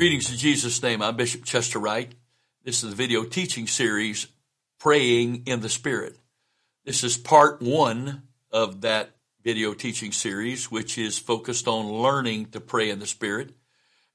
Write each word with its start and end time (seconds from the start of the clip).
Greetings 0.00 0.30
in 0.30 0.38
Jesus' 0.38 0.82
name. 0.82 1.02
I'm 1.02 1.14
Bishop 1.14 1.44
Chester 1.44 1.78
Wright. 1.78 2.10
This 2.64 2.82
is 2.82 2.88
the 2.88 2.96
video 2.96 3.22
teaching 3.22 3.66
series, 3.66 4.28
Praying 4.78 5.42
in 5.44 5.60
the 5.60 5.68
Spirit. 5.68 6.16
This 6.86 7.04
is 7.04 7.18
part 7.18 7.60
one 7.60 8.22
of 8.50 8.80
that 8.80 9.10
video 9.44 9.74
teaching 9.74 10.10
series, 10.10 10.70
which 10.70 10.96
is 10.96 11.18
focused 11.18 11.68
on 11.68 11.92
learning 11.92 12.46
to 12.52 12.60
pray 12.60 12.88
in 12.88 12.98
the 12.98 13.06
Spirit. 13.06 13.50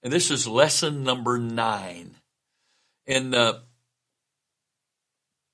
And 0.02 0.12
this 0.12 0.32
is 0.32 0.48
lesson 0.48 1.04
number 1.04 1.38
nine. 1.38 2.16
And 3.06 3.36
uh, 3.36 3.60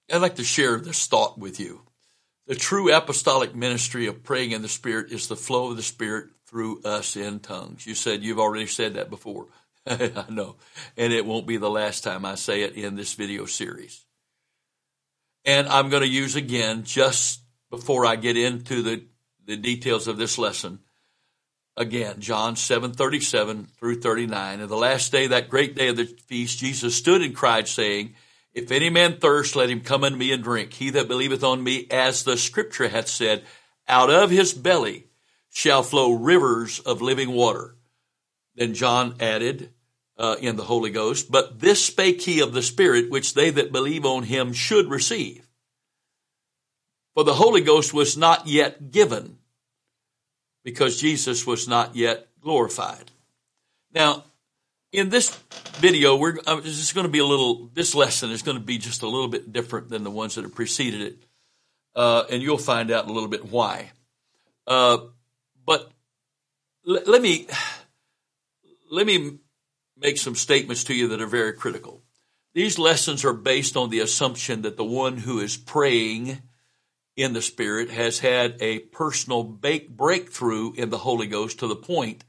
I'd 0.10 0.22
like 0.22 0.36
to 0.36 0.46
share 0.46 0.80
this 0.80 1.08
thought 1.08 1.38
with 1.38 1.60
you. 1.60 1.82
The 2.48 2.56
true 2.56 2.90
apostolic 2.96 3.54
ministry 3.54 4.08
of 4.08 4.24
praying 4.24 4.52
in 4.52 4.62
the 4.62 4.70
Spirit 4.70 5.12
is 5.12 5.28
the 5.28 5.36
flow 5.36 5.72
of 5.72 5.76
the 5.76 5.84
Spirit 5.84 6.30
through 6.46 6.84
us 6.84 7.18
in 7.18 7.42
tongues. 7.42 7.86
You 7.86 7.96
said 7.96 8.24
you've 8.24 8.40
already 8.40 8.68
said 8.68 8.94
that 8.94 9.10
before. 9.10 9.48
I 9.88 10.26
know. 10.30 10.58
And 10.98 11.12
it 11.14 11.26
won't 11.26 11.48
be 11.48 11.58
the 11.58 11.70
last 11.70 12.04
time 12.04 12.26
I 12.26 12.36
say 12.36 12.62
it 12.62 12.74
in 12.74 12.96
this 12.96 13.14
video 13.14 13.46
series. 13.46 14.06
And 15.44 15.68
I'm 15.68 15.90
going 15.90 16.04
to 16.04 16.10
use 16.10 16.36
again, 16.36 16.84
just 16.84 17.42
before 17.70 18.06
I 18.06 18.16
get 18.16 18.38
into 18.38 18.82
the, 18.82 19.04
the 19.46 19.58
details 19.58 20.08
of 20.08 20.18
this 20.18 20.38
lesson, 20.38 20.80
again, 21.76 22.20
John 22.20 22.56
7, 22.56 22.94
37 22.94 23.66
through 23.66 24.02
39. 24.02 24.60
And 24.60 24.70
the 24.70 24.76
last 24.76 25.12
day, 25.12 25.28
that 25.28 25.50
great 25.50 25.76
day 25.76 25.88
of 25.88 25.98
the 25.98 26.06
feast, 26.06 26.60
Jesus 26.60 26.96
stood 26.96 27.22
and 27.22 27.36
cried, 27.36 27.68
saying, 27.68 28.14
If 28.54 28.72
any 28.72 28.92
man 28.92 29.18
thirst, 29.18 29.56
let 29.56 29.70
him 29.70 29.82
come 29.82 30.04
unto 30.04 30.18
me 30.18 30.32
and 30.32 30.44
drink. 30.44 30.74
He 30.74 30.92
that 30.92 31.08
believeth 31.08 31.44
on 31.44 31.64
me, 31.64 31.88
as 31.90 32.24
the 32.24 32.38
scripture 32.38 32.90
hath 32.90 33.08
said, 33.08 33.44
out 33.88 34.12
of 34.12 34.30
his 34.30 34.54
belly 34.54 35.08
shall 35.52 35.82
flow 35.82 36.14
rivers 36.14 36.80
of 36.80 37.02
living 37.02 37.32
water. 37.32 37.76
Then 38.62 38.76
John 38.76 39.16
added 39.20 39.72
uh, 40.20 40.36
in 40.40 40.56
the 40.56 40.64
Holy 40.64 40.92
Ghost, 40.92 41.32
but 41.32 41.60
this 41.62 41.84
spake 41.84 42.22
he 42.22 42.42
of 42.42 42.54
the 42.54 42.62
Spirit, 42.62 43.10
which 43.10 43.34
they 43.34 43.50
that 43.50 43.72
believe 43.72 44.06
on 44.06 44.22
him 44.22 44.54
should 44.54 44.88
receive. 44.88 45.48
For 47.16 47.24
the 47.24 47.34
Holy 47.34 47.62
Ghost 47.62 47.92
was 47.92 48.16
not 48.16 48.46
yet 48.46 48.92
given, 48.92 49.40
because 50.64 51.02
Jesus 51.02 51.48
was 51.48 51.68
not 51.68 51.96
yet 51.96 52.28
glorified. 52.40 53.10
Now, 53.96 54.26
in 54.92 55.10
this 55.10 55.36
video, 55.78 56.16
we're 56.16 56.38
uh, 56.46 56.62
just 56.62 56.94
going 56.94 57.08
to 57.08 57.12
be 57.12 57.18
a 57.18 57.26
little. 57.26 57.72
This 57.74 57.96
lesson 57.96 58.30
is 58.30 58.44
going 58.44 58.58
to 58.58 58.64
be 58.64 58.78
just 58.78 59.02
a 59.02 59.08
little 59.08 59.28
bit 59.28 59.52
different 59.52 59.90
than 59.90 60.04
the 60.04 60.12
ones 60.12 60.36
that 60.36 60.44
have 60.44 60.54
preceded 60.54 61.02
it, 61.02 61.24
uh, 61.96 62.26
and 62.30 62.44
you'll 62.44 62.60
find 62.60 62.92
out 62.92 63.08
a 63.08 63.12
little 63.12 63.28
bit 63.28 63.44
why. 63.44 63.90
Uh, 64.68 65.00
but 65.66 65.92
l- 66.88 67.02
let 67.08 67.24
me 67.24 67.48
let 68.92 69.08
me 69.08 69.40
make 69.98 70.18
some 70.18 70.36
statements 70.36 70.84
to 70.84 70.94
you 70.94 71.08
that 71.08 71.22
are 71.22 71.28
very 71.28 71.54
critical. 71.54 72.04
These 72.54 72.78
lessons 72.78 73.24
are 73.24 73.34
based 73.34 73.78
on 73.78 73.90
the 73.90 74.02
assumption 74.02 74.64
that 74.64 74.76
the 74.76 74.84
one 74.84 75.18
who 75.18 75.40
is 75.40 75.56
praying 75.56 76.42
in 77.16 77.32
the 77.34 77.42
Spirit 77.42 77.90
has 77.90 78.20
had 78.20 78.58
a 78.62 78.80
personal 78.80 79.44
breakthrough 79.44 80.74
in 80.74 80.90
the 80.90 80.98
Holy 80.98 81.28
Ghost 81.28 81.60
to 81.60 81.68
the 81.68 81.76
point 81.76 82.26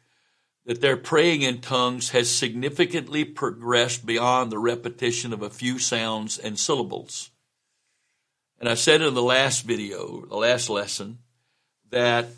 that 0.64 0.80
their 0.80 0.96
praying 0.96 1.42
in 1.42 1.60
tongues 1.60 2.10
has 2.10 2.30
significantly 2.30 3.24
progressed 3.24 4.06
beyond 4.06 4.52
the 4.52 4.58
repetition 4.58 5.32
of 5.32 5.42
a 5.42 5.50
few 5.50 5.80
sounds 5.80 6.38
and 6.38 6.56
syllables. 6.56 7.30
And 8.60 8.68
I 8.68 8.74
said 8.74 9.02
in 9.02 9.14
the 9.14 9.22
last 9.22 9.64
video, 9.64 10.24
the 10.26 10.36
last 10.36 10.70
lesson, 10.70 11.18
that 11.90 12.28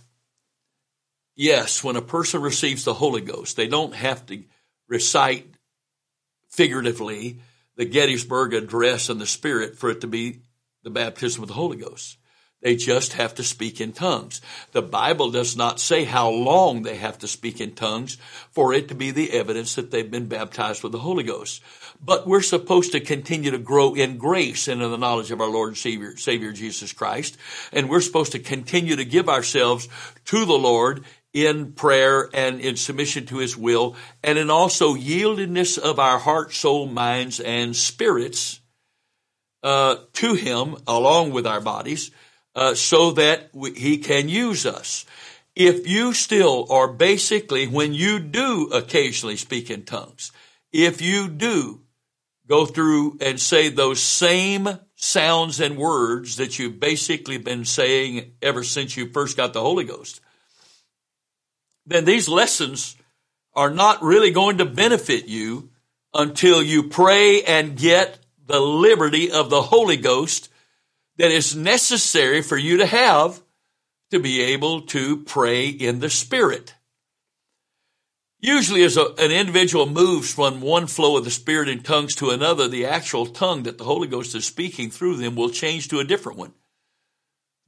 yes, 1.35 1.83
when 1.83 1.97
a 1.97 2.03
person 2.03 2.43
receives 2.43 2.85
the 2.85 2.95
Holy 2.95 3.21
Ghost, 3.21 3.57
they 3.57 3.69
don't 3.69 3.95
have 3.95 4.27
to 4.27 4.43
recite 4.89 5.47
figuratively 6.49 7.41
the 7.77 7.85
Gettysburg 7.85 8.55
Address 8.55 9.09
and 9.09 9.21
the 9.21 9.27
Spirit 9.27 9.77
for 9.77 9.91
it 9.91 10.01
to 10.03 10.07
be 10.07 10.41
the 10.83 10.91
baptism 10.91 11.43
of 11.43 11.49
the 11.49 11.55
Holy 11.55 11.77
Ghost. 11.77 12.19
They 12.65 12.77
just 12.77 13.13
have 13.13 13.35
to 13.35 13.43
speak 13.45 13.79
in 13.79 13.93
tongues. 13.93 14.41
The 14.73 14.81
Bible 14.81 15.31
does 15.31 15.55
not 15.55 15.81
say 15.81 16.05
how 16.05 16.31
long 16.31 16.83
they 16.83 16.97
have 16.97 17.19
to 17.19 17.29
speak 17.29 17.61
in 17.61 17.75
tongues 17.75 18.17
for 18.53 18.73
it 18.73 18.89
to 18.89 18.95
be 18.95 19.11
the 19.11 19.33
evidence 19.33 19.75
that 19.75 19.91
they've 19.91 20.11
been 20.11 20.29
baptized 20.29 20.83
with 20.83 20.93
the 20.93 20.99
Holy 20.99 21.25
Ghost. 21.25 21.63
But 22.03 22.27
we're 22.27 22.41
supposed 22.41 22.93
to 22.93 23.01
continue 23.01 23.51
to 23.51 23.59
grow 23.59 23.95
in 23.95 24.17
grace 24.17 24.67
and 24.67 24.81
in 24.81 24.91
the 24.91 24.97
knowledge 24.97 25.31
of 25.31 25.43
our 25.43 25.51
Lord 25.51 25.69
and 25.69 25.77
Savior, 25.77 26.17
Savior 26.17 26.53
Jesus 26.53 26.95
Christ. 26.95 27.37
And 27.71 27.91
we're 27.91 28.01
supposed 28.01 28.33
to 28.33 28.39
continue 28.39 28.97
to 28.97 29.05
give 29.05 29.29
ourselves 29.29 29.87
to 30.27 30.47
the 30.47 30.55
Lord 30.55 31.05
in 31.35 31.73
prayer 31.73 32.31
and 32.33 32.61
in 32.61 32.77
submission 32.77 33.27
to 33.27 33.39
his 33.39 33.57
will 33.57 33.97
and 34.23 34.39
in 34.39 34.49
also 34.51 34.95
yieldedness 34.95 35.77
of 35.77 35.99
our 35.99 36.19
heart, 36.19 36.55
soul, 36.55 36.87
minds, 36.87 37.41
and 37.41 37.77
spirits 37.77 38.61
uh, 39.65 39.97
to 40.13 40.35
him 40.35 40.77
along 40.87 41.33
with 41.33 41.47
our 41.47 41.61
bodies 41.61 42.13
uh, 42.55 42.75
so 42.75 43.11
that 43.11 43.51
we, 43.53 43.73
he 43.73 43.99
can 43.99 44.29
use 44.29 44.65
us. 44.65 45.05
If 45.57 45.89
you 45.89 46.13
still 46.13 46.67
are 46.71 46.89
basically, 46.89 47.67
when 47.67 47.93
you 47.95 48.21
do 48.21 48.71
occasionally 48.73 49.37
speak 49.37 49.71
in 49.71 49.85
tongues, 49.85 50.31
if 50.73 51.01
you 51.01 51.29
do 51.29 51.81
go 52.47 52.67
through 52.67 53.19
and 53.21 53.41
say 53.41 53.69
those 53.69 54.01
same 54.01 54.69
sounds 54.95 55.61
and 55.61 55.77
words 55.77 56.37
that 56.37 56.59
you've 56.59 56.79
basically 56.79 57.39
been 57.39 57.65
saying 57.65 58.33
ever 58.43 58.63
since 58.63 58.97
you 58.97 59.11
first 59.11 59.37
got 59.37 59.53
the 59.53 59.61
Holy 59.61 59.85
Ghost, 59.85 60.21
then 61.87 62.05
these 62.05 62.29
lessons 62.29 62.97
are 63.55 63.71
not 63.71 64.03
really 64.03 64.31
going 64.31 64.59
to 64.59 64.65
benefit 64.65 65.27
you 65.27 65.71
until 66.13 66.63
you 66.63 66.85
pray 66.85 67.43
and 67.43 67.77
get 67.77 68.19
the 68.47 68.61
liberty 68.61 69.31
of 69.31 69.51
the 69.51 69.63
Holy 69.63 69.97
Ghost 69.97 70.49
that 71.17 71.31
is 71.31 71.55
necessary 71.55 72.43
for 72.43 72.57
you 72.57 72.79
to 72.79 72.87
have 72.87 73.41
to 74.11 74.19
be 74.19 74.41
able 74.43 74.83
to 74.83 75.19
pray 75.25 75.69
in 75.69 76.01
the 76.01 76.11
Spirit. 76.11 76.75
Usually, 78.41 78.83
as 78.83 78.97
a, 78.97 79.07
an 79.19 79.31
individual 79.31 79.87
moves 79.87 80.33
from 80.33 80.61
one 80.61 80.87
flow 80.87 81.17
of 81.17 81.25
the 81.25 81.31
Spirit 81.31 81.69
in 81.69 81.83
tongues 81.83 82.15
to 82.17 82.31
another, 82.31 82.69
the 82.69 82.85
actual 82.85 83.27
tongue 83.27 83.63
that 83.63 83.79
the 83.79 83.85
Holy 83.85 84.07
Ghost 84.07 84.35
is 84.35 84.45
speaking 84.45 84.91
through 84.91 85.17
them 85.17 85.35
will 85.35 85.49
change 85.49 85.89
to 85.89 86.01
a 86.01 86.05
different 86.05 86.39
one. 86.39 86.53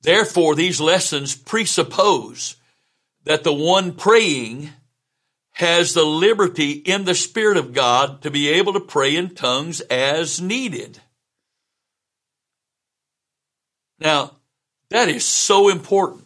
Therefore, 0.02 0.54
these 0.54 0.80
lessons 0.80 1.34
presuppose 1.34 2.56
that 3.26 3.44
the 3.44 3.52
one 3.52 3.92
praying 3.92 4.70
has 5.52 5.92
the 5.92 6.04
liberty 6.04 6.70
in 6.70 7.04
the 7.04 7.14
Spirit 7.14 7.56
of 7.56 7.72
God 7.72 8.22
to 8.22 8.30
be 8.30 8.48
able 8.48 8.72
to 8.72 8.80
pray 8.80 9.16
in 9.16 9.34
tongues 9.34 9.80
as 9.82 10.40
needed. 10.40 11.00
Now, 13.98 14.36
that 14.90 15.08
is 15.08 15.24
so 15.24 15.68
important. 15.68 16.24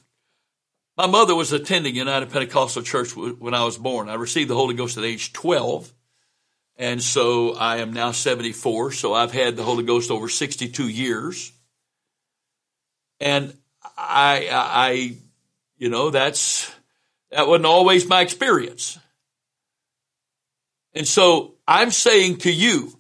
My 0.97 1.07
mother 1.07 1.35
was 1.35 1.53
attending 1.53 1.95
United 1.95 2.31
Pentecostal 2.31 2.83
Church 2.83 3.17
when 3.17 3.55
I 3.55 3.65
was 3.65 3.79
born. 3.79 4.11
I 4.11 4.15
received 4.15 4.51
the 4.51 4.55
Holy 4.55 4.75
Ghost 4.75 4.99
at 4.99 5.05
age 5.05 5.33
12. 5.33 5.91
And 6.77 7.03
so 7.03 7.55
I 7.55 7.79
am 7.79 7.93
now 7.93 8.13
74. 8.13 8.93
So 8.93 9.15
I've 9.15 9.33
had 9.33 9.57
the 9.57 9.63
Holy 9.63 9.85
Ghost 9.85 10.11
over 10.11 10.29
62 10.29 10.89
years. 10.89 11.53
And 13.21 13.57
I, 13.97 14.49
I, 14.51 15.17
you 15.79 15.89
know, 15.89 16.11
that's, 16.11 16.71
that 17.31 17.47
wasn't 17.47 17.67
always 17.67 18.09
my 18.09 18.21
experience. 18.21 18.99
And 20.95 21.07
so 21.07 21.55
I'm 21.67 21.91
saying 21.91 22.39
to 22.39 22.53
you, 22.53 22.99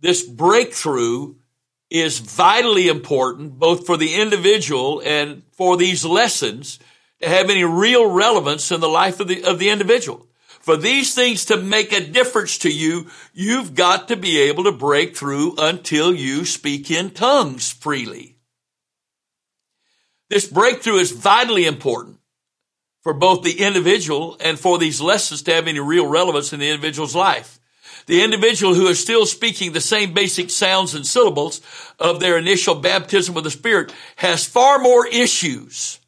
this 0.00 0.22
breakthrough 0.22 1.36
is 1.90 2.18
vitally 2.18 2.88
important 2.88 3.58
both 3.58 3.86
for 3.86 3.96
the 3.96 4.14
individual 4.14 5.00
and 5.04 5.42
for 5.52 5.76
these 5.76 6.04
lessons 6.04 6.78
to 7.22 7.28
have 7.28 7.48
any 7.48 7.64
real 7.64 8.10
relevance 8.10 8.70
in 8.70 8.80
the 8.80 8.88
life 8.88 9.20
of 9.20 9.28
the, 9.28 9.44
of 9.44 9.58
the 9.58 9.70
individual. 9.70 10.26
For 10.60 10.76
these 10.76 11.14
things 11.14 11.44
to 11.46 11.56
make 11.58 11.92
a 11.92 12.06
difference 12.06 12.58
to 12.58 12.70
you, 12.70 13.08
you've 13.32 13.74
got 13.74 14.08
to 14.08 14.16
be 14.16 14.38
able 14.40 14.64
to 14.64 14.72
break 14.72 15.16
through 15.16 15.54
until 15.58 16.14
you 16.14 16.44
speak 16.44 16.90
in 16.90 17.10
tongues 17.10 17.70
freely. 17.70 18.38
This 20.30 20.46
breakthrough 20.48 20.96
is 20.96 21.12
vitally 21.12 21.66
important 21.66 22.13
for 23.04 23.14
both 23.14 23.42
the 23.42 23.60
individual 23.60 24.36
and 24.40 24.58
for 24.58 24.78
these 24.78 25.00
lessons 25.00 25.42
to 25.42 25.52
have 25.52 25.68
any 25.68 25.78
real 25.78 26.06
relevance 26.06 26.52
in 26.52 26.58
the 26.58 26.70
individual's 26.70 27.14
life. 27.14 27.60
The 28.06 28.22
individual 28.22 28.74
who 28.74 28.86
is 28.86 28.98
still 28.98 29.26
speaking 29.26 29.72
the 29.72 29.80
same 29.80 30.12
basic 30.12 30.50
sounds 30.50 30.94
and 30.94 31.06
syllables 31.06 31.60
of 31.98 32.18
their 32.18 32.36
initial 32.36 32.74
baptism 32.74 33.34
with 33.34 33.44
the 33.44 33.50
Spirit 33.50 33.94
has 34.16 34.44
far 34.44 34.78
more 34.78 35.06
issues 35.06 36.00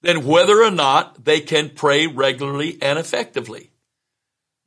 than 0.00 0.26
whether 0.26 0.62
or 0.62 0.70
not 0.70 1.24
they 1.24 1.40
can 1.40 1.70
pray 1.70 2.06
regularly 2.06 2.78
and 2.82 2.98
effectively. 2.98 3.70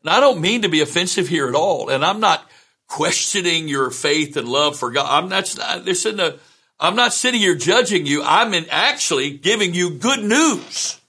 And 0.01 0.11
I 0.11 0.19
don't 0.19 0.41
mean 0.41 0.61
to 0.61 0.69
be 0.69 0.81
offensive 0.81 1.27
here 1.27 1.47
at 1.47 1.55
all, 1.55 1.89
and 1.89 2.05
I'm 2.05 2.19
not 2.19 2.49
questioning 2.87 3.67
your 3.67 3.89
faith 3.89 4.37
and 4.37 4.47
love 4.47 4.77
for 4.77 4.91
God. 4.91 5.07
I'm 5.09 5.29
not, 5.29 5.83
listen 5.83 6.17
to, 6.17 6.39
I'm 6.79 6.95
not 6.95 7.13
sitting 7.13 7.41
here 7.41 7.55
judging 7.55 8.05
you. 8.05 8.21
I'm 8.23 8.53
actually 8.69 9.31
giving 9.31 9.73
you 9.73 9.89
good 9.89 10.23
news. 10.23 10.99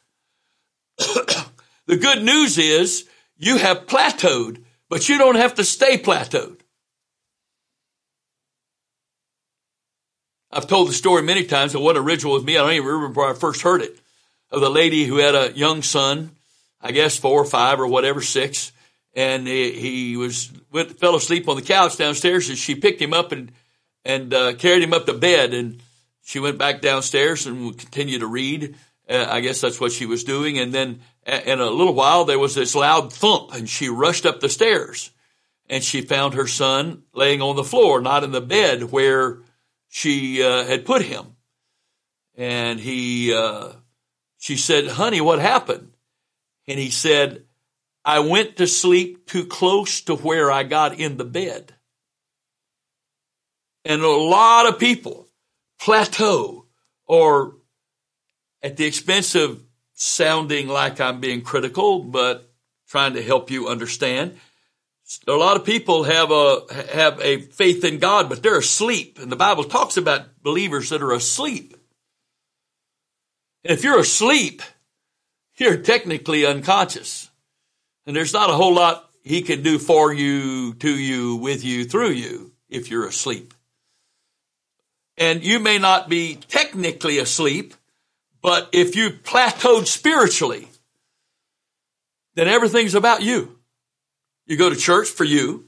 The 0.99 1.97
good 1.97 2.23
news 2.23 2.59
is 2.59 3.09
you 3.37 3.59
have 3.59 3.87
plateaued 3.87 4.63
But 4.89 5.09
you 5.09 5.19
don't 5.19 5.37
have 5.37 5.55
to 5.55 5.65
stay 5.65 5.99
plateaued. 5.99 6.61
I've 10.53 10.69
told 10.69 10.89
the 10.89 10.95
story 10.95 11.23
many 11.23 11.45
times. 11.45 11.75
It 11.75 11.81
wasn't 11.81 12.07
original 12.07 12.35
with 12.35 12.45
me. 12.45 12.57
I 12.57 12.63
don't 12.63 12.73
even 12.73 12.87
remember 12.87 13.21
where 13.21 13.31
I 13.31 13.35
first 13.35 13.63
heard 13.63 13.83
it. 13.83 13.99
Of 14.51 14.61
the 14.61 14.71
lady 14.71 15.05
who 15.05 15.17
had 15.17 15.35
a 15.35 15.53
young 15.53 15.83
son, 15.83 16.31
I 16.81 16.93
guess 16.93 17.17
four 17.17 17.43
or 17.43 17.45
five 17.45 17.81
or 17.81 17.87
whatever, 17.89 18.23
six, 18.23 18.71
and 19.13 19.47
he, 19.49 20.17
was 20.17 20.53
went, 20.71 20.99
fell 21.01 21.17
asleep 21.17 21.49
on 21.49 21.57
the 21.57 21.63
couch 21.63 21.97
downstairs, 21.97 22.49
and 22.49 22.57
she 22.57 22.77
picked 22.77 23.03
him 23.03 23.13
up 23.13 23.33
and 23.33 23.51
and 24.05 24.33
uh, 24.33 24.55
carried 24.55 24.85
him 24.85 24.93
up 24.93 25.07
to 25.07 25.15
bed, 25.15 25.53
and 25.53 25.83
she 26.23 26.39
went 26.39 26.59
back 26.59 26.81
downstairs 26.81 27.45
and 27.47 27.67
would 27.67 27.79
continue 27.79 28.21
to 28.21 28.27
read. 28.27 28.77
Uh, 29.09 29.27
I 29.29 29.41
guess 29.41 29.61
that's 29.61 29.81
what 29.81 29.93
she 29.93 30.07
was 30.07 30.25
doing, 30.25 30.59
and 30.59 30.73
then 30.73 31.01
in 31.25 31.61
a 31.61 31.71
little 31.71 31.95
while 31.95 32.25
there 32.25 32.39
was 32.39 32.55
this 32.55 32.75
loud 32.75 33.13
thump, 33.13 33.55
and 33.55 33.69
she 33.69 33.89
rushed 33.89 34.27
up 34.27 34.41
the 34.41 34.49
stairs, 34.49 35.13
and 35.69 35.83
she 35.83 36.01
found 36.03 36.35
her 36.35 36.47
son 36.47 37.03
laying 37.13 37.41
on 37.41 37.57
the 37.57 37.65
floor, 37.65 38.01
not 38.01 38.25
in 38.25 38.33
the 38.33 38.41
bed 38.41 38.91
where 38.91 39.39
she 39.89 40.43
uh, 40.43 40.65
had 40.65 40.85
put 40.85 41.03
him. 41.03 41.37
And 42.37 42.79
he, 42.79 43.33
uh, 43.33 43.73
she 44.39 44.57
said, 44.57 44.89
honey, 44.89 45.21
what 45.21 45.39
happened? 45.39 45.93
And 46.69 46.79
he 46.79 46.91
said, 46.91 47.45
I 48.05 48.21
went 48.21 48.57
to 48.57 48.67
sleep 48.67 49.27
too 49.27 49.47
close 49.47 50.03
to 50.03 50.15
where 50.15 50.51
I 50.51 50.63
got 50.63 50.99
in 50.99 51.17
the 51.17 51.25
bed. 51.25 51.75
And 53.85 54.03
a 54.03 54.09
lot 54.09 54.69
of 54.69 54.79
people 54.79 55.29
plateau 55.81 56.67
or 57.07 57.56
at 58.67 58.77
the 58.77 58.85
expense 58.85 59.35
of 59.35 59.63
sounding 59.95 60.69
like 60.69 61.01
I'm 61.01 61.21
being 61.21 61.43
critical, 61.43 62.01
but 62.01 62.51
trying 62.89 63.15
to 63.15 63.23
help 63.23 63.51
you 63.51 63.69
understand 63.69 64.39
a 65.27 65.33
lot 65.33 65.57
of 65.57 65.65
people 65.65 66.05
have 66.05 66.31
a 66.31 66.63
have 66.93 67.21
a 67.21 67.41
faith 67.41 67.85
in 67.85 67.99
God, 67.99 68.29
but 68.29 68.43
they're 68.43 68.59
asleep. 68.59 69.19
And 69.21 69.31
the 69.31 69.37
Bible 69.37 69.65
talks 69.65 69.97
about 69.97 70.43
believers 70.43 70.91
that 70.91 71.03
are 71.03 71.13
asleep. 71.13 71.77
And 73.65 73.73
if 73.73 73.85
you're 73.85 74.01
asleep, 74.01 74.63
you're 75.57 75.77
technically 75.77 76.45
unconscious. 76.45 77.31
And 78.07 78.15
there's 78.15 78.33
not 78.33 78.51
a 78.51 78.55
whole 78.55 78.75
lot 78.75 79.11
he 79.23 79.43
can 79.43 79.63
do 79.63 79.79
for 79.79 80.13
you, 80.13 80.75
to 80.75 80.91
you, 80.91 81.37
with 81.37 81.65
you, 81.65 81.85
through 81.85 82.11
you 82.11 82.53
if 82.69 82.91
you're 82.91 83.07
asleep. 83.07 83.55
And 85.17 85.43
you 85.43 85.59
may 85.59 85.79
not 85.79 86.09
be 86.09 86.37
technically 86.37 87.19
asleep, 87.19 87.75
but 88.47 88.69
if 88.71 88.95
you 88.95 89.11
plateaued 89.11 89.89
spiritually, 89.89 90.69
then 92.37 92.47
everything's 92.47 92.95
about 92.95 93.21
you. 93.21 93.59
You 94.47 94.57
go 94.57 94.71
to 94.71 94.77
church 94.77 95.09
for 95.09 95.25
you. 95.25 95.65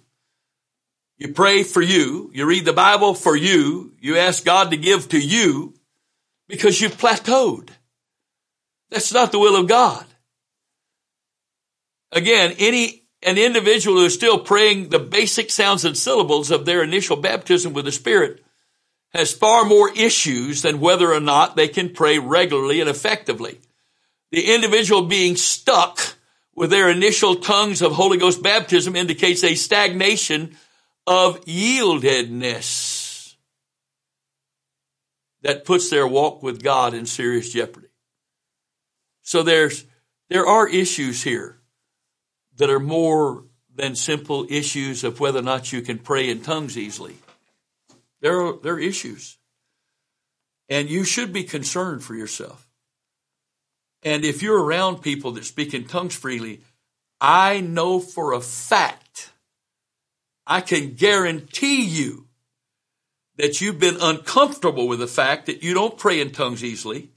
You 1.17 1.33
pray 1.33 1.65
for 1.65 1.83
you. 1.83 2.31
You 2.33 2.47
read 2.47 2.65
the 2.65 2.73
Bible 2.73 3.15
for 3.15 3.35
you. 3.35 3.95
You 3.99 4.17
ask 4.17 4.45
God 4.45 4.71
to 4.71 4.77
give 4.77 5.09
to 5.09 5.19
you 5.19 5.75
because 6.47 6.81
you've 6.81 6.97
plateaued. 6.97 7.71
That's 8.91 9.13
not 9.13 9.33
the 9.33 9.41
will 9.41 9.57
of 9.57 9.67
God. 9.67 10.07
Again, 12.13 12.55
any, 12.61 13.03
an 13.25 13.39
individual 13.39 13.97
who 13.97 14.05
is 14.05 14.15
still 14.15 14.39
praying 14.39 14.91
the 14.91 15.01
basic 15.01 15.51
sounds 15.51 15.85
and 15.85 15.97
syllables 15.97 16.53
of 16.53 16.65
their 16.65 16.85
initial 16.85 17.17
baptism 17.17 17.73
with 17.73 17.87
the 17.87 17.93
Spirit 17.93 18.45
has 19.10 19.32
far 19.32 19.64
more 19.64 19.90
issues 19.94 20.62
than 20.62 20.81
whether 20.81 21.12
or 21.12 21.20
not 21.20 21.56
they 21.56 21.69
can 21.69 21.90
pray 21.90 22.19
regularly 22.19 22.81
and 22.81 22.90
effectively. 22.90 23.60
The 24.31 24.55
individual 24.55 25.02
being 25.02 25.37
stuck 25.37 26.16
with 26.55 26.70
their 26.70 26.90
initial 26.90 27.37
tongues 27.37 27.81
of 27.82 27.93
Holy 27.93 28.19
Ghost 28.19 28.43
baptism 28.43 28.96
indicates 28.96 29.44
a 29.44 29.55
stagnation 29.55 30.56
of 31.06 31.44
yieldedness 31.46 33.37
that 35.43 35.64
puts 35.64 35.88
their 35.88 36.06
walk 36.06 36.43
with 36.43 36.62
God 36.62 36.94
in 36.94 37.06
serious 37.06 37.52
jeopardy. 37.52 37.88
So 39.22 39.43
there's, 39.43 39.84
there 40.28 40.46
are 40.46 40.69
issues 40.69 41.22
here 41.22 41.58
that 42.56 42.70
are 42.70 42.81
more 42.81 43.44
than 43.75 43.94
simple 43.94 44.46
issues 44.50 45.05
of 45.05 45.20
whether 45.20 45.38
or 45.38 45.43
not 45.43 45.72
you 45.72 45.81
can 45.81 45.99
pray 45.99 46.28
in 46.28 46.43
tongues 46.43 46.76
easily. 46.76 47.14
There 48.20 48.41
are, 48.41 48.55
there 48.62 48.75
are 48.75 48.81
issues. 48.81 49.38
And 50.69 50.88
you 50.88 51.05
should 51.05 51.32
be 51.32 51.44
concerned 51.44 52.03
for 52.03 52.15
yourself. 52.15 52.69
And 54.03 54.25
if 54.25 54.43
you're 54.43 54.62
around 54.62 55.03
people 55.03 55.32
that 55.32 55.44
speak 55.44 55.75
in 55.75 55.85
tongues 55.85 56.15
freely, 56.15 56.62
I 57.20 57.61
know 57.61 58.00
for 58.00 58.32
a 58.32 58.41
fact, 58.41 59.32
I 60.47 60.61
can 60.61 60.94
guarantee 60.94 61.85
you 61.85 62.26
that 63.37 63.61
you've 63.61 63.79
been 63.79 63.99
uncomfortable 64.00 64.88
with 64.88 64.99
the 64.99 65.06
fact 65.06 65.47
that 65.47 65.62
you 65.62 65.75
don't 65.75 65.99
pray 65.99 66.20
in 66.20 66.31
tongues 66.31 66.62
easily 66.62 67.11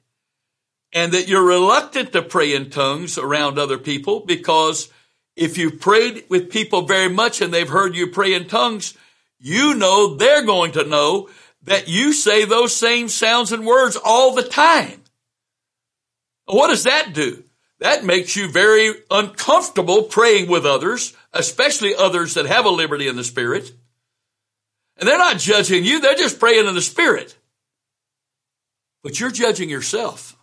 and 0.94 1.12
that 1.14 1.28
you're 1.28 1.46
reluctant 1.46 2.14
to 2.14 2.22
pray 2.22 2.54
in 2.54 2.70
tongues 2.70 3.18
around 3.18 3.58
other 3.58 3.78
people 3.78 4.22
because 4.22 4.90
if 5.36 5.58
you've 5.58 5.80
prayed 5.80 6.26
with 6.30 6.52
people 6.52 6.84
very 6.84 7.10
much 7.10 7.42
and 7.42 7.54
they've 7.54 7.70
heard 7.70 7.96
you 7.96 8.08
pray 8.08 8.34
in 8.34 8.48
tongues, 8.48 8.96
you 9.42 9.74
know 9.74 10.16
they're 10.16 10.46
going 10.46 10.74
to 10.74 10.86
know 10.86 11.30
that 11.64 11.88
you 11.88 12.14
say 12.14 12.46
those 12.46 12.76
same 12.76 13.10
sounds 13.10 13.52
and 13.52 13.66
words 13.66 13.98
all 13.98 14.34
the 14.34 14.44
time. 14.44 15.02
What 16.46 16.68
does 16.68 16.84
that 16.84 17.14
do? 17.14 17.44
That 17.80 18.06
makes 18.06 18.36
you 18.36 18.48
very 18.48 18.94
uncomfortable 19.10 20.04
praying 20.04 20.50
with 20.50 20.66
others, 20.66 21.16
especially 21.34 21.96
others 21.96 22.36
that 22.36 22.46
have 22.46 22.66
a 22.66 22.70
liberty 22.70 23.08
in 23.08 23.16
the 23.16 23.24
spirit. 23.24 23.72
And 24.98 25.10
they're 25.10 25.18
not 25.18 25.40
judging 25.40 25.84
you, 25.84 26.00
they're 26.00 26.16
just 26.16 26.40
praying 26.40 26.68
in 26.68 26.76
the 26.76 26.82
spirit. 26.82 27.36
But 29.04 29.20
you're 29.20 29.32
judging 29.32 29.70
yourself. 29.70 30.38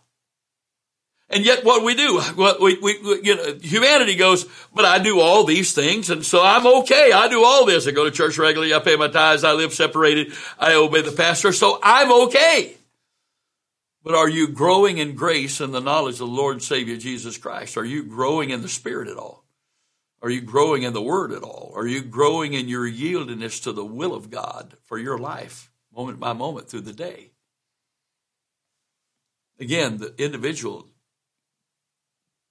And 1.31 1.45
yet 1.45 1.63
what 1.63 1.83
we 1.83 1.93
do, 1.93 2.19
what 2.35 2.59
we, 2.59 2.79
we, 2.79 2.97
you 3.21 3.35
know, 3.35 3.53
humanity 3.61 4.15
goes, 4.15 4.47
but 4.73 4.83
I 4.83 4.97
do 4.97 5.19
all 5.19 5.43
these 5.43 5.73
things 5.73 6.09
and 6.09 6.25
so 6.25 6.43
I'm 6.43 6.65
okay. 6.81 7.11
I 7.11 7.27
do 7.27 7.43
all 7.43 7.65
this. 7.65 7.87
I 7.87 7.91
go 7.91 8.05
to 8.05 8.11
church 8.11 8.39
regularly. 8.39 8.73
I 8.73 8.79
pay 8.79 8.95
my 8.95 9.09
tithes. 9.09 9.43
I 9.43 9.53
live 9.53 9.73
separated. 9.73 10.33
I 10.57 10.73
obey 10.73 11.01
the 11.01 11.11
pastor. 11.11 11.53
So 11.53 11.79
I'm 11.83 12.11
okay. 12.27 12.75
But 14.03 14.15
are 14.15 14.29
you 14.29 14.47
growing 14.47 14.97
in 14.97 15.13
grace 15.13 15.59
and 15.59 15.73
the 15.73 15.81
knowledge 15.81 16.15
of 16.15 16.19
the 16.19 16.27
Lord 16.27 16.55
and 16.55 16.63
Savior 16.63 16.97
Jesus 16.97 17.37
Christ? 17.37 17.77
Are 17.77 17.85
you 17.85 18.03
growing 18.03 18.49
in 18.49 18.61
the 18.61 18.69
Spirit 18.69 19.07
at 19.07 19.17
all? 19.17 19.43
Are 20.21 20.29
you 20.29 20.41
growing 20.41 20.83
in 20.83 20.93
the 20.93 21.01
Word 21.01 21.31
at 21.31 21.43
all? 21.43 21.73
Are 21.75 21.87
you 21.87 22.01
growing 22.01 22.53
in 22.53 22.67
your 22.67 22.89
yieldedness 22.89 23.63
to 23.63 23.71
the 23.71 23.85
will 23.85 24.13
of 24.13 24.29
God 24.29 24.75
for 24.85 24.97
your 24.97 25.17
life, 25.17 25.71
moment 25.95 26.19
by 26.19 26.33
moment 26.33 26.69
through 26.69 26.81
the 26.81 26.93
day? 26.93 27.31
Again, 29.59 29.97
the 29.97 30.13
individual 30.17 30.87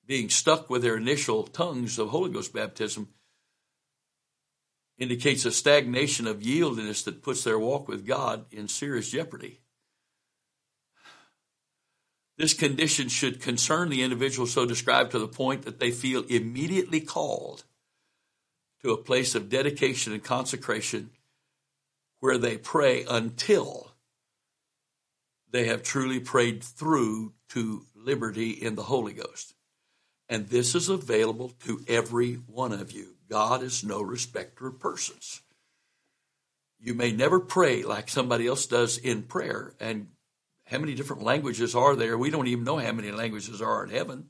being 0.08 0.30
stuck 0.30 0.70
with 0.70 0.82
their 0.82 0.96
initial 0.96 1.44
tongues 1.44 1.98
of 1.98 2.08
Holy 2.08 2.30
Ghost 2.30 2.54
baptism 2.54 3.08
indicates 4.96 5.44
a 5.44 5.52
stagnation 5.52 6.26
of 6.26 6.40
yieldedness 6.40 7.04
that 7.04 7.22
puts 7.22 7.44
their 7.44 7.58
walk 7.58 7.86
with 7.86 8.06
God 8.06 8.46
in 8.50 8.66
serious 8.66 9.10
jeopardy. 9.10 9.60
This 12.38 12.54
condition 12.54 13.08
should 13.08 13.42
concern 13.42 13.90
the 13.90 14.02
individual 14.02 14.46
so 14.46 14.64
described 14.64 15.10
to 15.10 15.18
the 15.18 15.28
point 15.28 15.62
that 15.62 15.78
they 15.78 15.90
feel 15.90 16.24
immediately 16.28 17.00
called 17.00 17.64
to 18.82 18.92
a 18.92 18.96
place 18.96 19.34
of 19.34 19.50
dedication 19.50 20.12
and 20.12 20.24
consecration 20.24 21.10
where 22.20 22.38
they 22.38 22.56
pray 22.56 23.04
until 23.08 23.92
they 25.50 25.66
have 25.66 25.82
truly 25.82 26.18
prayed 26.18 26.64
through 26.64 27.34
to 27.50 27.84
liberty 27.94 28.50
in 28.50 28.74
the 28.74 28.84
Holy 28.84 29.12
Ghost. 29.12 29.54
And 30.28 30.48
this 30.48 30.74
is 30.74 30.88
available 30.88 31.52
to 31.64 31.82
every 31.88 32.34
one 32.34 32.72
of 32.72 32.92
you. 32.92 33.14
God 33.30 33.62
is 33.62 33.82
no 33.82 34.02
respecter 34.02 34.66
of 34.66 34.78
persons. 34.78 35.42
You 36.80 36.94
may 36.94 37.12
never 37.12 37.40
pray 37.40 37.82
like 37.82 38.08
somebody 38.08 38.46
else 38.46 38.66
does 38.66 38.98
in 38.98 39.22
prayer 39.22 39.74
and 39.80 40.08
how 40.66 40.78
many 40.78 40.94
different 40.94 41.22
languages 41.22 41.74
are 41.74 41.96
there? 41.96 42.18
We 42.18 42.30
don't 42.30 42.46
even 42.46 42.64
know 42.64 42.76
how 42.76 42.92
many 42.92 43.10
languages 43.10 43.62
are 43.62 43.84
in 43.84 43.90
heaven. 43.90 44.28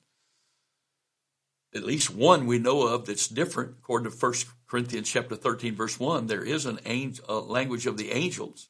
At 1.75 1.85
least 1.85 2.15
one 2.15 2.47
we 2.47 2.59
know 2.59 2.87
of 2.87 3.07
that's 3.07 3.29
different. 3.29 3.77
According 3.79 4.11
to 4.11 4.17
1 4.17 4.35
Corinthians 4.69 5.11
chapter 5.11 5.35
13, 5.35 5.75
verse 5.75 5.99
1, 5.99 6.29
there 6.29 6.45
is 6.45 6.65
an 6.65 6.79
angel, 6.87 7.25
a 7.29 7.41
language 7.41 7.87
of 7.87 7.97
the 7.97 8.13
angels. 8.13 8.69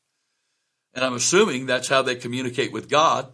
And 0.94 1.04
I'm 1.04 1.14
assuming 1.14 1.66
that's 1.66 1.88
how 1.88 2.02
they 2.02 2.16
communicate 2.16 2.72
with 2.72 2.88
God. 2.88 3.32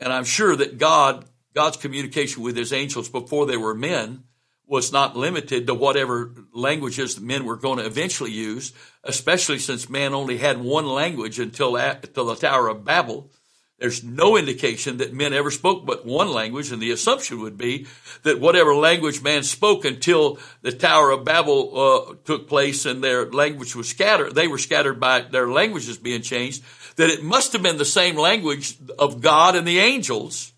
And 0.00 0.12
I'm 0.12 0.24
sure 0.24 0.56
that 0.56 0.78
God, 0.78 1.26
God's 1.58 1.76
communication 1.76 2.44
with 2.44 2.56
his 2.56 2.72
angels 2.72 3.08
before 3.08 3.44
they 3.44 3.56
were 3.56 3.74
men 3.74 4.22
was 4.64 4.92
not 4.92 5.16
limited 5.16 5.66
to 5.66 5.74
whatever 5.74 6.32
languages 6.52 7.18
men 7.18 7.44
were 7.44 7.56
going 7.56 7.78
to 7.78 7.84
eventually 7.84 8.30
use, 8.30 8.72
especially 9.02 9.58
since 9.58 9.90
man 9.90 10.14
only 10.14 10.36
had 10.38 10.60
one 10.60 10.86
language 10.86 11.40
until, 11.40 11.74
until 11.74 12.26
the 12.26 12.36
Tower 12.36 12.68
of 12.68 12.84
Babel. 12.84 13.32
There's 13.80 14.04
no 14.04 14.36
indication 14.36 14.98
that 14.98 15.12
men 15.12 15.32
ever 15.32 15.50
spoke 15.50 15.84
but 15.84 16.06
one 16.06 16.30
language, 16.30 16.70
and 16.70 16.80
the 16.80 16.92
assumption 16.92 17.40
would 17.40 17.58
be 17.58 17.88
that 18.22 18.38
whatever 18.38 18.72
language 18.72 19.20
man 19.20 19.42
spoke 19.42 19.84
until 19.84 20.38
the 20.62 20.70
Tower 20.70 21.10
of 21.10 21.24
Babel 21.24 21.58
uh, 21.76 22.14
took 22.24 22.48
place 22.48 22.86
and 22.86 23.02
their 23.02 23.28
language 23.32 23.74
was 23.74 23.88
scattered, 23.88 24.32
they 24.36 24.46
were 24.46 24.58
scattered 24.58 25.00
by 25.00 25.22
their 25.22 25.48
languages 25.48 25.98
being 25.98 26.22
changed, 26.22 26.62
that 26.94 27.10
it 27.10 27.24
must 27.24 27.52
have 27.52 27.64
been 27.64 27.78
the 27.78 27.84
same 27.84 28.14
language 28.14 28.76
of 28.96 29.20
God 29.20 29.56
and 29.56 29.66
the 29.66 29.80
angels. 29.80 30.52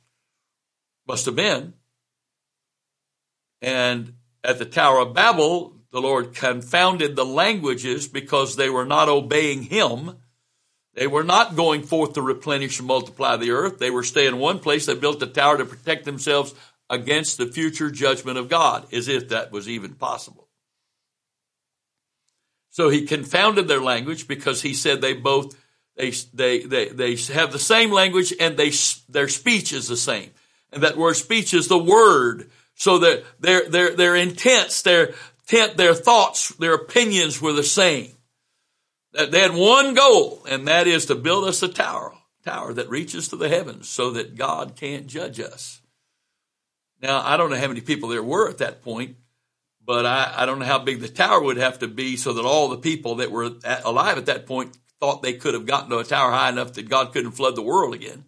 Must 1.11 1.27
have 1.27 1.37
been. 1.37 1.75
And 3.61 4.15
at 4.43 4.59
the 4.59 4.65
Tower 4.65 5.01
of 5.01 5.13
Babel, 5.13 5.75
the 5.91 6.01
Lord 6.01 6.35
confounded 6.35 7.17
the 7.17 7.27
languages 7.27 8.09
because 8.09 8.57
they 8.57 8.71
were 8.71 8.87
not 8.87 9.09
obeying 9.09 9.65
Him 9.65 10.17
they 10.95 11.07
were 11.07 11.25
not 11.25 11.57
going 11.57 11.83
forth 11.83 12.15
to 12.15 12.23
replenish 12.23 12.79
and 12.79 12.89
multiply 12.89 13.37
the 13.37 13.53
earth. 13.53 13.79
They 13.79 13.91
were 13.91 14.03
staying 14.03 14.35
in 14.35 14.39
one 14.39 14.59
place. 14.59 14.87
They 14.87 14.95
built 14.95 15.23
a 15.23 15.27
tower 15.27 15.57
to 15.59 15.65
protect 15.65 16.05
themselves 16.05 16.55
against 16.89 17.39
the 17.39 17.47
future 17.47 17.91
judgment 17.91 18.39
of 18.39 18.49
God, 18.49 18.93
as 18.93 19.07
if 19.07 19.29
that 19.29 19.53
was 19.53 19.69
even 19.69 19.95
possible. 19.95 20.49
So 22.71 22.89
he 22.89 23.07
confounded 23.07 23.69
their 23.69 23.81
language 23.81 24.27
because 24.27 24.63
he 24.63 24.75
said 24.75 25.01
they 25.01 25.13
both 25.15 25.57
they 25.97 26.11
they 26.35 26.61
they, 26.65 26.89
they 26.89 27.17
have 27.33 27.53
the 27.53 27.59
same 27.59 27.93
language 27.93 28.33
and 28.39 28.57
they 28.57 28.73
their 29.09 29.29
speech 29.29 29.73
is 29.73 29.89
the 29.89 29.97
same. 29.97 30.31
And 30.73 30.83
that 30.83 30.97
word 30.97 31.15
speech 31.15 31.55
is 31.55 31.69
the 31.69 31.79
word. 31.79 32.51
So 32.75 32.99
that 32.99 33.25
their 33.39 33.69
their 33.69 33.95
their 33.95 34.17
intents, 34.17 34.83
their 34.83 35.15
intent, 35.53 35.77
their 35.77 35.95
thoughts, 35.95 36.49
their 36.55 36.75
opinions 36.75 37.41
were 37.41 37.53
the 37.53 37.63
same. 37.63 38.13
That 39.13 39.33
they 39.33 39.41
had 39.41 39.55
one 39.55 39.95
goal, 39.95 40.45
and 40.49 40.69
that 40.69 40.87
is 40.87 41.07
to 41.07 41.15
build 41.15 41.45
us 41.45 41.63
a 41.63 41.69
tower, 41.69 42.15
tower 42.45 42.73
that 42.75 42.89
reaches 42.89 43.29
to 43.29 43.37
the 43.37 43.49
heavens 43.49 43.89
so 43.89 44.13
that 44.13 44.37
God 44.37 44.77
can't 44.77 45.09
judge 45.09 45.41
us. 45.41 45.81
Now, 47.03 47.21
I 47.25 47.37
don't 47.37 47.51
know 47.51 47.57
how 47.57 47.69
many 47.69 47.81
people 47.81 48.09
there 48.09 48.23
were 48.23 48.49
at 48.49 48.59
that 48.59 48.83
point, 48.83 49.17
but 49.85 50.07
I, 50.07 50.33
I 50.37 50.47
don't 50.47 50.59
know 50.59 50.67
how 50.67 50.79
big 50.79 51.01
the 51.01 51.09
tower 51.09 51.43
would 51.43 51.57
have 51.57 51.81
to 51.81 51.89
be 51.89 52.17
so 52.17 52.35
that 52.35 52.45
all 52.45 52.69
the 52.69 52.77
people 52.77 53.17
that 53.17 53.33
were 53.33 53.51
at, 53.65 53.85
alive 53.85 54.19
at 54.19 54.27
that 54.27 54.47
point 54.47 54.77
thought 55.01 55.23
they 55.23 55.33
could 55.33 55.55
have 55.55 55.67
gotten 55.67 55.91
to 55.91 55.99
a 55.99 56.05
tower 56.05 56.31
high 56.31 56.51
enough 56.51 56.75
that 56.75 56.89
God 56.89 57.13
couldn't 57.13 57.33
flood 57.33 57.57
the 57.57 57.63
world 57.63 57.95
again. 57.95 58.25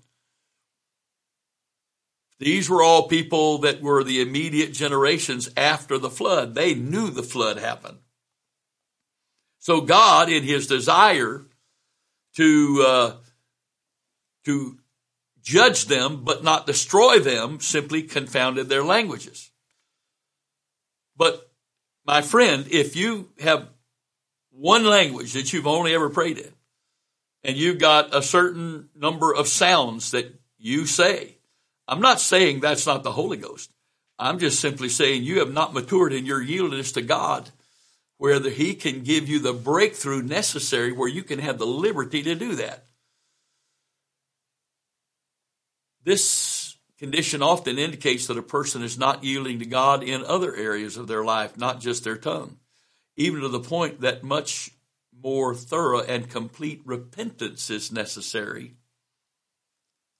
These 2.42 2.68
were 2.68 2.82
all 2.82 3.06
people 3.06 3.58
that 3.58 3.80
were 3.80 4.02
the 4.02 4.20
immediate 4.20 4.72
generations 4.72 5.48
after 5.56 5.96
the 5.96 6.10
flood. 6.10 6.56
They 6.56 6.74
knew 6.74 7.08
the 7.08 7.22
flood 7.22 7.56
happened. 7.56 7.98
So 9.60 9.80
God, 9.80 10.28
in 10.28 10.42
His 10.42 10.66
desire 10.66 11.46
to 12.34 12.84
uh, 12.84 13.12
to 14.44 14.76
judge 15.40 15.84
them 15.84 16.24
but 16.24 16.42
not 16.42 16.66
destroy 16.66 17.20
them, 17.20 17.60
simply 17.60 18.02
confounded 18.02 18.68
their 18.68 18.82
languages. 18.82 19.52
But 21.16 21.48
my 22.04 22.22
friend, 22.22 22.66
if 22.72 22.96
you 22.96 23.28
have 23.38 23.68
one 24.50 24.84
language 24.84 25.34
that 25.34 25.52
you've 25.52 25.68
only 25.68 25.94
ever 25.94 26.10
prayed 26.10 26.38
in, 26.38 26.52
and 27.44 27.56
you've 27.56 27.78
got 27.78 28.12
a 28.12 28.20
certain 28.20 28.88
number 28.96 29.32
of 29.32 29.46
sounds 29.46 30.10
that 30.10 30.40
you 30.58 30.86
say, 30.86 31.31
I'm 31.92 32.00
not 32.00 32.22
saying 32.22 32.60
that's 32.60 32.86
not 32.86 33.02
the 33.02 33.12
Holy 33.12 33.36
Ghost. 33.36 33.70
I'm 34.18 34.38
just 34.38 34.60
simply 34.60 34.88
saying 34.88 35.24
you 35.24 35.40
have 35.40 35.52
not 35.52 35.74
matured 35.74 36.14
in 36.14 36.24
your 36.24 36.42
yieldedness 36.42 36.94
to 36.94 37.02
God 37.02 37.50
where 38.16 38.38
the, 38.38 38.48
he 38.48 38.74
can 38.74 39.02
give 39.02 39.28
you 39.28 39.38
the 39.38 39.52
breakthrough 39.52 40.22
necessary 40.22 40.90
where 40.90 41.08
you 41.08 41.22
can 41.22 41.38
have 41.38 41.58
the 41.58 41.66
liberty 41.66 42.22
to 42.22 42.34
do 42.34 42.54
that. 42.54 42.86
This 46.02 46.78
condition 46.96 47.42
often 47.42 47.78
indicates 47.78 48.26
that 48.26 48.38
a 48.38 48.42
person 48.42 48.82
is 48.82 48.96
not 48.96 49.22
yielding 49.22 49.58
to 49.58 49.66
God 49.66 50.02
in 50.02 50.24
other 50.24 50.56
areas 50.56 50.96
of 50.96 51.08
their 51.08 51.22
life, 51.22 51.58
not 51.58 51.82
just 51.82 52.04
their 52.04 52.16
tongue, 52.16 52.56
even 53.16 53.42
to 53.42 53.50
the 53.50 53.60
point 53.60 54.00
that 54.00 54.24
much 54.24 54.70
more 55.22 55.54
thorough 55.54 56.00
and 56.00 56.30
complete 56.30 56.80
repentance 56.86 57.68
is 57.68 57.92
necessary. 57.92 58.76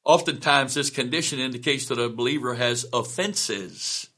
Oftentimes, 0.05 0.75
this 0.75 0.91
condition 0.91 1.39
indicates 1.39 1.87
that 1.87 1.99
a 1.99 2.09
believer 2.09 2.55
has 2.55 2.87
offenses 2.93 4.09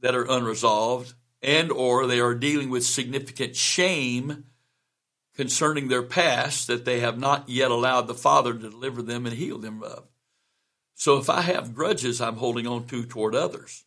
that 0.00 0.14
are 0.14 0.30
unresolved 0.30 1.14
and 1.42 1.72
or 1.72 2.06
they 2.06 2.20
are 2.20 2.34
dealing 2.34 2.68
with 2.70 2.84
significant 2.84 3.56
shame 3.56 4.44
concerning 5.34 5.88
their 5.88 6.02
past 6.02 6.66
that 6.66 6.84
they 6.84 7.00
have 7.00 7.18
not 7.18 7.48
yet 7.48 7.70
allowed 7.70 8.06
the 8.06 8.14
Father 8.14 8.52
to 8.52 8.70
deliver 8.70 9.00
them 9.00 9.26
and 9.26 9.36
heal 9.36 9.58
them 9.58 9.82
of. 9.82 10.04
So 10.94 11.18
if 11.18 11.30
I 11.30 11.40
have 11.40 11.74
grudges 11.74 12.20
I'm 12.20 12.36
holding 12.36 12.66
on 12.66 12.86
to 12.88 13.04
toward 13.04 13.34
others, 13.34 13.84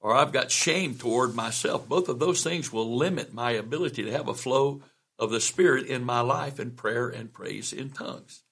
or 0.00 0.14
I've 0.14 0.32
got 0.32 0.50
shame 0.50 0.94
toward 0.94 1.34
myself, 1.34 1.86
both 1.86 2.08
of 2.08 2.18
those 2.18 2.42
things 2.42 2.72
will 2.72 2.96
limit 2.96 3.34
my 3.34 3.52
ability 3.52 4.04
to 4.04 4.12
have 4.12 4.28
a 4.28 4.34
flow 4.34 4.80
of 5.18 5.30
the 5.30 5.40
Spirit 5.40 5.86
in 5.86 6.02
my 6.02 6.20
life 6.20 6.58
in 6.58 6.70
prayer 6.70 7.08
and 7.08 7.32
praise 7.32 7.74
in 7.74 7.90
tongues. 7.90 8.42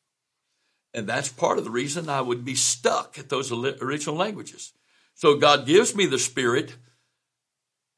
And 0.94 1.06
that's 1.06 1.28
part 1.28 1.58
of 1.58 1.64
the 1.64 1.70
reason 1.70 2.08
I 2.08 2.20
would 2.20 2.44
be 2.44 2.54
stuck 2.54 3.18
at 3.18 3.28
those 3.28 3.52
original 3.52 4.16
languages. 4.16 4.72
So 5.14 5.36
God 5.36 5.66
gives 5.66 5.94
me 5.94 6.06
the 6.06 6.18
Spirit 6.18 6.76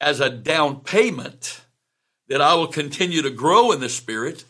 as 0.00 0.20
a 0.20 0.30
down 0.30 0.80
payment 0.80 1.60
that 2.28 2.40
I 2.40 2.54
will 2.54 2.66
continue 2.66 3.22
to 3.22 3.30
grow 3.30 3.72
in 3.72 3.80
the 3.80 3.88
Spirit, 3.88 4.44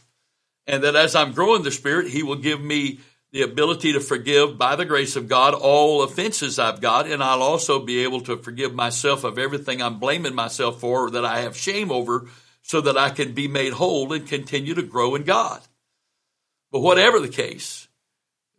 and 0.67 0.85
that 0.85 0.95
as 0.95 1.15
I'm 1.15 1.33
growing 1.33 1.63
the 1.63 1.71
Spirit, 1.71 2.09
He 2.09 2.23
will 2.23 2.37
give 2.37 2.61
me 2.61 3.01
the 3.33 3.43
ability 3.43 3.93
to 3.93 4.01
forgive 4.01 4.59
by 4.59 4.77
the 4.77 4.85
grace 4.85 5.17
of 5.17 5.29
God 5.29 5.55
all 5.55 6.03
offenses 6.03 6.59
I've 6.59 6.81
got, 6.81 7.07
and 7.07 7.23
I'll 7.23 7.43
also 7.43 7.79
be 7.79 8.03
able 8.05 8.21
to 8.23 8.37
forgive 8.37 8.75
myself 8.75 9.25
of 9.25 9.39
everything 9.39 9.81
I'm 9.81 9.99
blaming 9.99 10.35
myself 10.35 10.81
for 10.81 11.11
that 11.11 11.25
I 11.25 11.41
have 11.41 11.57
shame 11.57 11.91
over 11.91 12.27
so 12.63 12.81
that 12.81 12.99
I 12.99 13.11
can 13.11 13.33
be 13.33 13.49
made 13.49 13.73
whole 13.73 14.13
and 14.13 14.27
continue 14.27 14.75
to 14.75 14.83
grow 14.83 15.15
in 15.15 15.23
God. 15.23 15.61
But 16.71 16.81
whatever 16.81 17.21
the 17.21 17.29
case, 17.29 17.89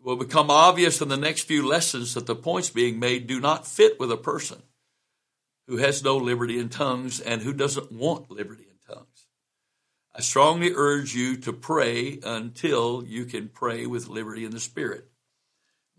will 0.04 0.16
become 0.16 0.50
obvious 0.50 1.02
in 1.02 1.10
the 1.10 1.18
next 1.18 1.44
few 1.44 1.66
lessons 1.66 2.14
that 2.14 2.26
the 2.26 2.36
points 2.36 2.70
being 2.70 3.00
made 3.00 3.28
do 3.28 3.40
not 3.40 3.68
fit 3.68 4.00
with 4.00 4.12
a 4.12 4.18
person 4.18 4.62
who 5.68 5.78
has 5.78 6.04
no 6.04 6.18
liberty 6.18 6.60
in 6.60 6.70
tongues 6.70 7.20
and 7.20 7.42
who 7.42 7.54
doesn't 7.54 7.92
want 7.92 8.32
liberty 8.32 8.64
in 8.64 8.96
tongues. 8.96 9.28
I 10.14 10.22
strongly 10.22 10.74
urge 10.76 11.14
you 11.16 11.38
to 11.38 11.54
pray 11.54 12.20
until 12.24 13.04
you 13.06 13.26
can 13.26 13.48
pray 13.48 13.86
with 13.86 14.08
liberty 14.08 14.44
in 14.44 14.52
the 14.52 14.60
Spirit. 14.60 15.08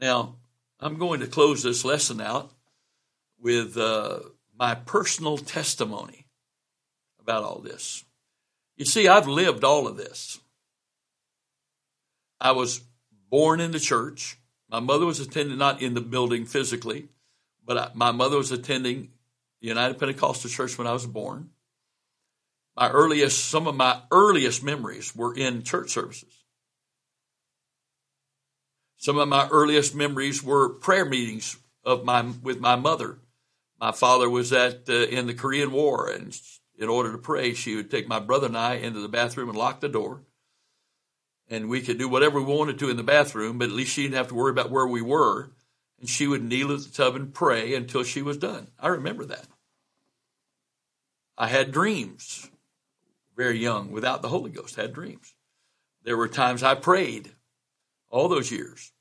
Now, 0.00 0.37
I'm 0.80 0.99
going 0.99 1.21
to 1.21 1.26
close 1.26 1.62
this 1.62 1.85
lesson 1.85 2.21
out 2.21 2.52
with 3.40 3.76
uh, 3.76 4.18
my 4.59 4.75
personal 4.75 5.38
testimony 5.38 6.26
about 7.21 7.44
all 7.44 7.61
this. 7.61 8.04
You 8.76 8.85
see, 8.85 9.09
I've 9.09 9.28
lived 9.28 9.64
all 9.64 9.87
of 9.87 9.97
this. 9.97 10.40
I 12.40 12.50
was 12.52 12.82
born 13.32 13.60
in 13.60 13.72
the 13.72 13.80
church. 13.80 14.36
My 14.68 14.78
mother 14.78 15.06
was 15.06 15.18
attending, 15.18 15.56
not 15.56 15.80
in 15.80 15.94
the 15.94 16.02
building 16.02 16.44
physically, 16.44 17.08
but 17.64 17.78
I, 17.78 17.90
my 17.94 18.12
mother 18.12 18.36
was 18.36 18.52
attending 18.52 19.10
the 19.62 19.68
United 19.68 19.98
Pentecostal 19.98 20.50
Church 20.50 20.76
when 20.76 20.86
I 20.86 20.92
was 20.92 21.06
born. 21.06 21.48
My 22.76 22.90
earliest, 22.90 23.46
some 23.46 23.66
of 23.66 23.74
my 23.74 24.02
earliest 24.10 24.62
memories 24.62 25.16
were 25.16 25.34
in 25.34 25.62
church 25.62 25.90
services. 25.90 26.44
Some 28.98 29.18
of 29.18 29.28
my 29.28 29.48
earliest 29.50 29.94
memories 29.94 30.42
were 30.42 30.68
prayer 30.68 31.06
meetings 31.06 31.56
of 31.84 32.04
my 32.04 32.22
with 32.42 32.60
my 32.60 32.76
mother. 32.76 33.18
My 33.80 33.92
father 33.92 34.28
was 34.28 34.52
at 34.52 34.88
uh, 34.88 34.92
in 34.92 35.26
the 35.26 35.34
Korean 35.34 35.72
War, 35.72 36.08
and 36.08 36.38
in 36.78 36.88
order 36.88 37.12
to 37.12 37.18
pray, 37.18 37.54
she 37.54 37.76
would 37.76 37.90
take 37.90 38.06
my 38.06 38.20
brother 38.20 38.46
and 38.46 38.56
I 38.56 38.74
into 38.74 39.00
the 39.00 39.08
bathroom 39.08 39.48
and 39.48 39.58
lock 39.58 39.80
the 39.80 39.88
door, 39.88 40.22
and 41.52 41.68
we 41.68 41.82
could 41.82 41.99
do 41.99 42.09
whatever 42.09 42.40
we 42.40 42.54
wanted 42.54 42.78
to 42.78 42.88
in 42.88 42.97
the 42.97 43.02
bathroom. 43.02 43.59
But 43.59 43.68
at 43.68 43.75
least 43.75 43.92
she 43.92 44.04
didn't 44.04 44.16
have 44.16 44.28
to 44.28 44.35
worry 44.35 44.50
about 44.50 44.71
where 44.71 44.87
we 44.87 45.02
were, 45.02 45.50
and 46.00 46.09
she 46.09 46.26
would 46.26 46.42
kneel 46.42 46.73
at 46.73 46.80
the 46.80 46.90
tub 46.90 47.14
and 47.14 47.35
pray 47.35 47.75
until 47.75 48.02
she 48.04 48.23
was 48.23 48.38
done. 48.38 48.68
I 48.80 48.88
remember 48.88 49.26
that. 49.26 49.47
I 51.37 51.49
had 51.49 51.71
dreams 51.71 52.50
very 53.37 53.59
young 53.59 53.92
without 53.92 54.23
the 54.23 54.28
Holy 54.28 54.50
Ghost, 54.50 54.76
had 54.76 54.94
dreams. 54.94 55.35
There 56.04 56.16
were 56.16 56.28
times 56.28 56.62
I 56.62 56.75
prayed 56.75 57.32
all 58.09 58.28
those 58.28 58.50
years. 58.50 58.92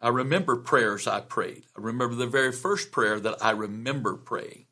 I 0.00 0.08
remember 0.08 0.56
prayers 0.56 1.06
I 1.06 1.20
prayed. 1.20 1.64
I 1.76 1.80
remember 1.80 2.14
the 2.14 2.26
very 2.26 2.52
first 2.52 2.92
prayer 2.92 3.18
that 3.20 3.44
I 3.44 3.50
remember 3.50 4.16
praying. 4.16 4.66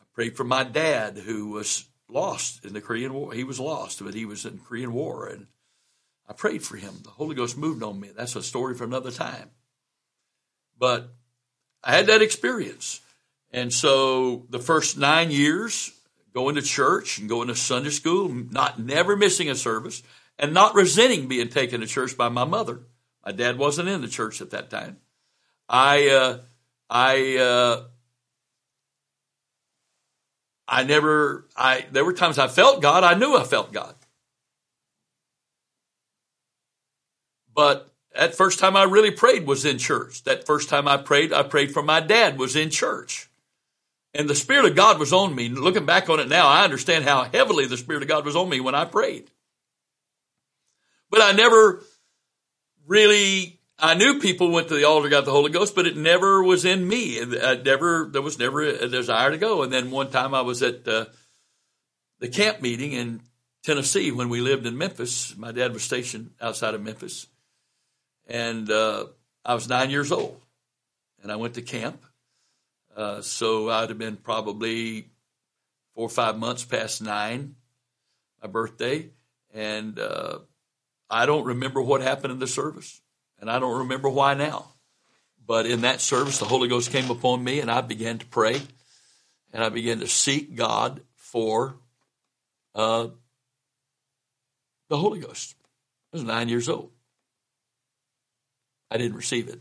I 0.00 0.04
prayed 0.12 0.36
for 0.36 0.44
my 0.44 0.64
dad 0.64 1.18
who 1.18 1.50
was 1.50 1.84
lost 2.08 2.64
in 2.64 2.72
the 2.72 2.80
Korean 2.80 3.12
War. 3.14 3.32
He 3.32 3.44
was 3.44 3.60
lost, 3.60 4.02
but 4.02 4.14
he 4.14 4.24
was 4.24 4.44
in 4.44 4.58
Korean 4.58 4.92
War 4.92 5.26
and 5.26 5.46
I 6.28 6.34
prayed 6.34 6.62
for 6.62 6.76
him. 6.76 7.00
The 7.02 7.10
Holy 7.10 7.34
Ghost 7.34 7.56
moved 7.56 7.82
on 7.82 7.98
me. 7.98 8.10
That's 8.14 8.36
a 8.36 8.42
story 8.42 8.74
for 8.74 8.84
another 8.84 9.10
time. 9.10 9.50
But 10.78 11.10
I 11.82 11.96
had 11.96 12.06
that 12.06 12.22
experience. 12.22 13.00
And 13.50 13.72
so 13.72 14.46
the 14.50 14.58
first 14.58 14.98
nine 14.98 15.30
years, 15.30 15.90
going 16.34 16.56
to 16.56 16.62
church 16.62 17.18
and 17.18 17.28
going 17.28 17.48
to 17.48 17.54
Sunday 17.54 17.90
school, 17.90 18.28
not 18.28 18.78
never 18.78 19.16
missing 19.16 19.48
a 19.48 19.54
service, 19.54 20.02
and 20.38 20.52
not 20.52 20.74
resenting 20.74 21.26
being 21.28 21.48
taken 21.48 21.80
to 21.80 21.86
church 21.86 22.16
by 22.16 22.28
my 22.28 22.44
mother. 22.44 22.80
My 23.24 23.32
dad 23.32 23.58
wasn't 23.58 23.88
in 23.88 24.02
the 24.02 24.08
church 24.08 24.40
at 24.40 24.50
that 24.50 24.70
time. 24.70 24.98
I, 25.68 26.08
uh, 26.08 26.38
I, 26.88 27.36
uh, 27.38 27.84
I 30.68 30.84
never, 30.84 31.46
I, 31.56 31.86
there 31.90 32.04
were 32.04 32.12
times 32.12 32.38
I 32.38 32.46
felt 32.46 32.82
God. 32.82 33.02
I 33.02 33.14
knew 33.14 33.34
I 33.34 33.44
felt 33.44 33.72
God. 33.72 33.94
But 37.54 37.90
that 38.14 38.34
first 38.34 38.58
time 38.58 38.76
I 38.76 38.82
really 38.82 39.10
prayed 39.10 39.46
was 39.46 39.64
in 39.64 39.78
church. 39.78 40.24
That 40.24 40.46
first 40.46 40.68
time 40.68 40.86
I 40.86 40.98
prayed, 40.98 41.32
I 41.32 41.42
prayed 41.42 41.72
for 41.72 41.82
my 41.82 42.00
dad 42.00 42.38
was 42.38 42.54
in 42.54 42.70
church. 42.70 43.30
And 44.12 44.28
the 44.28 44.34
Spirit 44.34 44.66
of 44.66 44.76
God 44.76 44.98
was 44.98 45.12
on 45.12 45.34
me. 45.34 45.48
Looking 45.48 45.86
back 45.86 46.08
on 46.10 46.20
it 46.20 46.28
now, 46.28 46.48
I 46.48 46.64
understand 46.64 47.04
how 47.04 47.24
heavily 47.24 47.66
the 47.66 47.76
Spirit 47.76 48.02
of 48.02 48.08
God 48.08 48.24
was 48.24 48.36
on 48.36 48.48
me 48.48 48.60
when 48.60 48.74
I 48.74 48.84
prayed. 48.84 49.30
But 51.10 51.22
I 51.22 51.32
never 51.32 51.82
really, 52.86 53.57
I 53.78 53.94
knew 53.94 54.18
people 54.18 54.50
went 54.50 54.68
to 54.68 54.74
the 54.74 54.84
altar, 54.84 55.08
got 55.08 55.24
the 55.24 55.30
Holy 55.30 55.52
Ghost, 55.52 55.74
but 55.74 55.86
it 55.86 55.96
never 55.96 56.42
was 56.42 56.64
in 56.64 56.86
me. 56.86 57.20
I 57.20 57.54
never, 57.56 58.08
there 58.10 58.22
was 58.22 58.38
never 58.38 58.62
a 58.62 58.88
desire 58.88 59.30
to 59.30 59.38
go. 59.38 59.62
And 59.62 59.72
then 59.72 59.92
one 59.92 60.10
time 60.10 60.34
I 60.34 60.40
was 60.40 60.62
at 60.62 60.86
uh, 60.88 61.06
the 62.18 62.28
camp 62.28 62.60
meeting 62.60 62.92
in 62.92 63.20
Tennessee 63.62 64.10
when 64.10 64.28
we 64.28 64.40
lived 64.40 64.66
in 64.66 64.76
Memphis. 64.76 65.36
My 65.36 65.52
dad 65.52 65.72
was 65.72 65.84
stationed 65.84 66.32
outside 66.40 66.74
of 66.74 66.82
Memphis. 66.82 67.28
And 68.26 68.68
uh, 68.70 69.06
I 69.44 69.54
was 69.54 69.68
nine 69.68 69.90
years 69.90 70.10
old. 70.10 70.40
And 71.22 71.30
I 71.30 71.36
went 71.36 71.54
to 71.54 71.62
camp. 71.62 72.04
Uh, 72.96 73.20
so 73.20 73.70
I'd 73.70 73.90
have 73.90 73.98
been 73.98 74.16
probably 74.16 75.06
four 75.94 76.06
or 76.06 76.10
five 76.10 76.36
months 76.36 76.64
past 76.64 77.00
nine, 77.00 77.54
my 78.42 78.48
birthday. 78.48 79.10
And 79.54 79.98
uh, 79.98 80.38
I 81.08 81.26
don't 81.26 81.44
remember 81.44 81.80
what 81.80 82.00
happened 82.00 82.32
in 82.32 82.38
the 82.40 82.46
service, 82.48 83.00
and 83.40 83.50
I 83.50 83.58
don't 83.58 83.78
remember 83.80 84.08
why 84.08 84.34
now. 84.34 84.66
But 85.46 85.66
in 85.66 85.80
that 85.82 86.00
service, 86.00 86.38
the 86.38 86.44
Holy 86.44 86.68
Ghost 86.68 86.90
came 86.90 87.10
upon 87.10 87.42
me, 87.42 87.60
and 87.60 87.70
I 87.70 87.80
began 87.80 88.18
to 88.18 88.26
pray, 88.26 88.60
and 89.52 89.64
I 89.64 89.70
began 89.70 90.00
to 90.00 90.06
seek 90.06 90.54
God 90.54 91.00
for 91.14 91.76
uh, 92.74 93.08
the 94.88 94.96
Holy 94.96 95.20
Ghost. 95.20 95.54
I 96.12 96.16
was 96.16 96.24
nine 96.24 96.48
years 96.48 96.68
old. 96.68 96.90
I 98.90 98.98
didn't 98.98 99.16
receive 99.16 99.48
it. 99.48 99.60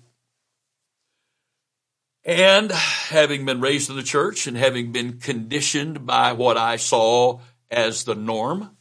And 2.24 2.72
having 2.72 3.46
been 3.46 3.62
raised 3.62 3.90
in 3.90 3.96
the 3.96 4.04
church 4.04 4.48
and 4.48 4.58
having 4.58 4.92
been 4.92 5.20
conditioned 5.20 6.06
by 6.06 6.34
what 6.34 6.58
I 6.58 6.76
saw 6.76 7.40
as 7.72 8.04
the 8.04 8.16
norm, 8.16 8.76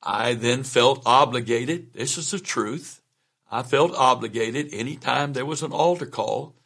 I 0.00 0.34
then 0.34 0.62
felt 0.62 1.02
obligated. 1.04 1.94
This 1.94 2.16
is 2.16 2.30
the 2.30 2.38
truth. 2.38 3.02
I 3.50 3.62
felt 3.62 3.94
obligated 3.94 4.72
anytime 4.72 5.32
there 5.32 5.46
was 5.46 5.62
an 5.62 5.72
altar 5.72 6.06
call 6.06 6.56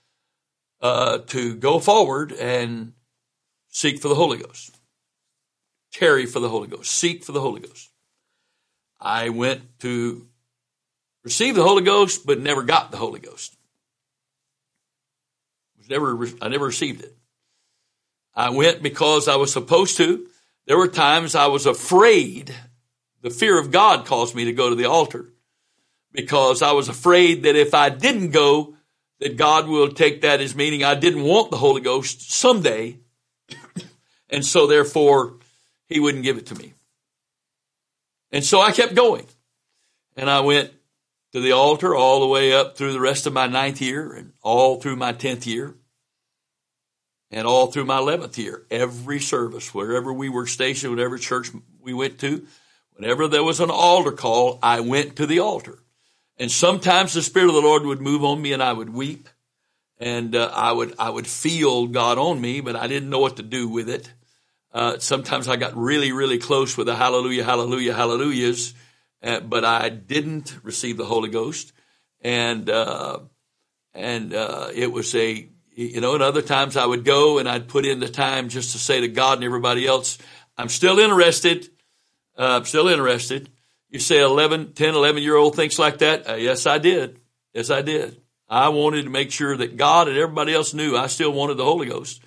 uh, 0.80 1.18
to 1.18 1.54
go 1.54 1.78
forward 1.78 2.32
and 2.32 2.94
seek 3.68 4.00
for 4.00 4.08
the 4.08 4.14
Holy 4.14 4.38
Ghost, 4.38 4.78
tarry 5.92 6.26
for 6.26 6.40
the 6.40 6.48
Holy 6.48 6.68
Ghost, 6.68 6.90
seek 6.90 7.22
for 7.22 7.32
the 7.32 7.40
Holy 7.40 7.60
Ghost. 7.60 7.90
I 8.98 9.28
went 9.28 9.78
to 9.80 10.26
receive 11.22 11.54
the 11.54 11.62
Holy 11.62 11.82
Ghost, 11.82 12.26
but 12.26 12.40
never 12.40 12.62
got 12.62 12.90
the 12.90 12.96
Holy 12.96 13.20
Ghost. 13.20 13.56
Was 15.78 15.90
never 15.90 16.26
I 16.40 16.48
never 16.48 16.66
received 16.66 17.02
it. 17.02 17.16
I 18.34 18.50
went 18.50 18.82
because 18.82 19.28
I 19.28 19.36
was 19.36 19.52
supposed 19.52 19.96
to. 19.98 20.26
There 20.66 20.78
were 20.78 20.88
times 20.88 21.34
I 21.34 21.48
was 21.48 21.66
afraid 21.66 22.54
the 23.22 23.30
fear 23.30 23.58
of 23.58 23.70
God 23.70 24.06
caused 24.06 24.34
me 24.34 24.46
to 24.46 24.52
go 24.52 24.70
to 24.70 24.76
the 24.76 24.86
altar 24.86 25.30
because 26.12 26.62
I 26.62 26.72
was 26.72 26.88
afraid 26.88 27.44
that 27.44 27.56
if 27.56 27.74
I 27.74 27.88
didn't 27.88 28.30
go, 28.30 28.74
that 29.20 29.36
God 29.36 29.68
will 29.68 29.90
take 29.90 30.22
that 30.22 30.40
as 30.40 30.54
meaning 30.54 30.82
I 30.82 30.94
didn't 30.94 31.22
want 31.22 31.50
the 31.50 31.56
Holy 31.58 31.80
Ghost 31.80 32.30
someday. 32.32 32.98
and 34.30 34.44
so 34.44 34.66
therefore 34.66 35.34
he 35.88 36.00
wouldn't 36.00 36.24
give 36.24 36.38
it 36.38 36.46
to 36.46 36.54
me. 36.54 36.74
And 38.32 38.44
so 38.44 38.60
I 38.60 38.72
kept 38.72 38.94
going 38.94 39.26
and 40.16 40.30
I 40.30 40.40
went 40.40 40.72
to 41.32 41.40
the 41.40 41.52
altar 41.52 41.94
all 41.94 42.20
the 42.20 42.26
way 42.26 42.52
up 42.52 42.76
through 42.76 42.92
the 42.92 43.00
rest 43.00 43.26
of 43.26 43.32
my 43.32 43.46
ninth 43.46 43.80
year 43.80 44.12
and 44.12 44.32
all 44.42 44.80
through 44.80 44.96
my 44.96 45.12
tenth 45.12 45.46
year 45.46 45.74
and 47.30 47.46
all 47.46 47.68
through 47.68 47.84
my 47.84 47.98
11th 47.98 48.36
year. 48.38 48.64
Every 48.70 49.20
service, 49.20 49.72
wherever 49.74 50.12
we 50.12 50.28
were 50.28 50.46
stationed, 50.46 50.92
whatever 50.92 51.18
church 51.18 51.50
we 51.80 51.92
went 51.92 52.18
to, 52.20 52.46
Whenever 53.00 53.28
there 53.28 53.42
was 53.42 53.60
an 53.60 53.70
altar 53.70 54.12
call, 54.12 54.58
I 54.62 54.80
went 54.80 55.16
to 55.16 55.26
the 55.26 55.38
altar. 55.38 55.78
And 56.40 56.50
sometimes 56.50 57.12
the 57.12 57.20
Spirit 57.20 57.48
of 57.48 57.54
the 57.54 57.60
Lord 57.60 57.84
would 57.84 58.00
move 58.00 58.24
on 58.24 58.40
me 58.40 58.54
and 58.54 58.62
I 58.62 58.72
would 58.72 58.88
weep 58.88 59.28
and 59.98 60.34
uh, 60.34 60.50
I 60.54 60.72
would, 60.72 60.94
I 60.98 61.10
would 61.10 61.26
feel 61.26 61.86
God 61.86 62.16
on 62.16 62.40
me, 62.40 62.62
but 62.62 62.76
I 62.76 62.86
didn't 62.86 63.10
know 63.10 63.18
what 63.18 63.36
to 63.36 63.42
do 63.42 63.68
with 63.68 63.90
it. 63.90 64.10
Uh, 64.72 64.98
sometimes 64.98 65.48
I 65.48 65.56
got 65.56 65.76
really, 65.76 66.12
really 66.12 66.38
close 66.38 66.78
with 66.78 66.86
the 66.86 66.96
hallelujah, 66.96 67.44
hallelujah, 67.44 67.92
hallelujahs, 67.92 68.72
uh, 69.22 69.40
but 69.40 69.66
I 69.66 69.90
didn't 69.90 70.58
receive 70.62 70.96
the 70.96 71.04
Holy 71.04 71.28
Ghost. 71.28 71.74
And, 72.22 72.70
uh, 72.70 73.18
and, 73.92 74.32
uh, 74.32 74.70
it 74.74 74.90
was 74.90 75.14
a, 75.14 75.46
you 75.74 76.00
know, 76.00 76.14
and 76.14 76.22
other 76.22 76.40
times 76.40 76.74
I 76.74 76.86
would 76.86 77.04
go 77.04 77.38
and 77.38 77.46
I'd 77.46 77.68
put 77.68 77.84
in 77.84 78.00
the 78.00 78.08
time 78.08 78.48
just 78.48 78.72
to 78.72 78.78
say 78.78 79.02
to 79.02 79.08
God 79.08 79.36
and 79.36 79.44
everybody 79.44 79.86
else, 79.86 80.16
I'm 80.56 80.70
still 80.70 81.00
interested. 81.00 81.68
Uh, 82.38 82.56
I'm 82.56 82.64
still 82.64 82.88
interested. 82.88 83.50
You 83.90 83.98
say 83.98 84.22
11, 84.22 84.72
10, 84.74 84.94
11 84.94 85.22
year 85.22 85.36
old 85.36 85.56
thinks 85.56 85.78
like 85.78 85.98
that? 85.98 86.28
Uh, 86.28 86.34
yes, 86.34 86.66
I 86.66 86.78
did. 86.78 87.18
Yes, 87.52 87.70
I 87.70 87.82
did. 87.82 88.20
I 88.48 88.68
wanted 88.68 89.04
to 89.04 89.10
make 89.10 89.30
sure 89.32 89.56
that 89.56 89.76
God 89.76 90.08
and 90.08 90.16
everybody 90.16 90.54
else 90.54 90.74
knew 90.74 90.96
I 90.96 91.08
still 91.08 91.32
wanted 91.32 91.56
the 91.56 91.64
Holy 91.64 91.88
Ghost. 91.88 92.22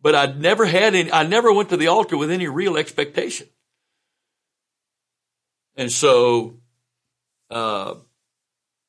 But 0.00 0.14
I 0.14 0.26
never 0.26 0.64
had 0.64 0.94
any, 0.94 1.10
I 1.10 1.24
never 1.24 1.52
went 1.52 1.70
to 1.70 1.76
the 1.76 1.88
altar 1.88 2.16
with 2.16 2.30
any 2.30 2.46
real 2.46 2.76
expectation. 2.76 3.48
And 5.76 5.90
so, 5.90 6.58
uh, 7.50 7.94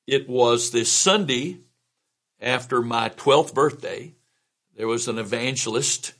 it 0.08 0.27
was 0.27 0.71
this 0.71 0.91
Sunday 0.91 1.60
after 2.41 2.82
my 2.82 3.10
12th 3.10 3.53
birthday. 3.53 4.13
There 4.75 4.88
was 4.88 5.08
an 5.08 5.17
evangelist 5.17 6.13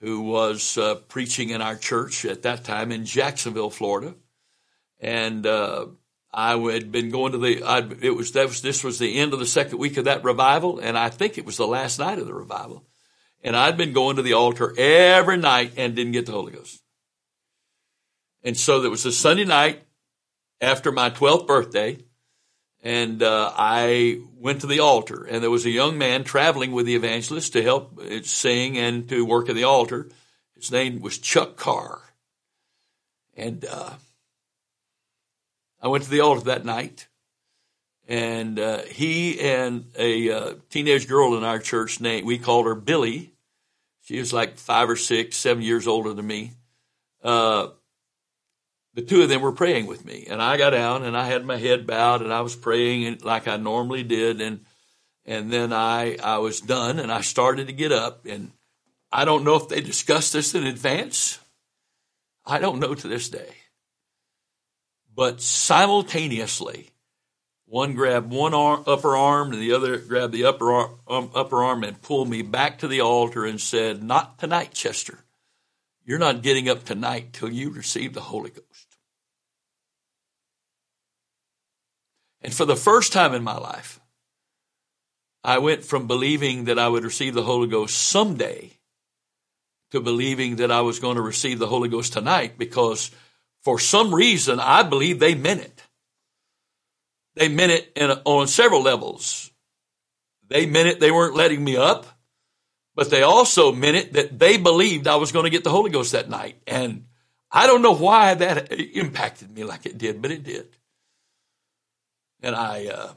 who 0.00 0.20
was 0.20 0.76
uh, 0.78 0.96
preaching 1.08 1.50
in 1.50 1.62
our 1.62 1.76
church 1.76 2.24
at 2.24 2.42
that 2.42 2.64
time 2.64 2.92
in 2.92 3.04
Jacksonville, 3.04 3.70
Florida, 3.70 4.14
and 5.02 5.46
uh, 5.46 5.86
I 6.32 6.56
had 6.56 6.90
been 6.90 7.10
going 7.10 7.32
to 7.32 7.38
the. 7.38 7.62
I'd, 7.62 8.02
it 8.02 8.16
was, 8.16 8.34
was 8.34 8.62
this 8.62 8.82
was 8.82 8.98
the 8.98 9.18
end 9.18 9.34
of 9.34 9.38
the 9.38 9.46
second 9.46 9.78
week 9.78 9.98
of 9.98 10.06
that 10.06 10.24
revival, 10.24 10.78
and 10.78 10.96
I 10.96 11.10
think 11.10 11.36
it 11.36 11.44
was 11.44 11.58
the 11.58 11.66
last 11.66 11.98
night 11.98 12.18
of 12.18 12.26
the 12.26 12.34
revival, 12.34 12.86
and 13.44 13.54
I'd 13.54 13.76
been 13.76 13.92
going 13.92 14.16
to 14.16 14.22
the 14.22 14.32
altar 14.32 14.74
every 14.78 15.36
night 15.36 15.72
and 15.76 15.94
didn't 15.94 16.12
get 16.12 16.24
the 16.24 16.32
Holy 16.32 16.52
Ghost, 16.52 16.82
and 18.42 18.56
so 18.56 18.80
there 18.80 18.90
was 18.90 19.04
a 19.04 19.12
Sunday 19.12 19.44
night 19.44 19.82
after 20.62 20.90
my 20.90 21.10
twelfth 21.10 21.46
birthday 21.46 21.98
and 22.82 23.22
uh, 23.22 23.52
I 23.56 24.20
went 24.36 24.62
to 24.62 24.66
the 24.66 24.80
altar, 24.80 25.24
and 25.24 25.42
there 25.42 25.50
was 25.50 25.64
a 25.64 25.70
young 25.70 25.98
man 25.98 26.24
traveling 26.24 26.72
with 26.72 26.84
the 26.84 26.96
evangelist 26.96 27.52
to 27.52 27.62
help 27.62 27.98
uh, 28.00 28.22
sing 28.24 28.76
and 28.76 29.08
to 29.08 29.24
work 29.24 29.48
at 29.48 29.54
the 29.54 29.64
altar. 29.64 30.08
His 30.56 30.72
name 30.72 31.00
was 31.00 31.18
Chuck 31.18 31.56
Carr, 31.56 32.00
and 33.36 33.64
uh, 33.64 33.92
I 35.82 35.88
went 35.88 36.04
to 36.04 36.10
the 36.10 36.20
altar 36.20 36.44
that 36.44 36.64
night, 36.64 37.08
and 38.08 38.58
uh, 38.58 38.82
he 38.82 39.40
and 39.40 39.86
a 39.98 40.30
uh, 40.30 40.54
teenage 40.70 41.08
girl 41.08 41.36
in 41.36 41.44
our 41.44 41.58
church 41.58 42.00
named 42.00 42.26
we 42.26 42.38
called 42.38 42.66
her 42.66 42.74
Billy. 42.74 43.32
She 44.04 44.18
was 44.18 44.32
like 44.32 44.58
five 44.58 44.88
or 44.88 44.96
six, 44.96 45.36
seven 45.36 45.62
years 45.62 45.86
older 45.86 46.12
than 46.12 46.26
me. 46.26 46.52
Uh, 47.22 47.68
the 48.94 49.02
two 49.02 49.22
of 49.22 49.28
them 49.28 49.40
were 49.40 49.52
praying 49.52 49.86
with 49.86 50.04
me 50.04 50.26
and 50.28 50.42
I 50.42 50.56
got 50.56 50.70
down 50.70 51.04
and 51.04 51.16
I 51.16 51.26
had 51.26 51.44
my 51.44 51.56
head 51.56 51.86
bowed 51.86 52.20
and 52.22 52.32
I 52.32 52.42
was 52.42 52.54
praying 52.54 53.20
like 53.22 53.48
I 53.48 53.56
normally 53.56 54.02
did. 54.02 54.40
And, 54.40 54.60
and 55.24 55.50
then 55.50 55.72
I, 55.72 56.16
I 56.22 56.38
was 56.38 56.60
done 56.60 56.98
and 56.98 57.10
I 57.10 57.22
started 57.22 57.68
to 57.68 57.72
get 57.72 57.92
up 57.92 58.26
and 58.26 58.50
I 59.10 59.24
don't 59.24 59.44
know 59.44 59.56
if 59.56 59.68
they 59.68 59.80
discussed 59.80 60.32
this 60.32 60.54
in 60.54 60.64
advance. 60.64 61.38
I 62.44 62.58
don't 62.58 62.80
know 62.80 62.94
to 62.94 63.08
this 63.08 63.28
day. 63.28 63.54
But 65.14 65.40
simultaneously, 65.40 66.90
one 67.66 67.94
grabbed 67.94 68.30
one 68.30 68.54
arm, 68.54 68.84
upper 68.86 69.16
arm 69.16 69.52
and 69.52 69.60
the 69.60 69.72
other 69.72 69.98
grabbed 69.98 70.32
the 70.32 70.44
upper 70.44 70.72
arm, 70.72 70.90
um, 71.08 71.30
upper 71.34 71.62
arm 71.62 71.84
and 71.84 72.00
pulled 72.00 72.28
me 72.28 72.42
back 72.42 72.78
to 72.78 72.88
the 72.88 73.00
altar 73.00 73.44
and 73.46 73.60
said, 73.60 74.02
not 74.02 74.38
tonight, 74.38 74.72
Chester. 74.72 75.18
You're 76.04 76.18
not 76.18 76.42
getting 76.42 76.68
up 76.68 76.84
tonight 76.84 77.32
till 77.32 77.50
you 77.50 77.70
receive 77.70 78.12
the 78.12 78.20
Holy 78.20 78.50
Ghost. 78.50 78.96
And 82.42 82.52
for 82.52 82.64
the 82.64 82.76
first 82.76 83.12
time 83.12 83.34
in 83.34 83.42
my 83.42 83.56
life, 83.56 84.00
I 85.44 85.58
went 85.58 85.84
from 85.84 86.06
believing 86.06 86.64
that 86.64 86.78
I 86.78 86.88
would 86.88 87.04
receive 87.04 87.34
the 87.34 87.42
Holy 87.42 87.68
Ghost 87.68 87.96
someday 87.96 88.72
to 89.92 90.00
believing 90.00 90.56
that 90.56 90.70
I 90.70 90.80
was 90.80 90.98
going 90.98 91.16
to 91.16 91.22
receive 91.22 91.58
the 91.58 91.66
Holy 91.66 91.88
Ghost 91.88 92.12
tonight 92.12 92.58
because 92.58 93.10
for 93.62 93.78
some 93.78 94.14
reason 94.14 94.60
I 94.60 94.82
believe 94.82 95.18
they 95.18 95.34
meant 95.34 95.60
it. 95.62 95.82
they 97.34 97.48
meant 97.48 97.72
it 97.72 97.92
a, 97.96 98.22
on 98.24 98.46
several 98.48 98.82
levels. 98.82 99.50
They 100.48 100.66
meant 100.66 100.88
it, 100.88 101.00
they 101.00 101.10
weren't 101.10 101.36
letting 101.36 101.64
me 101.64 101.76
up, 101.76 102.06
but 102.94 103.10
they 103.10 103.22
also 103.22 103.72
meant 103.72 103.96
it 103.96 104.12
that 104.14 104.38
they 104.38 104.58
believed 104.58 105.06
I 105.06 105.16
was 105.16 105.32
going 105.32 105.44
to 105.44 105.50
get 105.50 105.64
the 105.64 105.70
Holy 105.70 105.90
Ghost 105.90 106.12
that 106.12 106.28
night. 106.28 106.56
And 106.66 107.06
I 107.50 107.66
don't 107.66 107.82
know 107.82 107.94
why 107.94 108.34
that 108.34 108.72
impacted 108.72 109.50
me 109.50 109.64
like 109.64 109.86
it 109.86 109.98
did, 109.98 110.20
but 110.20 110.30
it 110.30 110.42
did. 110.44 110.68
And 112.42 112.54
I, 112.54 112.86
uh, 112.86 113.12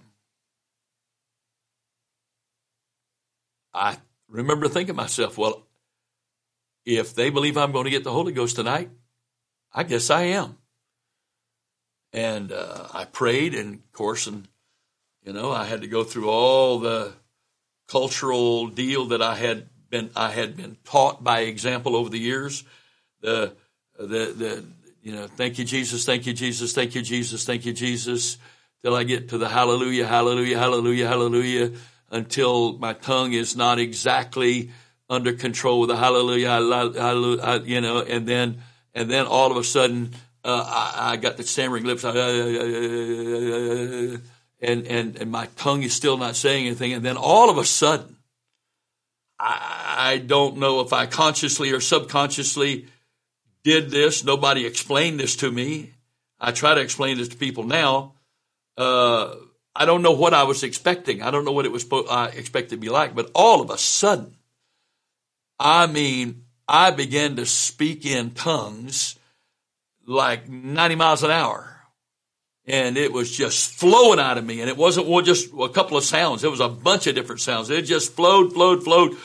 I 3.74 3.98
remember 4.30 4.68
thinking 4.68 4.96
to 4.96 5.02
myself, 5.02 5.38
well, 5.38 5.64
if 6.86 7.16
they 7.16 7.30
believe 7.32 7.58
I'm 7.58 7.72
going 7.72 7.86
to 7.86 7.92
get 7.92 8.04
the 8.04 8.12
Holy 8.12 8.32
Ghost 8.32 8.56
tonight, 8.56 8.90
I 9.76 9.84
guess 9.84 10.10
I 10.10 10.22
am. 10.24 10.58
And 12.14 12.54
uh, 12.54 12.88
I 12.94 13.04
prayed, 13.04 13.54
and 13.54 13.76
of 13.76 13.92
course, 13.92 14.26
and 14.26 14.48
you 15.26 15.34
know, 15.34 15.52
I 15.52 15.66
had 15.66 15.82
to 15.82 15.88
go 15.88 16.06
through 16.06 16.30
all 16.30 16.80
the 16.80 17.12
cultural 17.90 18.68
deal 18.68 19.08
that 19.08 19.22
I 19.22 19.36
had 19.36 19.68
been 19.90 20.12
I 20.16 20.32
had 20.32 20.56
been 20.56 20.78
taught 20.86 21.24
by 21.24 21.42
example 21.42 21.98
over 21.98 22.10
the 22.10 22.20
years. 22.20 22.64
The 23.20 23.54
the 24.00 24.06
the 24.06 24.66
you 25.04 25.12
know, 25.14 25.28
thank 25.28 25.60
you 25.60 25.66
Jesus, 25.66 26.06
thank 26.06 26.26
you 26.26 26.34
Jesus, 26.34 26.74
thank 26.74 26.96
you 26.96 27.02
Jesus, 27.02 27.44
thank 27.44 27.66
you 27.66 27.74
Jesus, 27.74 28.38
till 28.82 28.96
I 28.96 29.04
get 29.04 29.30
to 29.30 29.38
the 29.38 29.50
hallelujah, 29.50 30.08
hallelujah, 30.08 30.58
hallelujah, 30.58 31.08
hallelujah, 31.08 31.72
until 32.10 32.78
my 32.78 32.94
tongue 32.94 33.34
is 33.34 33.58
not 33.58 33.78
exactly 33.78 34.72
under 35.10 35.34
control 35.34 35.82
with 35.82 35.90
the 35.90 35.98
hallelujah, 35.98 36.50
hallelujah, 36.50 37.62
you 37.66 37.82
know, 37.82 38.02
and 38.02 38.26
then 38.26 38.62
and 38.96 39.12
then 39.12 39.28
all 39.28 39.52
of 39.52 39.58
a 39.58 39.64
sudden 39.64 40.16
uh, 40.44 40.64
I, 40.68 41.14
I, 41.14 41.18
got 41.18 41.38
the 41.38 41.44
stammering 41.44 41.84
lips, 41.84 42.04
and 42.04 42.22
and 44.62 45.16
and 45.18 45.32
my 45.32 45.48
tongue 45.58 45.84
is 45.84 45.94
still 45.94 46.18
not 46.18 46.36
saying 46.36 46.66
anything, 46.68 46.94
and 46.94 47.04
then 47.04 47.18
all 47.18 47.50
of 47.50 47.58
a 47.58 47.66
sudden, 47.66 48.16
I, 49.40 49.96
I 49.98 50.18
don't 50.18 50.58
know 50.58 50.80
if 50.80 50.94
I 50.94 51.08
consciously 51.08 51.72
or 51.72 51.82
subconsciously 51.82 52.88
did 53.64 53.90
this. 53.90 54.24
Nobody 54.24 54.66
explained 54.66 55.20
this 55.20 55.36
to 55.38 55.52
me. 55.52 55.92
I 56.40 56.52
try 56.52 56.76
to 56.76 56.82
explain 56.82 57.18
this 57.18 57.30
to 57.30 57.38
people 57.38 57.64
now. 57.64 58.14
Uh, 58.78 59.36
I 59.76 59.86
don't 59.86 60.04
know 60.04 60.12
what 60.12 60.34
I 60.34 60.44
was 60.44 60.64
expecting. 60.64 61.22
I 61.22 61.32
don't 61.32 61.44
know 61.44 61.52
what 61.52 61.66
it 61.66 61.72
was 61.72 61.86
I 62.10 62.28
expected 62.28 62.76
to 62.76 62.78
be 62.78 62.90
like, 62.90 63.16
but 63.16 63.32
all 63.34 63.62
of 63.62 63.70
a 63.72 63.78
sudden, 63.78 64.38
I 65.60 65.88
mean, 65.88 66.45
I 66.67 66.91
began 66.91 67.36
to 67.36 67.45
speak 67.45 68.06
in 68.06 68.32
tongues 68.32 69.17
like 70.08 70.49
90 70.49 70.95
miles 70.95 71.23
an 71.23 71.32
hour. 71.32 71.71
And 72.67 72.97
it 72.97 73.13
was 73.13 73.32
just 73.32 73.75
flowing 73.75 74.19
out 74.19 74.39
of 74.39 74.45
me. 74.45 74.62
And 74.62 74.69
it 74.69 74.78
wasn't 74.78 75.08
just 75.25 75.51
a 75.54 75.69
couple 75.69 75.97
of 75.97 76.04
sounds. 76.04 76.43
It 76.43 76.49
was 76.49 76.60
a 76.60 76.69
bunch 76.69 77.06
of 77.06 77.13
different 77.13 77.41
sounds. 77.41 77.69
It 77.69 77.84
just 77.84 78.13
flowed, 78.13 78.54
flowed, 78.54 78.84
flowed. 78.84 79.15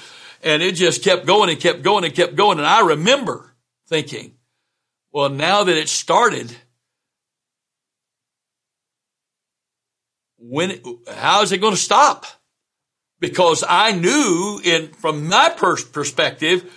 And 0.42 0.62
it 0.62 0.74
just 0.74 1.02
kept 1.02 1.26
going 1.26 1.48
and 1.48 1.58
kept 1.58 1.82
going 1.82 2.04
and 2.04 2.14
kept 2.14 2.34
going. 2.34 2.58
And 2.58 2.66
I 2.66 2.86
remember 2.88 3.54
thinking, 3.88 4.34
well, 5.10 5.30
now 5.30 5.64
that 5.64 5.76
it 5.76 5.88
started, 5.88 6.54
when, 10.38 10.80
how 11.08 11.42
is 11.42 11.52
it 11.52 11.58
going 11.58 11.74
to 11.74 11.80
stop? 11.80 12.26
Because 13.20 13.64
I 13.66 13.92
knew 13.92 14.60
in, 14.62 14.88
from 14.88 15.28
my 15.28 15.50
perspective, 15.50 16.70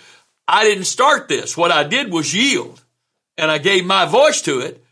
I 0.46 0.64
didn't 0.64 0.84
start 0.84 1.28
this. 1.28 1.56
What 1.56 1.70
I 1.70 1.84
did 1.84 2.12
was 2.12 2.34
yield 2.34 2.82
and 3.36 3.50
I 3.50 3.58
gave 3.58 3.84
my 3.84 4.04
voice 4.04 4.42
to 4.42 4.60
it, 4.60 4.82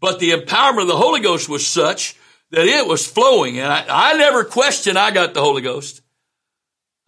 but 0.00 0.18
the 0.18 0.30
empowerment 0.30 0.82
of 0.82 0.88
the 0.88 0.96
Holy 0.96 1.20
Ghost 1.20 1.48
was 1.48 1.66
such 1.66 2.16
that 2.50 2.66
it 2.66 2.86
was 2.86 3.06
flowing 3.06 3.58
and 3.58 3.72
I, 3.72 3.84
I 3.88 4.16
never 4.16 4.44
questioned 4.44 4.98
I 4.98 5.10
got 5.10 5.34
the 5.34 5.42
Holy 5.42 5.62
Ghost. 5.62 6.02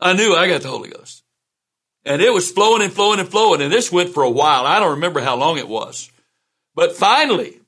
I 0.01 0.15
knew 0.15 0.35
I 0.35 0.49
got 0.49 0.63
the 0.63 0.69
Holy 0.69 0.91
Ghost 0.91 1.23
and 2.05 2.21
it 2.21 2.33
was 2.33 2.51
flowing 2.51 2.83
and 2.83 2.93
flowing 2.93 3.21
and 3.21 3.29
flowing. 3.29 3.61
And 3.61 3.73
this 3.73 3.93
went 3.93 4.11
for 4.11 4.23
a 4.23 4.31
while. 4.31 4.67
I 4.67 4.81
don't 4.81 4.93
remember 4.93 5.21
how 5.21 5.37
long 5.37 5.59
it 5.59 5.69
was, 5.69 6.11
but 6.75 6.97
finally, 6.97 7.61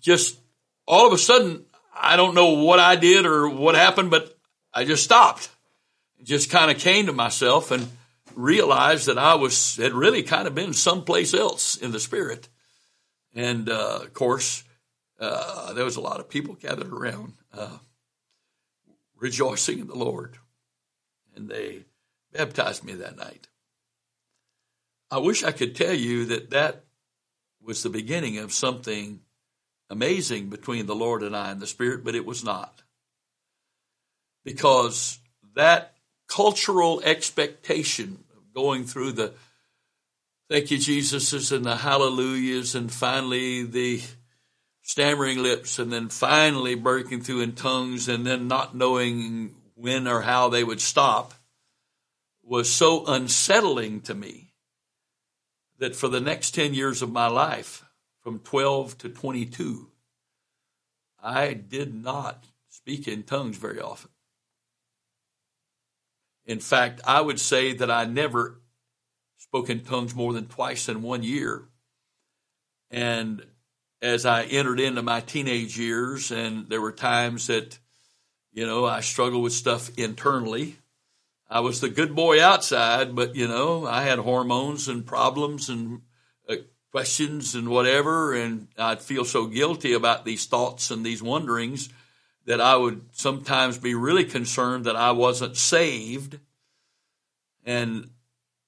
just 0.00 0.38
all 0.86 1.06
of 1.06 1.12
a 1.12 1.18
sudden, 1.18 1.64
I 1.94 2.16
don't 2.16 2.34
know 2.34 2.64
what 2.64 2.78
I 2.78 2.96
did 2.96 3.26
or 3.26 3.48
what 3.48 3.74
happened, 3.74 4.10
but 4.10 4.36
I 4.72 4.84
just 4.84 5.04
stopped. 5.04 5.48
Just 6.22 6.50
kind 6.50 6.70
of 6.70 6.78
came 6.78 7.06
to 7.06 7.12
myself 7.12 7.70
and 7.70 7.88
realized 8.34 9.06
that 9.06 9.18
I 9.18 9.34
was 9.34 9.76
had 9.76 9.92
really 9.92 10.22
kind 10.22 10.46
of 10.46 10.54
been 10.54 10.72
someplace 10.72 11.34
else 11.34 11.76
in 11.76 11.92
the 11.92 12.00
spirit, 12.00 12.48
and 13.34 13.68
uh, 13.68 14.00
of 14.02 14.14
course 14.14 14.64
uh, 15.18 15.72
there 15.72 15.84
was 15.84 15.96
a 15.96 16.00
lot 16.00 16.20
of 16.20 16.28
people 16.28 16.54
gathered 16.54 16.92
around, 16.92 17.34
uh, 17.52 17.78
rejoicing 19.16 19.78
in 19.78 19.86
the 19.86 19.94
Lord, 19.94 20.36
and 21.34 21.48
they 21.48 21.84
baptized 22.32 22.84
me 22.84 22.94
that 22.94 23.16
night. 23.16 23.48
I 25.10 25.18
wish 25.18 25.44
I 25.44 25.52
could 25.52 25.76
tell 25.76 25.94
you 25.94 26.24
that 26.26 26.50
that 26.50 26.84
was 27.62 27.82
the 27.82 27.90
beginning 27.90 28.38
of 28.38 28.52
something 28.52 29.20
amazing 29.88 30.48
between 30.48 30.86
the 30.86 30.94
Lord 30.94 31.22
and 31.22 31.36
I 31.36 31.50
and 31.50 31.60
the 31.60 31.66
Spirit, 31.66 32.04
but 32.04 32.14
it 32.14 32.26
was 32.26 32.42
not. 32.42 32.82
Because 34.44 35.20
that 35.54 35.94
cultural 36.26 37.00
expectation 37.02 38.23
going 38.54 38.84
through 38.84 39.12
the 39.12 39.32
thank 40.48 40.70
you, 40.70 40.78
Jesuses, 40.78 41.50
and 41.50 41.64
the 41.64 41.76
hallelujahs, 41.76 42.74
and 42.74 42.92
finally 42.92 43.64
the 43.64 44.02
stammering 44.82 45.42
lips, 45.42 45.78
and 45.78 45.92
then 45.92 46.08
finally 46.08 46.74
breaking 46.74 47.22
through 47.22 47.40
in 47.40 47.52
tongues, 47.52 48.08
and 48.08 48.26
then 48.26 48.46
not 48.48 48.76
knowing 48.76 49.54
when 49.74 50.06
or 50.06 50.20
how 50.20 50.48
they 50.48 50.62
would 50.62 50.80
stop 50.80 51.34
was 52.42 52.70
so 52.70 53.04
unsettling 53.06 54.00
to 54.02 54.14
me 54.14 54.52
that 55.78 55.96
for 55.96 56.08
the 56.08 56.20
next 56.20 56.52
10 56.52 56.74
years 56.74 57.02
of 57.02 57.10
my 57.10 57.26
life, 57.26 57.84
from 58.20 58.38
12 58.38 58.96
to 58.98 59.08
22, 59.08 59.88
I 61.22 61.54
did 61.54 61.94
not 61.94 62.44
speak 62.68 63.08
in 63.08 63.22
tongues 63.22 63.56
very 63.56 63.80
often. 63.80 64.10
In 66.46 66.60
fact, 66.60 67.00
I 67.06 67.20
would 67.20 67.40
say 67.40 67.72
that 67.74 67.90
I 67.90 68.04
never 68.04 68.60
spoke 69.36 69.70
in 69.70 69.80
tongues 69.80 70.14
more 70.14 70.32
than 70.32 70.46
twice 70.46 70.88
in 70.88 71.02
one 71.02 71.22
year. 71.22 71.62
And 72.90 73.44
as 74.02 74.26
I 74.26 74.44
entered 74.44 74.80
into 74.80 75.02
my 75.02 75.20
teenage 75.20 75.78
years, 75.78 76.30
and 76.30 76.68
there 76.68 76.80
were 76.80 76.92
times 76.92 77.46
that, 77.46 77.78
you 78.52 78.66
know, 78.66 78.84
I 78.84 79.00
struggled 79.00 79.42
with 79.42 79.52
stuff 79.52 79.90
internally. 79.96 80.76
I 81.48 81.60
was 81.60 81.80
the 81.80 81.88
good 81.88 82.14
boy 82.14 82.42
outside, 82.42 83.14
but, 83.14 83.34
you 83.36 83.48
know, 83.48 83.86
I 83.86 84.02
had 84.02 84.18
hormones 84.18 84.88
and 84.88 85.06
problems 85.06 85.68
and 85.68 86.02
uh, 86.48 86.56
questions 86.90 87.54
and 87.54 87.68
whatever. 87.68 88.34
And 88.34 88.68
I'd 88.76 89.00
feel 89.00 89.24
so 89.24 89.46
guilty 89.46 89.92
about 89.92 90.24
these 90.24 90.46
thoughts 90.46 90.90
and 90.90 91.04
these 91.04 91.22
wonderings 91.22 91.88
that 92.46 92.60
I 92.60 92.76
would 92.76 93.02
sometimes 93.12 93.78
be 93.78 93.94
really 93.94 94.24
concerned 94.24 94.84
that 94.84 94.96
I 94.96 95.12
wasn't 95.12 95.56
saved. 95.56 96.38
And 97.64 98.10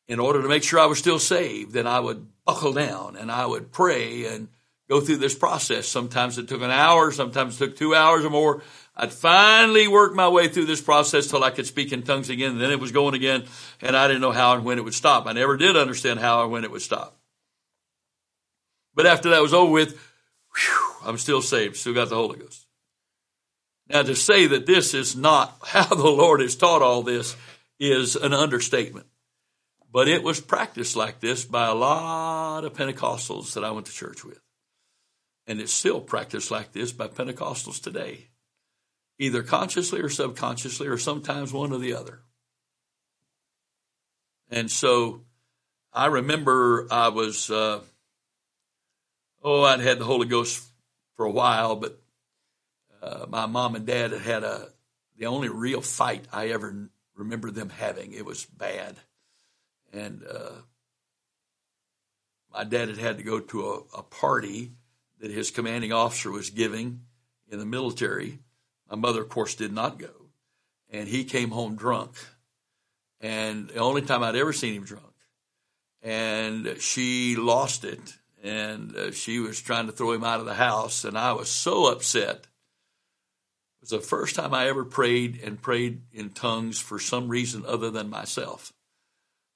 in 0.09 0.19
order 0.19 0.43
to 0.43 0.49
make 0.49 0.63
sure 0.63 0.81
I 0.81 0.87
was 0.87 0.99
still 0.99 1.19
saved, 1.19 1.73
then 1.73 1.87
I 1.87 2.01
would 2.01 2.27
buckle 2.45 2.73
down 2.73 3.17
and 3.17 3.31
I 3.31 3.45
would 3.45 3.73
pray 3.73 4.27
and 4.27 4.49
go 4.89 5.01
through 5.01 5.17
this 5.17 5.35
process. 5.35 5.87
Sometimes 5.87 6.39
it 6.39 6.49
took 6.49 6.63
an 6.63 6.71
hour, 6.71 7.11
sometimes 7.13 7.57
it 7.57 7.59
took 7.65 7.77
two 7.77 7.95
hours 7.95 8.25
or 8.25 8.31
more. 8.31 8.63
I'd 8.97 9.13
finally 9.13 9.89
work 9.89 10.15
my 10.15 10.29
way 10.29 10.49
through 10.49 10.67
this 10.67 10.81
process 10.81 11.27
till 11.27 11.45
I 11.45 11.51
could 11.51 11.67
speak 11.67 11.93
in 11.93 12.03
tongues 12.03 12.31
again. 12.31 12.53
And 12.53 12.61
then 12.61 12.71
it 12.71 12.81
was 12.81 12.93
going 12.93 13.15
again, 13.15 13.45
and 13.83 13.95
I 13.95 14.07
didn't 14.07 14.23
know 14.23 14.33
how 14.33 14.55
and 14.55 14.65
when 14.65 14.79
it 14.79 14.85
would 14.85 14.95
stop. 14.95 15.27
I 15.27 15.33
never 15.33 15.57
did 15.59 15.77
understand 15.77 16.21
how 16.21 16.45
and 16.45 16.53
when 16.53 16.65
it 16.65 16.71
would 16.71 16.83
stop. 16.83 17.19
But 18.95 19.05
after 19.05 19.31
that 19.31 19.43
was 19.43 19.53
over 19.53 19.71
with, 19.71 20.01
whew, 20.55 20.95
I'm 21.05 21.19
still 21.19 21.43
saved, 21.43 21.77
still 21.77 21.93
got 21.93 22.09
the 22.09 22.15
Holy 22.15 22.39
Ghost. 22.39 22.66
Now, 23.89 24.03
to 24.03 24.17
say 24.17 24.47
that 24.49 24.67
this 24.67 24.95
is 24.95 25.17
not 25.17 25.57
how 25.65 25.87
the 25.87 26.11
Lord 26.11 26.41
has 26.41 26.57
taught 26.57 26.83
all 26.83 27.03
this 27.03 27.37
is 27.79 28.17
an 28.17 28.33
understatement. 28.33 29.07
But 29.93 30.09
it 30.09 30.23
was 30.23 30.41
practiced 30.41 30.97
like 30.97 31.21
this 31.21 31.45
by 31.45 31.69
a 31.69 31.75
lot 31.75 32.65
of 32.65 32.75
Pentecostals 32.75 33.55
that 33.55 33.65
I 33.65 33.71
went 33.71 33.87
to 33.87 33.93
church 33.93 34.25
with. 34.25 34.41
And 35.47 35.61
it's 35.61 35.73
still 35.73 36.01
practiced 36.01 36.51
like 36.51 36.73
this 36.73 36.93
by 36.93 37.07
Pentecostals 37.07 37.81
today, 37.81 38.27
either 39.19 39.43
consciously 39.43 40.01
or 40.01 40.09
subconsciously, 40.09 40.89
or 40.89 40.99
sometimes 40.99 41.53
one 41.53 41.73
or 41.73 41.79
the 41.79 41.95
other. 41.95 42.21
And 44.51 44.71
so 44.71 45.23
I 45.93 46.07
remember 46.07 46.89
I 46.91 47.09
was, 47.09 47.51
uh, 47.51 47.81
oh, 49.43 49.63
I'd 49.63 49.81
had 49.81 49.99
the 49.99 50.05
Holy 50.05 50.27
Ghost 50.27 50.63
for 51.17 51.25
a 51.25 51.31
while, 51.31 51.77
but 51.77 51.99
uh, 53.03 53.27
my 53.29 53.47
mom 53.47 53.75
and 53.75 53.87
dad 53.87 54.13
had 54.13 54.21
had 54.21 54.45
a 54.45 54.69
the 55.19 55.27
only 55.27 55.49
real 55.49 55.81
fight 55.81 56.27
I 56.33 56.49
ever 56.49 56.91
remember 57.15 57.51
them 57.51 57.71
having. 57.71 58.13
It 58.13 58.25
was 58.25 58.45
bad, 58.45 58.97
and 59.93 60.23
uh, 60.25 60.53
my 62.53 62.65
dad 62.65 62.89
had 62.89 62.99
had 62.99 63.19
to 63.19 63.25
go 63.25 63.41
to 63.41 63.71
a, 63.71 63.99
a 63.99 64.03
party 64.03 64.73
that 65.21 65.31
his 65.31 65.51
commanding 65.51 65.93
officer 65.93 66.31
was 66.31 66.51
giving 66.51 67.01
in 67.51 67.59
the 67.59 67.67
military. 67.67 68.39
My 68.91 68.97
mother, 68.97 69.23
of 69.23 69.29
course, 69.29 69.55
did 69.55 69.73
not 69.73 69.99
go. 69.99 70.11
And 70.91 71.09
he 71.09 71.25
came 71.25 71.51
home 71.51 71.77
drunk. 71.77 72.13
And 73.21 73.69
the 73.69 73.79
only 73.79 74.03
time 74.03 74.23
I'd 74.23 74.37
ever 74.37 74.53
seen 74.53 74.75
him 74.75 74.85
drunk. 74.85 75.05
And 76.03 76.77
she 76.79 77.37
lost 77.37 77.85
it. 77.85 78.15
And 78.43 78.95
uh, 78.95 79.13
she 79.13 79.41
was 79.41 79.61
trying 79.61 79.87
to 79.87 79.93
throw 79.93 80.13
him 80.13 80.23
out 80.23 80.41
of 80.41 80.47
the 80.47 80.55
house. 80.55 81.05
And 81.05 81.19
I 81.19 81.33
was 81.33 81.49
so 81.49 81.91
upset. 81.91 82.47
Was 83.87 83.91
the 83.93 84.01
first 84.01 84.35
time 84.35 84.53
I 84.53 84.67
ever 84.67 84.85
prayed 84.85 85.41
and 85.45 85.63
prayed 85.63 86.03
in 86.13 86.31
tongues 86.31 86.81
for 86.81 86.99
some 86.99 87.29
reason 87.29 87.65
other 87.65 87.89
than 87.89 88.11
myself. 88.11 88.73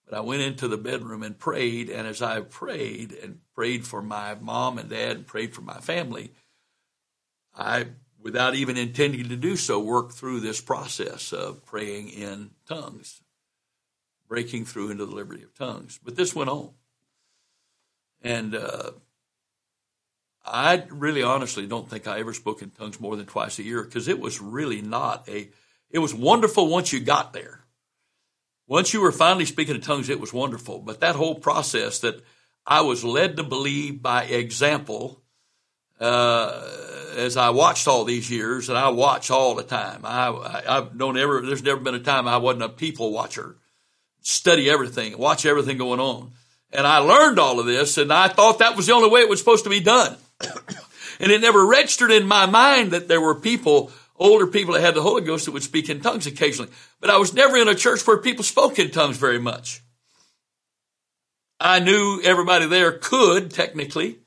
But 0.08 0.16
I 0.16 0.20
went 0.20 0.42
into 0.42 0.68
the 0.68 0.76
bedroom 0.76 1.24
and 1.24 1.36
prayed. 1.36 1.90
And 1.90 2.06
as 2.06 2.22
I 2.22 2.38
prayed 2.42 3.10
and 3.10 3.40
prayed 3.56 3.84
for 3.84 4.00
my 4.00 4.36
mom 4.36 4.78
and 4.78 4.88
dad 4.88 5.16
and 5.16 5.26
prayed 5.26 5.52
for 5.52 5.62
my 5.62 5.80
family, 5.80 6.30
I, 7.56 7.86
without 8.22 8.54
even 8.54 8.76
intending 8.76 9.28
to 9.30 9.36
do 9.36 9.56
so, 9.56 9.80
worked 9.80 10.12
through 10.12 10.38
this 10.38 10.60
process 10.60 11.32
of 11.32 11.66
praying 11.66 12.10
in 12.10 12.50
tongues, 12.68 13.22
breaking 14.28 14.64
through 14.64 14.92
into 14.92 15.06
the 15.06 15.14
liberty 15.14 15.42
of 15.42 15.56
tongues. 15.56 15.98
But 16.04 16.14
this 16.14 16.36
went 16.36 16.50
on. 16.50 16.70
And 18.22 18.54
uh, 18.54 18.92
I 20.44 20.84
really 20.90 21.22
honestly 21.22 21.66
don't 21.66 21.88
think 21.88 22.06
I 22.06 22.20
ever 22.20 22.32
spoke 22.32 22.62
in 22.62 22.70
tongues 22.70 23.00
more 23.00 23.16
than 23.16 23.26
twice 23.26 23.58
a 23.58 23.62
year 23.62 23.82
because 23.82 24.08
it 24.08 24.18
was 24.18 24.40
really 24.40 24.80
not 24.80 25.28
a, 25.28 25.50
it 25.90 25.98
was 25.98 26.14
wonderful 26.14 26.68
once 26.68 26.92
you 26.92 27.00
got 27.00 27.32
there. 27.32 27.64
Once 28.66 28.94
you 28.94 29.00
were 29.00 29.12
finally 29.12 29.44
speaking 29.44 29.74
in 29.74 29.80
tongues, 29.80 30.08
it 30.08 30.20
was 30.20 30.32
wonderful. 30.32 30.78
But 30.78 31.00
that 31.00 31.16
whole 31.16 31.34
process 31.34 31.98
that 32.00 32.24
I 32.66 32.82
was 32.82 33.02
led 33.02 33.36
to 33.36 33.42
believe 33.42 34.00
by 34.00 34.24
example, 34.24 35.20
uh, 35.98 36.66
as 37.16 37.36
I 37.36 37.50
watched 37.50 37.88
all 37.88 38.04
these 38.04 38.30
years, 38.30 38.68
and 38.68 38.78
I 38.78 38.90
watch 38.90 39.30
all 39.30 39.56
the 39.56 39.64
time. 39.64 40.02
I, 40.04 40.28
I 40.68 40.86
don't 40.96 41.18
ever. 41.18 41.42
There's 41.42 41.64
never 41.64 41.80
been 41.80 41.96
a 41.96 42.00
time 42.00 42.28
I 42.28 42.36
wasn't 42.36 42.62
a 42.62 42.68
people 42.68 43.12
watcher. 43.12 43.56
Study 44.22 44.70
everything, 44.70 45.18
watch 45.18 45.44
everything 45.46 45.78
going 45.78 45.98
on, 45.98 46.30
and 46.72 46.86
I 46.86 46.98
learned 46.98 47.38
all 47.38 47.58
of 47.58 47.66
this, 47.66 47.98
and 47.98 48.12
I 48.12 48.28
thought 48.28 48.58
that 48.60 48.76
was 48.76 48.86
the 48.86 48.92
only 48.92 49.10
way 49.10 49.22
it 49.22 49.28
was 49.28 49.38
supposed 49.38 49.64
to 49.64 49.70
be 49.70 49.80
done. 49.80 50.16
and 51.20 51.30
it 51.30 51.40
never 51.40 51.66
registered 51.66 52.10
in 52.10 52.26
my 52.26 52.46
mind 52.46 52.92
that 52.92 53.08
there 53.08 53.20
were 53.20 53.34
people, 53.34 53.92
older 54.16 54.46
people 54.46 54.74
that 54.74 54.80
had 54.80 54.94
the 54.94 55.02
Holy 55.02 55.22
Ghost 55.22 55.44
that 55.44 55.52
would 55.52 55.62
speak 55.62 55.88
in 55.88 56.00
tongues 56.00 56.26
occasionally. 56.26 56.70
But 57.00 57.10
I 57.10 57.18
was 57.18 57.34
never 57.34 57.56
in 57.56 57.68
a 57.68 57.74
church 57.74 58.06
where 58.06 58.18
people 58.18 58.44
spoke 58.44 58.78
in 58.78 58.90
tongues 58.90 59.16
very 59.16 59.38
much. 59.38 59.82
I 61.58 61.78
knew 61.78 62.20
everybody 62.24 62.66
there 62.66 62.92
could 62.92 63.50
technically, 63.50 64.18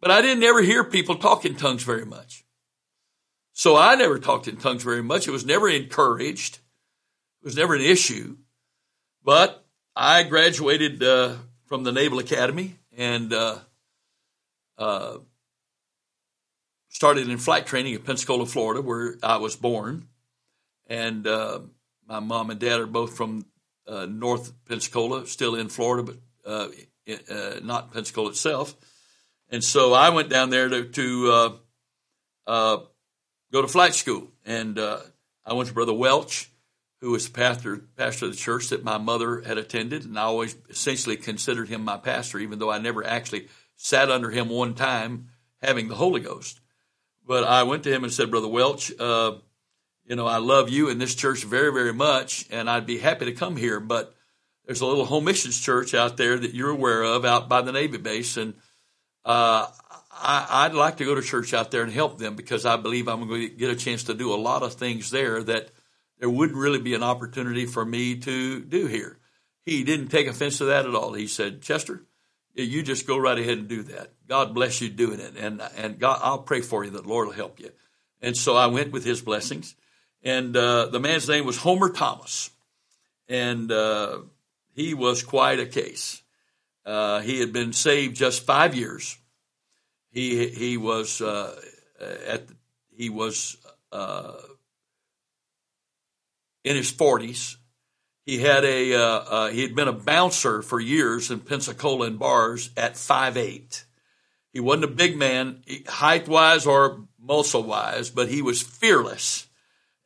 but 0.00 0.10
I 0.10 0.20
didn't 0.20 0.44
ever 0.44 0.60
hear 0.60 0.84
people 0.84 1.16
talk 1.16 1.46
in 1.46 1.56
tongues 1.56 1.82
very 1.82 2.04
much. 2.04 2.44
So 3.52 3.76
I 3.76 3.94
never 3.94 4.18
talked 4.18 4.46
in 4.46 4.56
tongues 4.56 4.82
very 4.82 5.02
much. 5.02 5.26
It 5.26 5.32
was 5.32 5.44
never 5.44 5.68
encouraged. 5.68 6.56
It 7.42 7.44
was 7.44 7.56
never 7.56 7.74
an 7.74 7.80
issue. 7.80 8.36
But 9.24 9.64
I 9.96 10.22
graduated 10.22 11.02
uh, 11.02 11.36
from 11.66 11.84
the 11.84 11.92
Naval 11.92 12.18
Academy 12.18 12.76
and 12.96 13.32
uh, 13.32 13.58
uh, 14.78 15.18
started 16.90 17.28
in 17.28 17.38
flight 17.38 17.66
training 17.66 17.94
in 17.94 18.02
Pensacola, 18.02 18.44
Florida, 18.44 18.82
where 18.82 19.16
I 19.22 19.38
was 19.38 19.56
born. 19.56 20.08
And 20.88 21.26
uh, 21.26 21.60
my 22.06 22.20
mom 22.20 22.50
and 22.50 22.60
dad 22.60 22.80
are 22.80 22.86
both 22.86 23.16
from 23.16 23.46
uh, 23.86 24.06
North 24.06 24.52
Pensacola, 24.66 25.26
still 25.26 25.54
in 25.54 25.68
Florida, 25.68 26.12
but 26.12 26.16
uh, 26.50 26.68
not 27.62 27.92
Pensacola 27.92 28.30
itself. 28.30 28.76
And 29.48 29.64
so 29.64 29.94
I 29.94 30.10
went 30.10 30.28
down 30.28 30.50
there 30.50 30.68
to, 30.68 30.84
to 30.84 31.30
uh, 31.30 31.52
uh, 32.46 32.78
go 33.52 33.62
to 33.62 33.68
flight 33.68 33.94
school. 33.94 34.28
And 34.44 34.78
uh, 34.78 35.00
I 35.44 35.54
went 35.54 35.68
to 35.68 35.74
Brother 35.74 35.92
Welch, 35.92 36.50
who 37.00 37.12
was 37.12 37.28
pastor, 37.28 37.78
pastor 37.96 38.26
of 38.26 38.32
the 38.32 38.36
church 38.36 38.68
that 38.68 38.84
my 38.84 38.98
mother 38.98 39.40
had 39.40 39.58
attended. 39.58 40.04
And 40.04 40.18
I 40.18 40.22
always 40.22 40.56
essentially 40.68 41.16
considered 41.16 41.68
him 41.68 41.84
my 41.84 41.96
pastor, 41.96 42.38
even 42.38 42.58
though 42.58 42.70
I 42.70 42.78
never 42.78 43.04
actually 43.04 43.48
sat 43.76 44.10
under 44.10 44.30
him 44.30 44.48
one 44.48 44.74
time 44.74 45.28
having 45.62 45.88
the 45.88 45.94
Holy 45.94 46.20
Ghost. 46.20 46.60
But 47.30 47.44
I 47.44 47.62
went 47.62 47.84
to 47.84 47.94
him 47.94 48.02
and 48.02 48.12
said, 48.12 48.32
Brother 48.32 48.48
Welch, 48.48 48.90
uh, 48.98 49.34
you 50.04 50.16
know, 50.16 50.26
I 50.26 50.38
love 50.38 50.68
you 50.68 50.90
and 50.90 51.00
this 51.00 51.14
church 51.14 51.44
very, 51.44 51.72
very 51.72 51.92
much, 51.92 52.44
and 52.50 52.68
I'd 52.68 52.86
be 52.86 52.98
happy 52.98 53.26
to 53.26 53.32
come 53.32 53.54
here. 53.54 53.78
But 53.78 54.12
there's 54.66 54.80
a 54.80 54.86
little 54.86 55.04
home 55.04 55.26
missions 55.26 55.60
church 55.60 55.94
out 55.94 56.16
there 56.16 56.36
that 56.36 56.54
you're 56.54 56.70
aware 56.70 57.04
of 57.04 57.24
out 57.24 57.48
by 57.48 57.62
the 57.62 57.70
Navy 57.70 57.98
base. 57.98 58.36
And 58.36 58.54
uh, 59.24 59.68
I, 60.10 60.66
would 60.66 60.76
like 60.76 60.96
to 60.96 61.04
go 61.04 61.14
to 61.14 61.22
church 61.22 61.54
out 61.54 61.70
there 61.70 61.84
and 61.84 61.92
help 61.92 62.18
them 62.18 62.34
because 62.34 62.66
I 62.66 62.76
believe 62.76 63.06
I'm 63.06 63.28
going 63.28 63.42
to 63.42 63.48
get 63.48 63.70
a 63.70 63.76
chance 63.76 64.02
to 64.04 64.14
do 64.14 64.34
a 64.34 64.34
lot 64.34 64.64
of 64.64 64.74
things 64.74 65.12
there 65.12 65.40
that 65.40 65.70
there 66.18 66.28
wouldn't 66.28 66.58
really 66.58 66.80
be 66.80 66.94
an 66.94 67.04
opportunity 67.04 67.64
for 67.64 67.84
me 67.84 68.16
to 68.16 68.58
do 68.58 68.88
here. 68.88 69.20
He 69.64 69.84
didn't 69.84 70.08
take 70.08 70.26
offense 70.26 70.58
to 70.58 70.64
that 70.64 70.84
at 70.84 70.96
all. 70.96 71.12
He 71.12 71.28
said, 71.28 71.62
Chester, 71.62 72.02
you 72.64 72.82
just 72.82 73.06
go 73.06 73.16
right 73.18 73.38
ahead 73.38 73.58
and 73.58 73.68
do 73.68 73.82
that. 73.84 74.12
God 74.28 74.54
bless 74.54 74.80
you 74.80 74.88
doing 74.88 75.20
it. 75.20 75.36
And, 75.36 75.62
and 75.76 75.98
God, 75.98 76.20
I'll 76.22 76.42
pray 76.42 76.60
for 76.60 76.84
you 76.84 76.90
that 76.92 77.06
Lord 77.06 77.28
will 77.28 77.34
help 77.34 77.60
you. 77.60 77.70
And 78.22 78.36
so 78.36 78.56
I 78.56 78.66
went 78.66 78.92
with 78.92 79.04
his 79.04 79.22
blessings. 79.22 79.74
And 80.22 80.56
uh, 80.56 80.86
the 80.86 81.00
man's 81.00 81.28
name 81.28 81.46
was 81.46 81.56
Homer 81.56 81.90
Thomas. 81.90 82.50
And 83.28 83.70
uh, 83.70 84.18
he 84.74 84.94
was 84.94 85.22
quite 85.22 85.60
a 85.60 85.66
case. 85.66 86.22
Uh, 86.84 87.20
he 87.20 87.40
had 87.40 87.52
been 87.52 87.72
saved 87.72 88.16
just 88.16 88.44
five 88.44 88.74
years. 88.74 89.18
He 90.10 90.48
he 90.48 90.76
was 90.76 91.20
uh, 91.20 91.54
at 92.26 92.44
he 92.96 93.10
was 93.10 93.56
uh, 93.92 94.32
in 96.64 96.76
his 96.76 96.90
forties. 96.90 97.56
He 98.26 98.38
had 98.38 98.64
a 98.64 98.94
uh, 98.94 99.00
uh, 99.00 99.48
he 99.50 99.62
had 99.62 99.74
been 99.74 99.88
a 99.88 99.92
bouncer 99.92 100.62
for 100.62 100.78
years 100.78 101.30
in 101.30 101.40
Pensacola 101.40 102.06
and 102.06 102.18
bars 102.18 102.70
at 102.76 102.96
five 102.96 103.36
eight. 103.36 103.84
He 104.52 104.60
wasn't 104.60 104.84
a 104.84 104.88
big 104.88 105.16
man, 105.16 105.62
height 105.86 106.28
wise 106.28 106.66
or 106.66 107.06
muscle 107.18 107.62
wise, 107.62 108.10
but 108.10 108.28
he 108.28 108.42
was 108.42 108.62
fearless. 108.62 109.46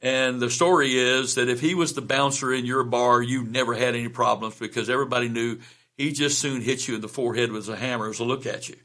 And 0.00 0.38
the 0.40 0.50
story 0.50 0.98
is 0.98 1.36
that 1.36 1.48
if 1.48 1.60
he 1.60 1.74
was 1.74 1.94
the 1.94 2.02
bouncer 2.02 2.52
in 2.52 2.66
your 2.66 2.84
bar, 2.84 3.22
you 3.22 3.42
never 3.42 3.74
had 3.74 3.94
any 3.94 4.08
problems 4.08 4.58
because 4.58 4.90
everybody 4.90 5.30
knew 5.30 5.60
he 5.96 6.12
just 6.12 6.38
soon 6.38 6.60
hit 6.60 6.86
you 6.86 6.94
in 6.94 7.00
the 7.00 7.08
forehead 7.08 7.50
with 7.52 7.68
a 7.70 7.76
hammer 7.76 8.10
as 8.10 8.20
a 8.20 8.24
look 8.24 8.44
at 8.44 8.68
you. 8.68 8.76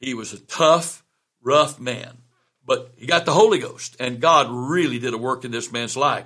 He 0.00 0.12
was 0.12 0.32
a 0.32 0.40
tough, 0.40 1.04
rough 1.40 1.78
man, 1.78 2.18
but 2.66 2.92
he 2.96 3.06
got 3.06 3.26
the 3.26 3.32
Holy 3.32 3.60
Ghost 3.60 3.96
and 4.00 4.20
God 4.20 4.48
really 4.50 4.98
did 4.98 5.14
a 5.14 5.18
work 5.18 5.44
in 5.44 5.52
this 5.52 5.70
man's 5.70 5.96
life. 5.96 6.24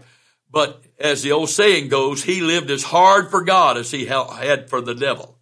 But 0.50 0.82
as 0.98 1.22
the 1.22 1.32
old 1.32 1.50
saying 1.50 1.88
goes, 1.88 2.24
he 2.24 2.40
lived 2.40 2.70
as 2.70 2.82
hard 2.82 3.30
for 3.30 3.42
God 3.42 3.76
as 3.76 3.90
he 3.90 4.06
had 4.06 4.70
for 4.70 4.80
the 4.80 4.94
devil. 4.94 5.38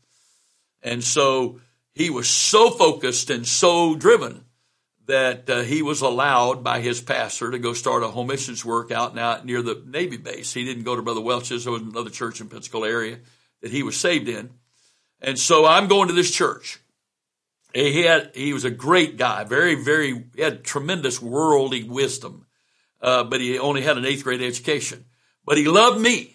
And 0.82 1.02
so 1.02 1.60
he 1.94 2.10
was 2.10 2.28
so 2.28 2.70
focused 2.70 3.30
and 3.30 3.46
so 3.46 3.94
driven 3.94 4.44
that 5.06 5.48
uh, 5.48 5.62
he 5.62 5.82
was 5.82 6.00
allowed 6.00 6.64
by 6.64 6.80
his 6.80 7.00
pastor 7.00 7.50
to 7.50 7.58
go 7.58 7.72
start 7.72 8.02
a 8.02 8.08
home 8.08 8.26
missions 8.26 8.64
work 8.64 8.90
out 8.90 9.14
now 9.14 9.40
near 9.44 9.62
the 9.62 9.82
Navy 9.86 10.16
base. 10.16 10.52
He 10.52 10.64
didn't 10.64 10.82
go 10.82 10.96
to 10.96 11.02
Brother 11.02 11.20
Welch's. 11.20 11.64
There 11.64 11.72
was 11.72 11.82
another 11.82 12.10
church 12.10 12.40
in 12.40 12.48
Pensacola 12.48 12.88
area 12.88 13.18
that 13.62 13.70
he 13.70 13.82
was 13.82 13.96
saved 13.96 14.28
in. 14.28 14.50
And 15.20 15.38
so 15.38 15.64
I'm 15.64 15.86
going 15.86 16.08
to 16.08 16.14
this 16.14 16.30
church. 16.30 16.80
He 17.72 18.02
had, 18.02 18.32
he 18.34 18.52
was 18.52 18.64
a 18.64 18.70
great 18.70 19.16
guy, 19.16 19.44
very, 19.44 19.74
very, 19.74 20.24
he 20.34 20.42
had 20.42 20.64
tremendous 20.64 21.20
worldly 21.20 21.84
wisdom. 21.84 22.45
Uh, 23.00 23.24
but 23.24 23.40
he 23.40 23.59
only 23.59 23.82
had 23.82 23.98
an 23.98 24.04
eighth 24.04 24.24
grade 24.24 24.42
education. 24.42 25.04
But 25.44 25.59
he 25.59 25.66
loved 25.66 26.00
me. 26.00 26.35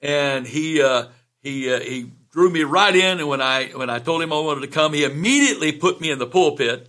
And 0.00 0.46
he, 0.46 0.82
uh, 0.82 1.06
he, 1.40 1.72
uh, 1.72 1.80
he 1.80 2.10
drew 2.30 2.50
me 2.50 2.62
right 2.62 2.94
in. 2.94 3.20
And 3.20 3.28
when 3.28 3.40
I, 3.40 3.68
when 3.68 3.90
I 3.90 3.98
told 3.98 4.22
him 4.22 4.32
I 4.32 4.40
wanted 4.40 4.62
to 4.62 4.68
come, 4.68 4.92
he 4.92 5.04
immediately 5.04 5.72
put 5.72 6.00
me 6.00 6.10
in 6.10 6.18
the 6.18 6.26
pulpit 6.26 6.88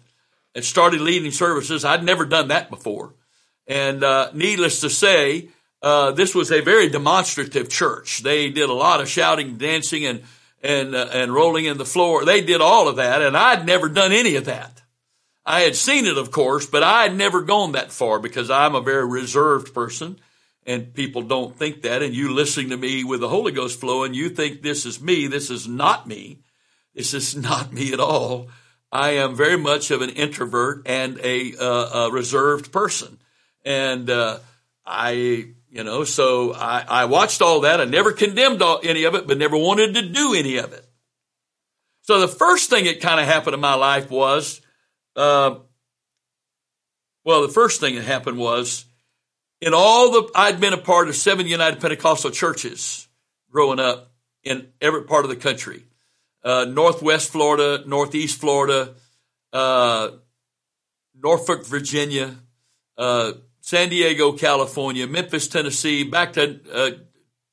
and 0.54 0.64
started 0.64 1.02
leading 1.02 1.32
services. 1.32 1.86
I'd 1.86 2.04
never 2.04 2.26
done 2.26 2.50
that 2.50 2.70
before. 2.70 3.14
And, 3.68 4.04
uh, 4.04 4.32
needless 4.34 4.82
to 4.82 4.90
say, 4.90 5.50
uh, 5.82 6.12
this 6.12 6.34
was 6.34 6.52
a 6.52 6.62
very 6.62 6.90
demonstrative 6.90 7.70
church. 7.70 8.24
They 8.24 8.50
did 8.50 8.70
a 8.70 8.74
lot 8.74 9.02
of 9.02 9.08
shouting, 9.08 9.58
dancing, 9.58 10.06
and 10.06 10.24
and 10.64 10.96
uh, 10.96 11.10
and 11.14 11.32
rolling 11.32 11.66
in 11.66 11.78
the 11.78 11.86
floor. 11.86 12.26
They 12.26 12.42
did 12.42 12.60
all 12.60 12.88
of 12.88 12.96
that, 12.96 13.22
and 13.22 13.38
I'd 13.38 13.68
never 13.68 13.88
done 13.88 14.12
any 14.12 14.36
of 14.36 14.46
that. 14.46 14.82
I 15.46 15.62
had 15.62 15.76
seen 15.76 16.06
it, 16.06 16.18
of 16.18 16.32
course, 16.32 16.66
but 16.66 16.84
I 16.84 17.04
had 17.04 17.16
never 17.16 17.42
gone 17.42 17.74
that 17.74 17.92
far 17.92 18.20
because 18.20 18.50
I'm 18.50 18.76
a 18.76 18.82
very 18.82 19.06
reserved 19.06 19.74
person, 19.74 20.20
and 20.66 20.94
people 20.94 21.22
don't 21.22 21.56
think 21.56 21.84
that. 21.84 22.02
And 22.02 22.16
you 22.16 22.34
listening 22.34 22.70
to 22.70 22.78
me 22.78 23.04
with 23.04 23.20
the 23.20 23.30
Holy 23.30 23.52
Ghost 23.52 23.80
flowing, 23.80 24.14
you 24.14 24.30
think 24.30 24.62
this 24.62 24.86
is 24.86 25.02
me. 25.02 25.28
This 25.28 25.50
is 25.50 25.68
not 25.68 26.08
me. 26.08 26.40
This 26.96 27.14
is 27.14 27.36
not 27.42 27.72
me 27.72 27.94
at 27.94 28.00
all. 28.00 28.48
I 28.92 29.12
am 29.12 29.36
very 29.36 29.58
much 29.58 29.92
of 29.92 30.02
an 30.02 30.10
introvert 30.12 30.84
and 30.88 31.20
a, 31.22 31.54
uh, 31.58 32.08
a 32.08 32.12
reserved 32.12 32.72
person, 32.72 33.20
and 33.64 34.10
uh, 34.10 34.40
I 34.86 35.54
you 35.76 35.84
know, 35.84 36.06
so 36.06 36.54
I, 36.54 36.86
I 36.88 37.06
watched 37.06 37.42
all 37.42 37.60
that. 37.62 37.82
I 37.82 37.84
never 37.84 38.14
condemned 38.14 38.62
all, 38.62 38.80
any 38.82 39.04
of 39.04 39.14
it, 39.14 39.28
but 39.28 39.38
never 39.38 39.58
wanted 39.58 39.94
to 39.96 40.08
do 40.08 40.34
any 40.34 40.56
of 40.56 40.72
it. 40.72 40.88
So 42.04 42.22
the 42.22 42.30
first 42.30 42.70
thing 42.70 42.86
that 42.86 43.02
kind 43.02 43.20
of 43.20 43.26
happened 43.26 43.56
in 43.56 43.60
my 43.60 43.74
life 43.74 44.10
was, 44.10 44.62
uh, 45.16 45.56
Well, 47.24 47.42
the 47.42 47.54
first 47.54 47.80
thing 47.80 47.96
that 47.96 48.04
happened 48.04 48.38
was 48.38 48.86
in 49.62 49.74
all 49.74 50.12
the, 50.12 50.32
I'd 50.36 50.60
been 50.60 50.74
a 50.74 50.78
part 50.78 51.08
of 51.08 51.16
seven 51.16 51.48
United 51.48 51.80
Pentecostal 51.80 52.32
churches 52.32 53.08
growing 53.50 53.80
up 53.80 54.12
in 54.44 54.68
every 54.82 55.04
part 55.04 55.26
of 55.26 55.30
the 55.30 55.36
country. 55.36 55.84
Uh, 56.44 56.66
Northwest 56.66 57.32
Florida, 57.32 57.84
Northeast 57.88 58.40
Florida, 58.40 58.94
uh, 59.52 60.10
Norfolk, 61.20 61.66
Virginia, 61.66 62.36
uh, 62.98 63.32
San 63.62 63.90
Diego, 63.90 64.34
California, 64.34 65.08
Memphis, 65.08 65.48
Tennessee, 65.48 66.04
back 66.04 66.34
to 66.34 66.60
uh, 66.72 66.92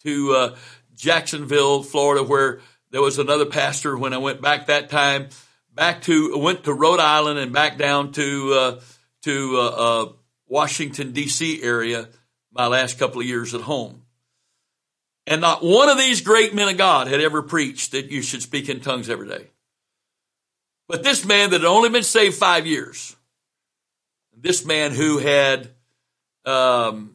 to 0.02 0.32
uh, 0.34 0.56
Jacksonville, 0.94 1.82
Florida, 1.82 2.22
where 2.22 2.60
there 2.90 3.00
was 3.00 3.18
another 3.18 3.46
pastor. 3.46 3.96
When 3.96 4.12
I 4.12 4.18
went 4.18 4.42
back 4.42 4.66
that 4.66 4.90
time, 4.90 5.30
back 5.74 6.02
to 6.02 6.36
went 6.38 6.64
to 6.64 6.72
Rhode 6.72 7.00
Island 7.00 7.38
and 7.38 7.52
back 7.52 7.78
down 7.78 8.12
to 8.12 8.52
uh, 8.52 8.80
to 9.22 9.56
uh, 9.56 9.68
uh, 9.68 10.12
Washington 10.46 11.12
D.C. 11.12 11.62
area. 11.62 12.08
My 12.54 12.66
last 12.66 12.98
couple 12.98 13.20
of 13.22 13.26
years 13.26 13.54
at 13.54 13.62
home, 13.62 14.02
and 15.26 15.40
not 15.40 15.64
one 15.64 15.88
of 15.88 15.96
these 15.96 16.20
great 16.20 16.54
men 16.54 16.68
of 16.68 16.76
God 16.76 17.06
had 17.06 17.20
ever 17.20 17.40
preached 17.40 17.92
that 17.92 18.10
you 18.10 18.20
should 18.20 18.42
speak 18.42 18.68
in 18.68 18.80
tongues 18.80 19.08
every 19.08 19.26
day. 19.26 19.46
But 20.86 21.02
this 21.02 21.24
man 21.24 21.50
that 21.50 21.62
had 21.62 21.66
only 21.66 21.88
been 21.88 22.02
saved 22.02 22.34
five 22.34 22.66
years, 22.66 23.16
this 24.36 24.66
man 24.66 24.92
who 24.92 25.16
had 25.16 25.70
um, 26.44 27.14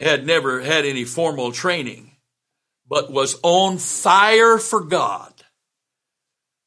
had 0.00 0.26
never 0.26 0.60
had 0.60 0.86
any 0.86 1.04
formal 1.04 1.52
training, 1.52 2.13
but 2.86 3.10
was 3.10 3.38
on 3.42 3.78
fire 3.78 4.58
for 4.58 4.80
God, 4.80 5.32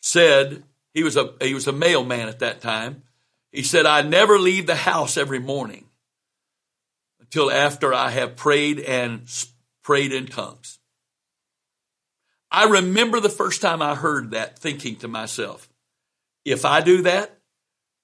said 0.01 0.63
he 0.93 1.03
was 1.03 1.15
a 1.15 1.33
he 1.41 1.53
was 1.53 1.67
a 1.67 1.73
mailman 1.73 2.27
at 2.27 2.39
that 2.39 2.61
time. 2.61 3.03
He 3.51 3.63
said, 3.63 3.85
"I 3.85 4.01
never 4.01 4.39
leave 4.39 4.67
the 4.67 4.75
house 4.75 5.17
every 5.17 5.39
morning 5.39 5.89
until 7.19 7.51
after 7.51 7.93
I 7.93 8.09
have 8.09 8.35
prayed 8.35 8.79
and 8.79 9.29
prayed 9.83 10.11
in 10.11 10.27
tongues." 10.27 10.79
I 12.49 12.65
remember 12.65 13.19
the 13.19 13.29
first 13.29 13.61
time 13.61 13.81
I 13.81 13.95
heard 13.95 14.31
that, 14.31 14.57
thinking 14.57 14.95
to 14.97 15.07
myself, 15.07 15.69
"If 16.45 16.65
I 16.65 16.81
do 16.81 17.01
that, 17.03 17.37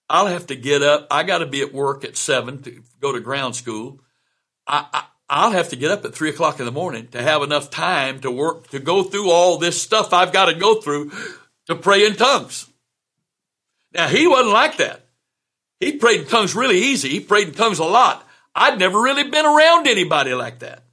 I'll 0.10 0.28
have 0.28 0.47
to 0.47 0.56
get 0.56 0.82
up. 0.82 1.08
I 1.10 1.23
got 1.23 1.39
to 1.39 1.45
be 1.45 1.62
at 1.62 1.73
work 1.73 2.04
at 2.04 2.17
seven 2.17 2.62
to 2.63 2.84
go 2.99 3.13
to 3.13 3.19
ground 3.19 3.56
school. 3.56 4.02
I, 4.67 4.86
I, 4.93 5.06
will 5.29 5.51
have 5.51 5.69
to 5.69 5.75
get 5.75 5.91
up 5.91 6.05
at 6.05 6.13
three 6.13 6.29
o'clock 6.29 6.59
in 6.59 6.65
the 6.65 6.71
morning 6.71 7.07
to 7.07 7.21
have 7.21 7.41
enough 7.41 7.69
time 7.69 8.19
to 8.21 8.31
work, 8.31 8.67
to 8.69 8.79
go 8.79 9.03
through 9.03 9.29
all 9.29 9.57
this 9.57 9.81
stuff 9.81 10.13
I've 10.13 10.33
got 10.33 10.45
to 10.45 10.55
go 10.55 10.81
through 10.81 11.12
to 11.67 11.75
pray 11.75 12.05
in 12.05 12.15
tongues. 12.15 12.67
Now, 13.93 14.07
he 14.07 14.27
wasn't 14.27 14.53
like 14.53 14.77
that. 14.77 15.05
He 15.79 15.93
prayed 15.93 16.21
in 16.21 16.27
tongues 16.27 16.55
really 16.55 16.79
easy. 16.79 17.09
He 17.09 17.19
prayed 17.19 17.49
in 17.49 17.53
tongues 17.53 17.79
a 17.79 17.86
lot. 17.86 18.27
I'd 18.55 18.79
never 18.79 19.01
really 19.01 19.29
been 19.29 19.45
around 19.45 19.88
anybody 19.88 20.33
like 20.33 20.59
that. 20.59 20.83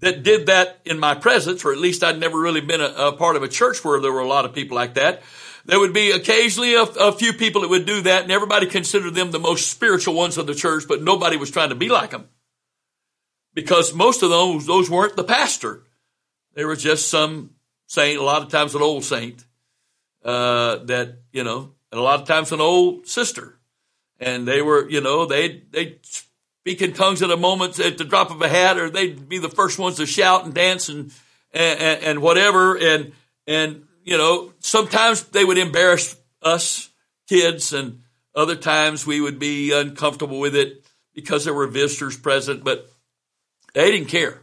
That 0.00 0.22
did 0.22 0.46
that 0.46 0.80
in 0.84 0.98
my 0.98 1.14
presence, 1.14 1.64
or 1.64 1.72
at 1.72 1.78
least 1.78 2.02
I'd 2.02 2.18
never 2.18 2.38
really 2.38 2.60
been 2.60 2.80
a, 2.80 2.88
a 2.88 3.12
part 3.12 3.36
of 3.36 3.42
a 3.42 3.48
church 3.48 3.84
where 3.84 4.00
there 4.00 4.12
were 4.12 4.20
a 4.20 4.26
lot 4.26 4.44
of 4.44 4.52
people 4.52 4.74
like 4.74 4.94
that. 4.94 5.22
There 5.66 5.80
would 5.80 5.94
be 5.94 6.10
occasionally 6.10 6.74
a, 6.74 6.82
a, 6.82 7.12
few 7.12 7.32
people 7.32 7.62
that 7.62 7.70
would 7.70 7.86
do 7.86 8.02
that, 8.02 8.24
and 8.24 8.32
everybody 8.32 8.66
considered 8.66 9.14
them 9.14 9.30
the 9.30 9.38
most 9.38 9.70
spiritual 9.70 10.14
ones 10.14 10.36
of 10.36 10.46
the 10.46 10.54
church, 10.54 10.84
but 10.86 11.02
nobody 11.02 11.36
was 11.36 11.50
trying 11.50 11.70
to 11.70 11.74
be 11.74 11.88
like 11.88 12.10
them. 12.10 12.28
Because 13.54 13.94
most 13.94 14.22
of 14.22 14.30
those, 14.30 14.66
those 14.66 14.90
weren't 14.90 15.16
the 15.16 15.24
pastor. 15.24 15.82
They 16.54 16.64
were 16.64 16.76
just 16.76 17.08
some 17.08 17.50
saint, 17.86 18.20
a 18.20 18.22
lot 18.22 18.42
of 18.42 18.50
times 18.50 18.74
an 18.74 18.82
old 18.82 19.04
saint, 19.04 19.44
uh, 20.24 20.76
that, 20.84 21.18
you 21.32 21.44
know, 21.44 21.72
and 21.90 22.00
a 22.00 22.02
lot 22.02 22.20
of 22.20 22.26
times 22.26 22.52
an 22.52 22.60
old 22.60 23.06
sister. 23.06 23.58
And 24.20 24.46
they 24.46 24.60
were, 24.60 24.88
you 24.88 25.00
know, 25.00 25.24
they, 25.24 25.62
they 25.70 25.98
speak 26.02 26.82
in 26.82 26.92
tongues 26.92 27.22
at 27.22 27.30
a 27.30 27.36
moment, 27.36 27.78
at 27.80 27.96
the 27.96 28.04
drop 28.04 28.30
of 28.30 28.42
a 28.42 28.48
hat, 28.48 28.76
or 28.76 28.90
they'd 28.90 29.28
be 29.28 29.38
the 29.38 29.48
first 29.48 29.78
ones 29.78 29.96
to 29.96 30.06
shout 30.06 30.44
and 30.44 30.52
dance 30.52 30.88
and, 30.88 31.10
and, 31.52 32.02
and 32.02 32.22
whatever. 32.22 32.76
And, 32.76 33.12
and 33.46 33.86
you 34.04 34.18
know, 34.18 34.52
sometimes 34.60 35.24
they 35.24 35.44
would 35.44 35.58
embarrass 35.58 36.14
us 36.42 36.90
kids 37.28 37.72
and 37.72 38.00
other 38.34 38.54
times 38.54 39.06
we 39.06 39.20
would 39.20 39.38
be 39.38 39.72
uncomfortable 39.72 40.38
with 40.38 40.54
it 40.54 40.84
because 41.14 41.44
there 41.44 41.54
were 41.54 41.66
visitors 41.66 42.16
present, 42.16 42.62
but 42.62 42.90
they 43.72 43.90
didn't 43.90 44.08
care. 44.08 44.42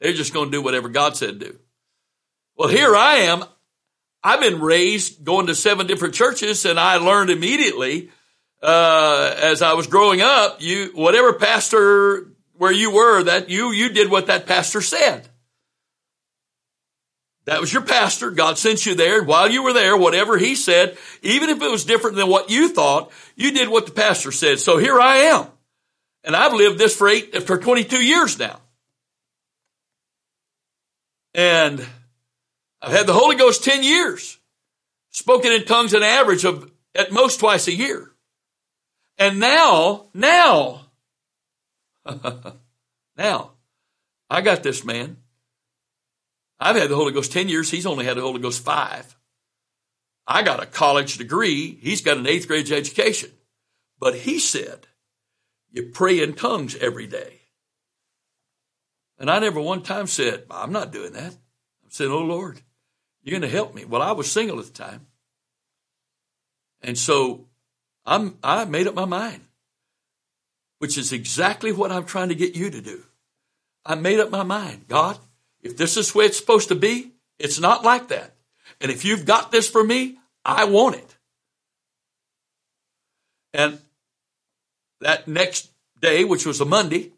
They're 0.00 0.12
just 0.12 0.34
going 0.34 0.50
to 0.50 0.56
do 0.56 0.62
whatever 0.62 0.88
God 0.88 1.16
said 1.16 1.38
do. 1.38 1.58
Well, 2.56 2.68
here 2.68 2.94
I 2.94 3.16
am. 3.16 3.44
I've 4.22 4.40
been 4.40 4.60
raised 4.60 5.24
going 5.24 5.46
to 5.46 5.54
seven 5.54 5.86
different 5.86 6.14
churches 6.14 6.66
and 6.66 6.78
I 6.78 6.96
learned 6.96 7.30
immediately, 7.30 8.10
uh, 8.62 9.34
as 9.40 9.62
I 9.62 9.72
was 9.72 9.86
growing 9.86 10.20
up, 10.20 10.60
you, 10.60 10.90
whatever 10.94 11.32
pastor 11.32 12.26
where 12.58 12.72
you 12.72 12.90
were 12.90 13.22
that 13.22 13.48
you, 13.48 13.72
you 13.72 13.88
did 13.88 14.10
what 14.10 14.26
that 14.26 14.44
pastor 14.44 14.82
said. 14.82 15.26
That 17.50 17.60
was 17.60 17.72
your 17.72 17.82
pastor. 17.82 18.30
God 18.30 18.58
sent 18.58 18.86
you 18.86 18.94
there. 18.94 19.24
While 19.24 19.50
you 19.50 19.64
were 19.64 19.72
there, 19.72 19.96
whatever 19.96 20.38
he 20.38 20.54
said, 20.54 20.96
even 21.20 21.50
if 21.50 21.60
it 21.60 21.68
was 21.68 21.84
different 21.84 22.14
than 22.14 22.28
what 22.28 22.48
you 22.48 22.68
thought, 22.68 23.10
you 23.34 23.50
did 23.50 23.68
what 23.68 23.86
the 23.86 23.92
pastor 23.92 24.30
said. 24.30 24.60
So 24.60 24.78
here 24.78 25.00
I 25.00 25.16
am. 25.16 25.48
And 26.22 26.36
I've 26.36 26.52
lived 26.52 26.78
this 26.78 26.94
for 26.94 27.08
eight, 27.08 27.42
for 27.42 27.58
22 27.58 28.04
years 28.04 28.38
now. 28.38 28.60
And 31.34 31.84
I've 32.80 32.92
had 32.92 33.08
the 33.08 33.14
Holy 33.14 33.34
Ghost 33.34 33.64
10 33.64 33.82
years, 33.82 34.38
spoken 35.10 35.50
in 35.50 35.64
tongues 35.64 35.92
an 35.92 36.04
average 36.04 36.44
of 36.44 36.70
at 36.94 37.10
most 37.10 37.40
twice 37.40 37.66
a 37.66 37.74
year. 37.74 38.12
And 39.18 39.40
now, 39.40 40.06
now, 40.14 40.82
now, 43.16 43.50
I 44.30 44.40
got 44.40 44.62
this 44.62 44.84
man 44.84 45.16
I've 46.60 46.76
had 46.76 46.90
the 46.90 46.96
Holy 46.96 47.12
Ghost 47.12 47.32
10 47.32 47.48
years. 47.48 47.70
He's 47.70 47.86
only 47.86 48.04
had 48.04 48.18
the 48.18 48.22
Holy 48.22 48.40
Ghost 48.40 48.62
five. 48.62 49.16
I 50.26 50.42
got 50.42 50.62
a 50.62 50.66
college 50.66 51.16
degree. 51.16 51.78
He's 51.80 52.02
got 52.02 52.18
an 52.18 52.26
eighth 52.26 52.46
grade 52.46 52.70
education. 52.70 53.30
But 53.98 54.14
he 54.14 54.38
said, 54.38 54.86
you 55.72 55.84
pray 55.84 56.22
in 56.22 56.34
tongues 56.34 56.76
every 56.76 57.06
day. 57.06 57.40
And 59.18 59.30
I 59.30 59.38
never 59.38 59.60
one 59.60 59.82
time 59.82 60.06
said, 60.06 60.44
I'm 60.50 60.72
not 60.72 60.92
doing 60.92 61.12
that. 61.12 61.32
I'm 61.32 61.90
saying, 61.90 62.10
Oh 62.10 62.18
Lord, 62.18 62.60
you're 63.22 63.38
going 63.38 63.48
to 63.48 63.56
help 63.56 63.74
me. 63.74 63.84
Well, 63.84 64.02
I 64.02 64.12
was 64.12 64.30
single 64.30 64.58
at 64.58 64.66
the 64.66 64.72
time. 64.72 65.06
And 66.82 66.96
so 66.96 67.46
I'm, 68.06 68.38
I 68.42 68.64
made 68.64 68.86
up 68.86 68.94
my 68.94 69.04
mind, 69.04 69.42
which 70.78 70.96
is 70.96 71.12
exactly 71.12 71.72
what 71.72 71.92
I'm 71.92 72.06
trying 72.06 72.30
to 72.30 72.34
get 72.34 72.56
you 72.56 72.70
to 72.70 72.80
do. 72.80 73.04
I 73.84 73.94
made 73.94 74.20
up 74.20 74.30
my 74.30 74.42
mind. 74.42 74.86
God, 74.88 75.18
if 75.62 75.76
this 75.76 75.96
is 75.96 76.14
where 76.14 76.26
it's 76.26 76.38
supposed 76.38 76.68
to 76.68 76.74
be, 76.74 77.12
it's 77.38 77.60
not 77.60 77.84
like 77.84 78.08
that. 78.08 78.34
And 78.80 78.90
if 78.90 79.04
you've 79.04 79.24
got 79.24 79.52
this 79.52 79.68
for 79.68 79.82
me, 79.82 80.18
I 80.44 80.64
want 80.64 80.96
it. 80.96 81.16
And 83.52 83.78
that 85.00 85.26
next 85.28 85.70
day, 86.00 86.24
which 86.24 86.46
was 86.46 86.60
a 86.60 86.64
Monday, 86.64 87.12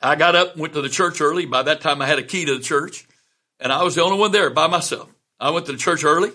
I 0.00 0.16
got 0.16 0.34
up, 0.34 0.52
and 0.52 0.60
went 0.60 0.74
to 0.74 0.82
the 0.82 0.88
church 0.88 1.20
early. 1.20 1.46
By 1.46 1.62
that 1.62 1.80
time, 1.80 2.02
I 2.02 2.06
had 2.06 2.18
a 2.18 2.24
key 2.24 2.44
to 2.44 2.56
the 2.56 2.64
church, 2.64 3.06
and 3.60 3.72
I 3.72 3.82
was 3.82 3.94
the 3.94 4.02
only 4.02 4.18
one 4.18 4.32
there 4.32 4.50
by 4.50 4.66
myself. 4.66 5.08
I 5.38 5.50
went 5.50 5.66
to 5.66 5.72
the 5.72 5.78
church 5.78 6.02
early, 6.04 6.32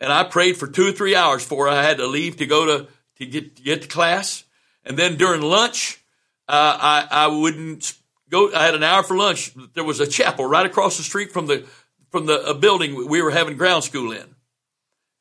and 0.00 0.12
I 0.12 0.24
prayed 0.24 0.56
for 0.56 0.66
two 0.66 0.88
or 0.88 0.92
three 0.92 1.14
hours 1.14 1.42
before 1.42 1.68
I 1.68 1.82
had 1.82 1.98
to 1.98 2.06
leave 2.06 2.36
to 2.38 2.46
go 2.46 2.66
to 2.66 2.88
to 3.18 3.26
get 3.26 3.56
to 3.56 3.62
get 3.62 3.82
to 3.82 3.88
class. 3.88 4.44
And 4.84 4.96
then 4.96 5.16
during 5.16 5.42
lunch, 5.42 6.02
uh, 6.48 6.78
I 6.80 7.08
I 7.10 7.26
wouldn't 7.28 7.94
go. 8.30 8.52
I 8.54 8.64
had 8.64 8.74
an 8.74 8.82
hour 8.82 9.02
for 9.02 9.16
lunch. 9.16 9.52
There 9.74 9.84
was 9.84 10.00
a 10.00 10.06
chapel 10.06 10.46
right 10.46 10.66
across 10.66 10.96
the 10.96 11.02
street 11.02 11.32
from 11.32 11.46
the 11.46 11.66
from 12.10 12.26
the 12.26 12.40
uh, 12.40 12.54
building 12.54 13.08
we 13.08 13.22
were 13.22 13.30
having 13.30 13.56
ground 13.56 13.84
school 13.84 14.12
in, 14.12 14.34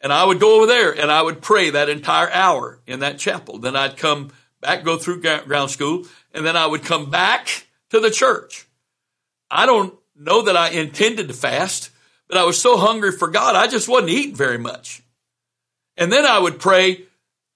and 0.01 0.13
I 0.13 0.23
would 0.23 0.39
go 0.39 0.57
over 0.57 0.65
there 0.65 0.91
and 0.91 1.11
I 1.11 1.21
would 1.21 1.41
pray 1.41 1.71
that 1.71 1.89
entire 1.89 2.29
hour 2.31 2.79
in 2.87 2.99
that 2.99 3.19
chapel. 3.19 3.59
Then 3.59 3.75
I'd 3.75 3.97
come 3.97 4.31
back, 4.61 4.83
go 4.83 4.97
through 4.97 5.21
ground 5.21 5.71
school, 5.71 6.05
and 6.33 6.45
then 6.45 6.55
I 6.55 6.67
would 6.67 6.83
come 6.83 7.09
back 7.09 7.67
to 7.89 7.99
the 7.99 8.11
church. 8.11 8.67
I 9.49 9.65
don't 9.65 9.93
know 10.15 10.43
that 10.43 10.57
I 10.57 10.69
intended 10.69 11.27
to 11.27 11.33
fast, 11.33 11.89
but 12.27 12.37
I 12.37 12.43
was 12.43 12.61
so 12.61 12.77
hungry 12.77 13.11
for 13.11 13.27
God, 13.27 13.55
I 13.55 13.67
just 13.67 13.87
wasn't 13.87 14.11
eating 14.11 14.35
very 14.35 14.57
much. 14.57 15.01
And 15.97 16.11
then 16.11 16.25
I 16.25 16.39
would 16.39 16.59
pray 16.59 17.05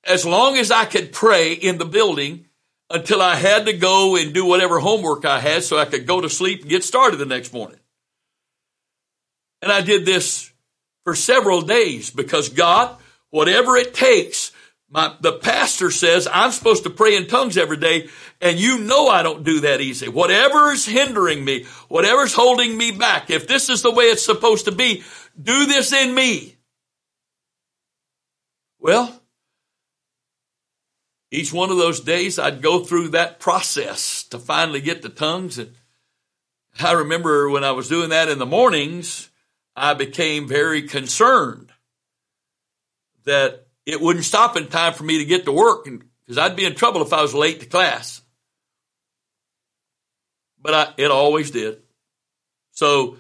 as 0.04 0.26
long 0.26 0.58
as 0.58 0.72
I 0.72 0.86
could 0.86 1.14
pray 1.14 1.54
in 1.54 1.78
the 1.78 1.86
building 1.86 2.46
until 2.94 3.22
I 3.22 3.36
had 3.36 3.66
to 3.66 3.74
go 3.74 4.16
and 4.16 4.34
do 4.34 4.46
whatever 4.46 4.80
homework 4.80 5.26
I 5.26 5.40
had 5.40 5.64
so 5.64 5.80
I 5.80 5.86
could 5.86 6.06
go 6.06 6.22
to 6.22 6.30
sleep 6.30 6.62
and 6.62 6.70
get 6.70 6.84
started 6.84 7.18
the 7.18 7.26
next 7.26 7.52
morning. 7.52 7.80
And 9.64 9.72
I 9.72 9.82
did 9.82 10.06
this 10.06 10.52
for 11.04 11.16
several 11.16 11.64
days 11.64 12.12
because 12.12 12.50
God, 12.50 12.96
whatever 13.32 13.76
it 13.76 13.96
takes, 13.96 14.52
my, 14.92 15.16
the 15.22 15.34
pastor 15.34 15.90
says 15.90 16.28
I'm 16.32 16.52
supposed 16.52 16.84
to 16.84 16.92
pray 16.92 17.16
in 17.16 17.26
tongues 17.26 17.58
every 17.58 17.78
day, 17.78 18.10
and 18.40 18.60
you 18.60 18.78
know 18.78 19.08
I 19.08 19.24
don't 19.24 19.44
do 19.44 19.62
that 19.62 19.82
easy. 19.82 20.08
Whatever 20.08 20.72
is 20.72 20.86
hindering 20.86 21.44
me, 21.44 21.66
whatever's 21.88 22.36
holding 22.36 22.78
me 22.78 22.92
back, 22.92 23.32
if 23.32 23.48
this 23.48 23.70
is 23.70 23.82
the 23.82 23.92
way 23.92 24.06
it's 24.06 24.24
supposed 24.24 24.66
to 24.66 24.72
be, 24.72 25.04
do 25.42 25.66
this 25.66 25.92
in 25.94 26.14
me. 26.14 26.58
Well, 28.80 29.20
each 31.34 31.52
one 31.52 31.72
of 31.72 31.78
those 31.78 32.00
days 32.00 32.38
I'd 32.38 32.62
go 32.62 32.84
through 32.84 33.10
that 33.10 33.40
process 33.40 34.24
to 34.26 34.38
finally 34.38 34.82
get 34.82 35.02
the 35.02 35.10
tongues. 35.10 35.58
And 35.58 35.74
I 36.80 36.92
remember 36.92 37.50
when 37.50 37.64
I 37.64 37.72
was 37.72 37.90
doing 37.90 38.10
that 38.10 38.30
in 38.30 38.38
the 38.38 38.46
mornings, 38.46 39.32
I 39.76 39.96
became 39.96 40.48
very 40.48 40.84
concerned 40.84 41.72
that 43.26 43.66
it 43.84 44.00
wouldn't 44.00 44.26
stop 44.26 44.56
in 44.56 44.68
time 44.68 44.94
for 44.94 45.04
me 45.04 45.18
to 45.18 45.26
get 45.26 45.46
to 45.46 45.52
work 45.52 45.86
because 45.86 46.38
I'd 46.38 46.56
be 46.56 46.66
in 46.66 46.76
trouble 46.76 47.02
if 47.02 47.12
I 47.12 47.24
was 47.24 47.34
late 47.34 47.62
to 47.62 47.66
class. 47.66 48.22
But 50.62 50.74
I, 50.76 50.94
it 50.98 51.10
always 51.10 51.50
did. 51.50 51.82
So 52.74 53.18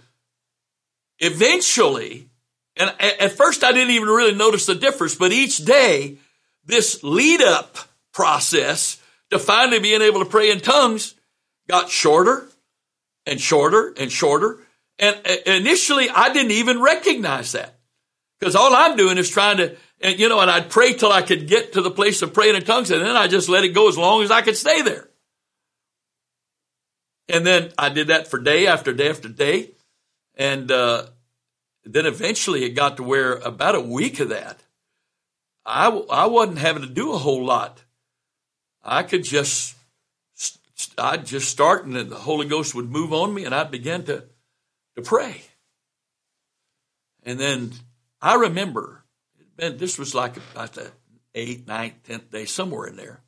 eventually, 1.17 2.29
and 2.77 2.93
at 2.99 3.31
first 3.31 3.63
I 3.63 3.71
didn't 3.71 3.95
even 3.95 4.07
really 4.07 4.35
notice 4.35 4.67
the 4.67 4.75
difference, 4.75 5.15
but 5.15 5.31
each 5.31 5.57
day, 5.57 6.19
this 6.63 7.03
lead 7.03 7.41
up 7.41 7.79
process 8.13 9.01
to 9.31 9.39
finally 9.39 9.79
being 9.79 10.01
able 10.01 10.19
to 10.23 10.29
pray 10.29 10.51
in 10.51 10.59
tongues 10.59 11.15
got 11.67 11.89
shorter 11.89 12.47
and 13.25 13.39
shorter 13.39 13.93
and 13.97 14.11
shorter. 14.11 14.59
And 14.99 15.19
initially 15.45 16.09
I 16.09 16.31
didn't 16.31 16.51
even 16.51 16.81
recognize 16.81 17.53
that 17.53 17.75
because 18.39 18.55
all 18.55 18.73
I'm 18.75 18.95
doing 18.95 19.17
is 19.17 19.29
trying 19.29 19.57
to, 19.57 19.75
and 20.01 20.19
you 20.19 20.29
know, 20.29 20.39
and 20.39 20.51
I'd 20.51 20.69
pray 20.69 20.93
till 20.93 21.11
I 21.11 21.21
could 21.21 21.47
get 21.47 21.73
to 21.73 21.81
the 21.81 21.91
place 21.91 22.21
of 22.21 22.33
praying 22.33 22.55
in 22.55 22.63
tongues 22.63 22.91
and 22.91 23.01
then 23.01 23.15
I 23.15 23.27
just 23.27 23.49
let 23.49 23.63
it 23.63 23.69
go 23.69 23.89
as 23.89 23.97
long 23.97 24.23
as 24.23 24.31
I 24.31 24.41
could 24.41 24.57
stay 24.57 24.81
there. 24.81 25.09
And 27.29 27.45
then 27.45 27.71
I 27.77 27.89
did 27.89 28.07
that 28.07 28.27
for 28.27 28.37
day 28.37 28.67
after 28.67 28.93
day 28.93 29.09
after 29.09 29.29
day. 29.29 29.71
And, 30.35 30.71
uh, 30.71 31.07
then 31.85 32.05
eventually 32.05 32.63
it 32.63 32.71
got 32.71 32.97
to 32.97 33.03
where 33.03 33.33
about 33.35 33.75
a 33.75 33.81
week 33.81 34.19
of 34.19 34.29
that, 34.29 34.61
I, 35.65 35.87
I 35.87 36.25
wasn't 36.27 36.59
having 36.59 36.83
to 36.83 36.89
do 36.89 37.13
a 37.13 37.17
whole 37.17 37.45
lot. 37.45 37.83
I 38.83 39.03
could 39.03 39.23
just, 39.23 39.75
I'd 40.97 41.25
just 41.25 41.49
start 41.49 41.85
and 41.85 41.95
the 41.95 42.15
Holy 42.15 42.47
Ghost 42.47 42.75
would 42.75 42.89
move 42.89 43.13
on 43.13 43.33
me 43.33 43.45
and 43.45 43.55
I'd 43.55 43.71
begin 43.71 44.03
to, 44.05 44.25
to 44.95 45.01
pray. 45.01 45.41
And 47.23 47.39
then 47.39 47.71
I 48.21 48.35
remember, 48.35 49.03
this 49.57 49.97
was 49.97 50.13
like 50.13 50.35
about 50.53 50.73
the 50.73 50.91
eighth, 51.33 51.67
ninth, 51.67 52.03
tenth 52.03 52.31
day, 52.31 52.45
somewhere 52.45 52.87
in 52.87 52.95
there. 52.95 53.21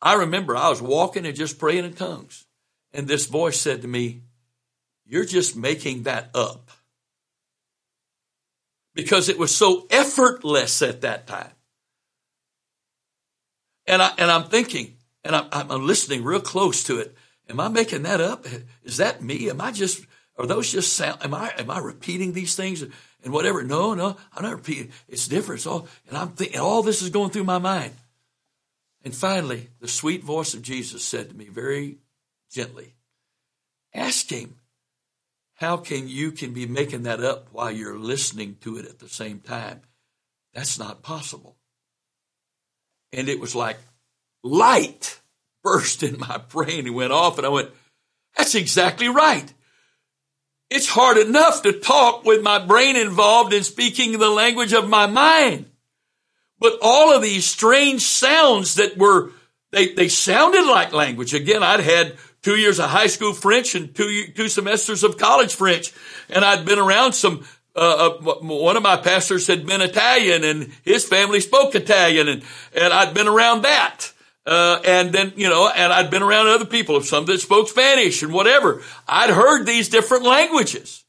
I 0.00 0.14
remember 0.14 0.56
I 0.56 0.68
was 0.68 0.82
walking 0.82 1.26
and 1.26 1.36
just 1.36 1.58
praying 1.58 1.84
in 1.84 1.94
tongues. 1.94 2.46
And 2.92 3.06
this 3.06 3.26
voice 3.26 3.60
said 3.60 3.82
to 3.82 3.88
me, 3.88 4.22
You're 5.06 5.24
just 5.24 5.56
making 5.56 6.02
that 6.02 6.30
up. 6.34 6.70
Because 8.94 9.28
it 9.28 9.38
was 9.38 9.54
so 9.54 9.86
effortless 9.90 10.82
at 10.82 11.00
that 11.02 11.26
time. 11.26 11.52
And 13.86 14.02
I 14.02 14.12
and 14.18 14.30
I'm 14.30 14.44
thinking, 14.44 14.96
and 15.24 15.34
I'm, 15.34 15.46
I'm 15.52 15.86
listening 15.86 16.24
real 16.24 16.40
close 16.40 16.84
to 16.84 16.98
it. 16.98 17.16
Am 17.48 17.60
I 17.60 17.68
making 17.68 18.02
that 18.04 18.20
up? 18.20 18.46
Is 18.84 18.98
that 18.98 19.22
me? 19.22 19.50
Am 19.50 19.60
I 19.60 19.72
just 19.72 20.04
are 20.38 20.46
those 20.46 20.70
just 20.70 20.94
sound? 20.94 21.22
Am 21.22 21.34
I 21.34 21.52
am 21.58 21.70
I 21.70 21.78
repeating 21.78 22.32
these 22.32 22.54
things 22.54 22.82
and 22.82 23.32
whatever? 23.32 23.62
No, 23.62 23.94
no, 23.94 24.16
I'm 24.34 24.42
not 24.42 24.56
repeating. 24.56 24.92
It's 25.08 25.28
different. 25.28 25.60
It's 25.60 25.66
all, 25.66 25.88
and 26.08 26.16
I'm 26.16 26.30
thinking 26.30 26.60
all 26.60 26.82
this 26.82 27.02
is 27.02 27.10
going 27.10 27.30
through 27.30 27.44
my 27.44 27.58
mind. 27.58 27.92
And 29.04 29.14
finally, 29.14 29.68
the 29.80 29.88
sweet 29.88 30.22
voice 30.22 30.54
of 30.54 30.62
Jesus 30.62 31.02
said 31.02 31.30
to 31.30 31.36
me 31.36 31.46
very 31.46 31.98
gently, 32.50 32.94
ask 33.92 34.30
him, 34.30 34.56
how 35.54 35.76
can 35.76 36.08
you 36.08 36.32
can 36.32 36.52
be 36.52 36.66
making 36.66 37.02
that 37.04 37.22
up 37.22 37.48
while 37.52 37.70
you're 37.70 37.98
listening 37.98 38.56
to 38.62 38.78
it 38.78 38.86
at 38.86 39.00
the 39.00 39.08
same 39.08 39.40
time? 39.40 39.82
That's 40.54 40.78
not 40.78 41.02
possible. 41.02 41.56
And 43.12 43.28
it 43.28 43.40
was 43.40 43.54
like 43.54 43.78
light 44.42 45.20
burst 45.62 46.02
in 46.02 46.18
my 46.18 46.38
brain 46.38 46.86
and 46.86 46.94
went 46.94 47.12
off 47.12 47.38
and 47.38 47.46
I 47.46 47.50
went, 47.50 47.70
that's 48.36 48.54
exactly 48.54 49.08
right. 49.08 49.52
It's 50.70 50.88
hard 50.88 51.18
enough 51.18 51.62
to 51.62 51.72
talk 51.72 52.24
with 52.24 52.42
my 52.42 52.58
brain 52.58 52.96
involved 52.96 53.52
in 53.52 53.62
speaking 53.62 54.18
the 54.18 54.30
language 54.30 54.72
of 54.72 54.88
my 54.88 55.06
mind. 55.06 55.66
But 56.58 56.78
all 56.80 57.14
of 57.14 57.22
these 57.22 57.44
strange 57.44 58.02
sounds 58.02 58.76
that 58.76 58.96
were, 58.96 59.32
they, 59.70 59.92
they 59.92 60.08
sounded 60.08 60.64
like 60.64 60.92
language. 60.92 61.34
Again, 61.34 61.62
I'd 61.62 61.80
had 61.80 62.16
two 62.42 62.56
years 62.56 62.78
of 62.78 62.88
high 62.88 63.08
school 63.08 63.34
French 63.34 63.74
and 63.74 63.94
two, 63.94 64.28
two 64.34 64.48
semesters 64.48 65.04
of 65.04 65.18
college 65.18 65.54
French. 65.54 65.92
And 66.30 66.44
I'd 66.44 66.64
been 66.64 66.78
around 66.78 67.12
some, 67.12 67.44
uh, 67.74 68.10
uh, 68.24 68.34
one 68.42 68.76
of 68.76 68.82
my 68.82 68.96
pastors 68.96 69.46
had 69.46 69.66
been 69.66 69.80
Italian 69.80 70.44
and 70.44 70.72
his 70.82 71.04
family 71.04 71.40
spoke 71.40 71.74
Italian 71.74 72.28
and, 72.28 72.42
and 72.74 72.92
I'd 72.92 73.14
been 73.14 73.28
around 73.28 73.62
that. 73.62 74.12
Uh, 74.44 74.80
and 74.84 75.12
then, 75.12 75.32
you 75.36 75.48
know, 75.48 75.68
and 75.68 75.92
I'd 75.92 76.10
been 76.10 76.22
around 76.22 76.48
other 76.48 76.66
people, 76.66 77.00
some 77.00 77.24
that 77.26 77.40
spoke 77.40 77.68
Spanish 77.68 78.22
and 78.22 78.32
whatever. 78.32 78.82
I'd 79.06 79.30
heard 79.30 79.64
these 79.64 79.88
different 79.88 80.24
languages. 80.24 81.04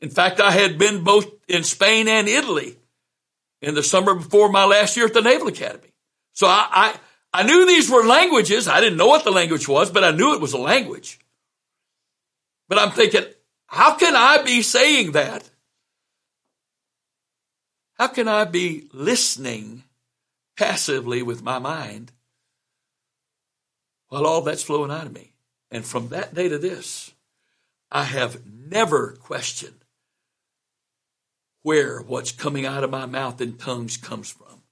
In 0.00 0.10
fact, 0.10 0.40
I 0.40 0.50
had 0.50 0.78
been 0.78 1.02
both 1.02 1.26
in 1.48 1.64
Spain 1.64 2.06
and 2.06 2.28
Italy 2.28 2.76
in 3.62 3.74
the 3.74 3.82
summer 3.82 4.14
before 4.14 4.52
my 4.52 4.64
last 4.64 4.96
year 4.96 5.06
at 5.06 5.14
the 5.14 5.22
Naval 5.22 5.48
Academy. 5.48 5.92
So 6.34 6.46
I, 6.46 6.68
I, 6.70 6.96
I 7.32 7.42
knew 7.42 7.66
these 7.66 7.90
were 7.90 8.04
languages. 8.04 8.68
I 8.68 8.80
didn't 8.80 8.98
know 8.98 9.08
what 9.08 9.24
the 9.24 9.30
language 9.30 9.66
was, 9.66 9.90
but 9.90 10.04
I 10.04 10.10
knew 10.10 10.34
it 10.34 10.40
was 10.40 10.52
a 10.52 10.58
language. 10.58 11.18
But 12.68 12.78
I'm 12.78 12.90
thinking, 12.90 13.24
how 13.66 13.96
can 13.96 14.14
I 14.16 14.42
be 14.42 14.62
saying 14.62 15.12
that? 15.12 15.48
How 17.94 18.08
can 18.08 18.28
I 18.28 18.44
be 18.44 18.88
listening 18.92 19.84
passively 20.56 21.22
with 21.22 21.42
my 21.42 21.58
mind 21.58 22.12
while 24.08 24.26
all 24.26 24.42
that's 24.42 24.62
flowing 24.62 24.90
out 24.90 25.06
of 25.06 25.14
me? 25.14 25.32
And 25.70 25.84
from 25.84 26.08
that 26.08 26.34
day 26.34 26.48
to 26.48 26.58
this, 26.58 27.12
I 27.90 28.04
have 28.04 28.46
never 28.46 29.12
questioned 29.12 29.84
where 31.62 32.00
what's 32.00 32.32
coming 32.32 32.66
out 32.66 32.84
of 32.84 32.90
my 32.90 33.06
mouth 33.06 33.40
in 33.40 33.56
tongues 33.56 33.96
comes 33.96 34.30
from 34.30 34.62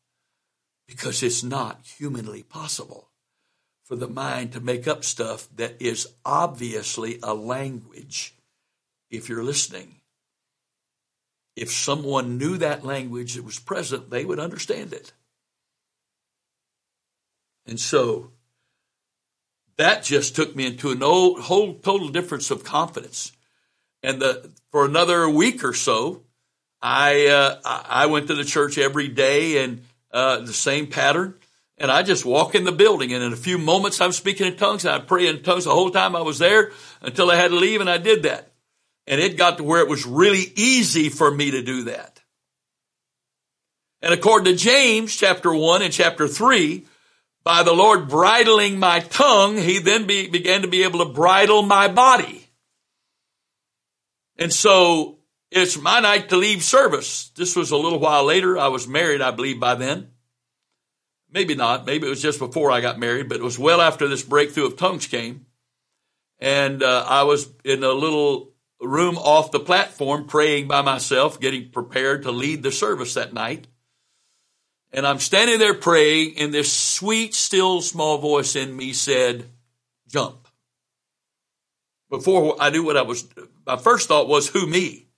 because 0.86 1.22
it's 1.22 1.42
not 1.42 1.80
humanly 1.99 2.42
possible 2.42 3.09
for 3.85 3.97
the 3.97 4.09
mind 4.09 4.53
to 4.53 4.61
make 4.61 4.89
up 4.89 5.05
stuff 5.05 5.49
that 5.57 5.80
is 5.80 6.09
obviously 6.24 7.18
a 7.22 7.35
language 7.35 8.35
if 9.11 9.28
you're 9.28 9.45
listening. 9.45 9.97
If 11.55 11.70
someone 11.70 12.39
knew 12.39 12.57
that 12.59 12.85
language 12.85 13.35
that 13.35 13.45
was 13.45 13.61
present, 13.61 14.11
they 14.11 14.24
would 14.24 14.41
understand 14.41 14.93
it. 14.93 15.12
And 17.66 17.78
so 17.78 18.32
that 19.76 20.03
just 20.03 20.35
took 20.35 20.57
me 20.57 20.66
into 20.66 20.91
a 20.91 21.43
whole 21.43 21.74
total 21.74 22.09
difference 22.09 22.51
of 22.51 22.64
confidence. 22.64 23.32
And 24.03 24.20
the, 24.20 24.51
for 24.70 24.85
another 24.85 25.28
week 25.28 25.64
or 25.64 25.72
so, 25.72 26.22
I 26.82 27.28
uh, 27.28 27.61
I 27.64 28.07
went 28.07 28.28
to 28.28 28.35
the 28.35 28.45
church 28.45 28.76
every 28.76 29.09
day 29.09 29.64
and 29.64 29.82
uh, 30.12 30.41
the 30.41 30.53
same 30.53 30.89
pattern. 30.89 31.35
And 31.77 31.91
I 31.91 32.03
just 32.03 32.25
walk 32.25 32.55
in 32.55 32.64
the 32.64 32.72
building 32.72 33.12
and 33.12 33.22
in 33.22 33.33
a 33.33 33.37
few 33.37 33.59
moments 33.59 34.01
I'm 34.01 34.12
speaking 34.12 34.47
in 34.47 34.57
tongues 34.57 34.85
and 34.85 34.95
I 34.95 34.99
pray 35.01 35.27
in 35.27 35.43
tongues 35.43 35.64
the 35.64 35.72
whole 35.72 35.91
time 35.91 36.14
I 36.14 36.22
was 36.22 36.39
there 36.39 36.70
until 37.03 37.31
I 37.31 37.37
had 37.37 37.51
to 37.51 37.57
leave 37.57 37.81
and 37.81 37.91
I 37.91 37.99
did 37.99 38.22
that. 38.22 38.53
And 39.07 39.20
it 39.20 39.37
got 39.37 39.59
to 39.59 39.64
where 39.64 39.81
it 39.81 39.89
was 39.89 40.07
really 40.07 40.53
easy 40.55 41.09
for 41.09 41.31
me 41.31 41.51
to 41.51 41.62
do 41.62 41.85
that. 41.85 42.22
And 44.01 44.14
according 44.14 44.53
to 44.53 44.62
James 44.62 45.16
chapter 45.16 45.53
1 45.53 45.83
and 45.83 45.93
chapter 45.93 46.29
3, 46.29 46.87
by 47.43 47.62
the 47.62 47.72
Lord 47.72 48.09
bridling 48.09 48.79
my 48.79 49.01
tongue, 49.01 49.57
he 49.57 49.79
then 49.79 50.07
be, 50.07 50.29
began 50.29 50.62
to 50.62 50.68
be 50.68 50.85
able 50.85 51.05
to 51.05 51.12
bridle 51.12 51.62
my 51.62 51.89
body. 51.89 52.49
And 54.39 54.53
so 54.53 55.18
it's 55.51 55.79
my 55.79 56.01
night 56.01 56.31
to 56.31 56.37
leave 56.37 56.62
service. 56.62 57.31
This 57.37 57.55
was 57.55 57.70
a 57.70 57.77
little 57.77 57.99
while 57.99 58.25
later. 58.25 58.59
I 58.59 58.68
was 58.68 58.89
married, 58.89 59.20
I 59.20 59.31
believe, 59.31 59.61
by 59.61 59.75
then. 59.75 60.09
Maybe 61.35 61.57
not. 61.57 61.85
Maybe 61.85 62.07
it 62.07 62.11
was 62.11 62.22
just 62.22 62.39
before 62.39 62.70
I 62.70 62.80
got 62.80 63.01
married, 63.01 63.28
but 63.28 63.39
it 63.39 63.43
was 63.43 63.59
well 63.59 63.80
after 63.80 64.07
this 64.07 64.22
breakthrough 64.22 64.66
of 64.66 64.76
tongues 64.76 65.09
came. 65.09 65.47
And 66.39 66.80
uh, 66.80 67.05
I 67.09 67.24
was 67.24 67.49
in 67.64 67.82
a 67.82 67.91
little 67.91 68.53
room 68.80 69.18
off 69.18 69.51
the 69.51 69.59
platform 69.59 70.28
praying 70.28 70.68
by 70.68 70.82
myself, 70.82 71.41
getting 71.41 71.70
prepared 71.70 72.22
to 72.22 72.30
lead 72.30 72.62
the 72.62 72.70
service 72.70 73.14
that 73.14 73.35
night. 73.35 73.66
And 74.93 75.05
I'm 75.05 75.18
standing 75.18 75.59
there 75.59 75.74
praying, 75.74 76.39
and 76.39 76.55
this 76.55 76.72
sweet, 76.72 77.35
still, 77.35 77.80
small 77.80 78.18
voice 78.18 78.55
in 78.55 78.76
me 78.76 78.93
said, 78.93 79.47
Jump. 80.07 80.47
Before 82.11 82.55
I 82.61 82.70
knew 82.70 82.85
what 82.85 82.97
I 82.97 83.03
was, 83.03 83.26
my 83.66 83.76
first 83.76 84.07
thought 84.07 84.28
was, 84.28 84.49
Who 84.51 84.68
me? 84.68 85.09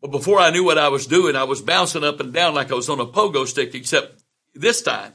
But 0.00 0.10
before 0.10 0.38
I 0.38 0.48
knew 0.48 0.64
what 0.64 0.78
I 0.78 0.88
was 0.88 1.06
doing, 1.06 1.36
I 1.36 1.44
was 1.44 1.60
bouncing 1.60 2.04
up 2.04 2.18
and 2.20 2.32
down 2.32 2.54
like 2.54 2.72
I 2.72 2.76
was 2.76 2.88
on 2.88 2.98
a 2.98 3.04
pogo 3.04 3.46
stick, 3.46 3.74
except 3.74 4.22
this 4.54 4.80
time 4.80 5.12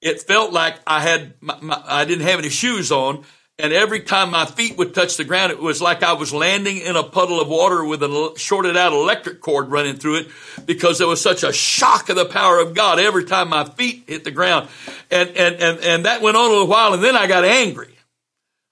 it 0.00 0.22
felt 0.22 0.52
like 0.52 0.76
I 0.86 1.00
had, 1.00 1.34
my, 1.40 1.56
my, 1.60 1.82
I 1.84 2.04
didn't 2.04 2.26
have 2.26 2.38
any 2.38 2.48
shoes 2.48 2.90
on 2.90 3.24
And 3.62 3.72
every 3.72 4.00
time 4.00 4.30
my 4.30 4.46
feet 4.46 4.78
would 4.78 4.94
touch 4.94 5.16
the 5.16 5.24
ground, 5.24 5.52
it 5.52 5.58
was 5.58 5.82
like 5.82 6.02
I 6.02 6.14
was 6.14 6.32
landing 6.32 6.78
in 6.78 6.96
a 6.96 7.02
puddle 7.02 7.40
of 7.40 7.48
water 7.48 7.84
with 7.84 8.02
a 8.02 8.32
shorted 8.36 8.76
out 8.76 8.92
electric 8.92 9.40
cord 9.40 9.70
running 9.70 9.96
through 9.96 10.20
it 10.20 10.28
because 10.64 10.98
there 10.98 11.06
was 11.06 11.20
such 11.20 11.42
a 11.42 11.52
shock 11.52 12.08
of 12.08 12.16
the 12.16 12.24
power 12.24 12.58
of 12.58 12.74
God 12.74 12.98
every 12.98 13.24
time 13.24 13.50
my 13.50 13.64
feet 13.64 14.04
hit 14.06 14.24
the 14.24 14.30
ground. 14.30 14.68
And, 15.10 15.28
and, 15.30 15.56
and, 15.56 15.78
and 15.80 16.04
that 16.06 16.22
went 16.22 16.36
on 16.36 16.46
a 16.46 16.52
little 16.52 16.66
while 16.66 16.94
and 16.94 17.04
then 17.04 17.16
I 17.16 17.26
got 17.26 17.44
angry. 17.44 17.94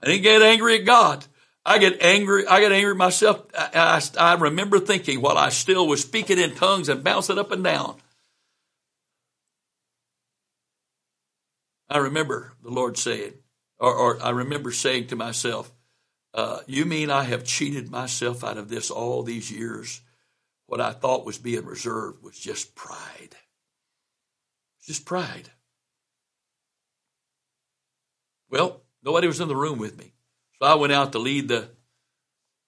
I 0.03 0.07
didn't 0.07 0.23
get 0.23 0.43
angry 0.43 0.79
at 0.79 0.87
God. 0.87 1.25
I 1.67 1.77
get 1.77 2.01
angry. 2.01 2.47
I 2.47 2.61
get 2.61 2.73
angry 2.73 2.93
at 2.93 2.97
myself. 2.97 3.45
I, 3.57 4.01
I, 4.19 4.33
I 4.33 4.35
remember 4.37 4.79
thinking 4.79 5.21
while 5.21 5.37
I 5.37 5.51
still 5.51 5.87
was 5.87 6.01
speaking 6.01 6.39
in 6.39 6.55
tongues 6.55 6.89
and 6.89 7.05
bouncing 7.05 7.39
up 7.39 7.53
and 7.53 7.63
down. 7.63 7.97
I 11.91 11.99
remember 11.99 12.53
the 12.63 12.71
Lord 12.71 12.99
saying, 12.99 13.35
or, 13.79 13.95
or 13.95 14.23
I 14.23 14.31
remember 14.31 14.73
saying 14.73 15.09
to 15.09 15.17
myself, 15.17 15.73
uh, 16.35 16.61
you 16.67 16.85
mean 16.85 17.11
I 17.11 17.25
have 17.25 17.45
cheated 17.45 17.91
myself 17.91 18.45
out 18.45 18.59
of 18.59 18.69
this 18.69 18.91
all 18.91 19.23
these 19.23 19.51
years? 19.51 20.03
What 20.67 20.81
I 20.81 20.93
thought 20.93 21.25
was 21.25 21.39
being 21.39 21.65
reserved 21.65 22.23
was 22.23 22.39
just 22.39 22.75
pride. 22.75 23.37
Just 24.87 25.07
pride. 25.07 25.51
Well, 28.51 28.83
nobody 29.03 29.27
was 29.27 29.41
in 29.41 29.49
the 29.49 29.57
room 29.57 29.79
with 29.79 29.99
me. 29.99 30.13
So 30.59 30.67
I 30.67 30.75
went 30.75 30.93
out 30.93 31.13
to 31.13 31.19
lead 31.19 31.49
the, 31.49 31.71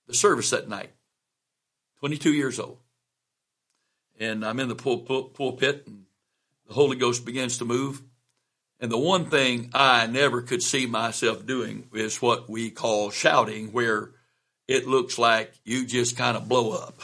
the 0.06 0.14
service 0.14 0.50
that 0.50 0.68
night, 0.68 0.90
22 2.00 2.32
years 2.32 2.58
old. 2.58 2.78
And 4.18 4.44
I'm 4.44 4.60
in 4.60 4.68
the 4.68 4.74
pulpit, 4.74 5.84
and 5.86 6.04
the 6.66 6.74
Holy 6.74 6.96
Ghost 6.96 7.24
begins 7.24 7.58
to 7.58 7.64
move. 7.64 8.02
And 8.80 8.90
the 8.90 8.98
one 8.98 9.26
thing 9.26 9.70
I 9.74 10.06
never 10.06 10.42
could 10.42 10.62
see 10.62 10.86
myself 10.86 11.44
doing 11.44 11.88
is 11.92 12.22
what 12.22 12.48
we 12.48 12.70
call 12.70 13.10
shouting, 13.10 13.72
where 13.72 14.12
it 14.66 14.86
looks 14.86 15.18
like 15.18 15.52
you 15.64 15.86
just 15.86 16.16
kind 16.16 16.36
of 16.36 16.48
blow 16.48 16.72
up. 16.72 17.02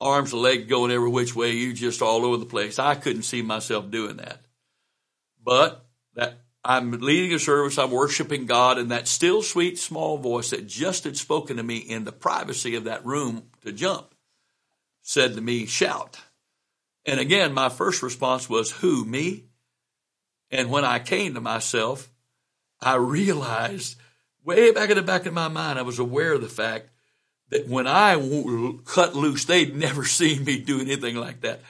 Arms 0.00 0.32
and 0.32 0.42
legs 0.42 0.68
going 0.68 0.90
every 0.90 1.08
which 1.08 1.36
way, 1.36 1.52
you 1.52 1.72
just 1.72 2.02
all 2.02 2.24
over 2.24 2.36
the 2.36 2.44
place. 2.44 2.78
I 2.78 2.96
couldn't 2.96 3.22
see 3.22 3.42
myself 3.42 3.90
doing 3.90 4.16
that. 4.16 4.40
But 5.42 5.86
that 6.14 6.40
I'm 6.64 6.90
leading 6.90 7.32
a 7.34 7.38
service, 7.38 7.78
I'm 7.78 7.90
worshiping 7.90 8.46
God, 8.46 8.78
and 8.78 8.90
that 8.90 9.06
still 9.06 9.42
sweet 9.42 9.78
small 9.78 10.18
voice 10.18 10.50
that 10.50 10.66
just 10.66 11.04
had 11.04 11.16
spoken 11.16 11.58
to 11.58 11.62
me 11.62 11.76
in 11.76 12.04
the 12.04 12.12
privacy 12.12 12.74
of 12.74 12.84
that 12.84 13.06
room 13.06 13.44
to 13.64 13.72
jump 13.72 14.14
said 15.04 15.34
to 15.34 15.40
me, 15.40 15.66
shout. 15.66 16.18
And 17.04 17.20
again, 17.20 17.52
my 17.52 17.68
first 17.68 18.02
response 18.02 18.48
was, 18.48 18.70
who, 18.70 19.04
me? 19.04 19.44
And 20.54 20.70
when 20.70 20.84
I 20.84 21.00
came 21.00 21.34
to 21.34 21.40
myself, 21.40 22.08
I 22.80 22.94
realized 22.94 23.96
way 24.44 24.70
back 24.70 24.88
in 24.88 24.94
the 24.94 25.02
back 25.02 25.26
of 25.26 25.34
my 25.34 25.48
mind, 25.48 25.80
I 25.80 25.82
was 25.82 25.98
aware 25.98 26.34
of 26.34 26.42
the 26.42 26.48
fact 26.48 26.90
that 27.48 27.66
when 27.66 27.88
I 27.88 28.14
cut 28.84 29.16
loose, 29.16 29.46
they'd 29.46 29.74
never 29.74 30.04
seen 30.04 30.44
me 30.44 30.60
do 30.60 30.80
anything 30.80 31.16
like 31.16 31.40
that. 31.40 31.60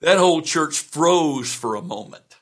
That 0.00 0.18
whole 0.18 0.42
church 0.42 0.80
froze 0.80 1.54
for 1.54 1.76
a 1.76 1.82
moment. 1.82 2.36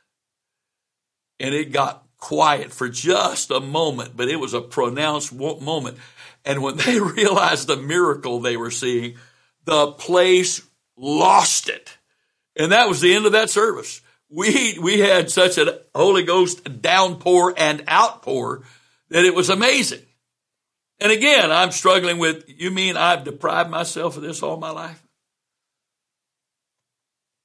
And 1.38 1.54
it 1.54 1.70
got 1.70 2.06
quiet 2.16 2.72
for 2.72 2.88
just 2.88 3.50
a 3.50 3.60
moment, 3.60 4.16
but 4.16 4.28
it 4.28 4.36
was 4.36 4.54
a 4.54 4.62
pronounced 4.62 5.34
moment. 5.34 5.98
And 6.46 6.62
when 6.62 6.76
they 6.78 6.98
realized 6.98 7.68
the 7.68 7.76
miracle 7.76 8.40
they 8.40 8.56
were 8.56 8.70
seeing, 8.70 9.16
the 9.66 9.88
place 9.92 10.62
lost 10.96 11.68
it. 11.68 11.98
And 12.56 12.72
that 12.72 12.88
was 12.88 13.02
the 13.02 13.14
end 13.14 13.26
of 13.26 13.32
that 13.32 13.50
service 13.50 14.00
we, 14.30 14.78
we 14.80 15.00
had 15.00 15.30
such 15.30 15.58
a 15.58 15.79
Holy 15.94 16.22
Ghost 16.22 16.82
downpour 16.82 17.54
and 17.56 17.88
outpour 17.88 18.62
that 19.08 19.24
it 19.24 19.34
was 19.34 19.50
amazing. 19.50 20.02
And 21.00 21.10
again, 21.10 21.50
I'm 21.50 21.72
struggling 21.72 22.18
with, 22.18 22.44
you 22.46 22.70
mean 22.70 22.96
I've 22.96 23.24
deprived 23.24 23.70
myself 23.70 24.16
of 24.16 24.22
this 24.22 24.42
all 24.42 24.56
my 24.56 24.70
life? 24.70 25.02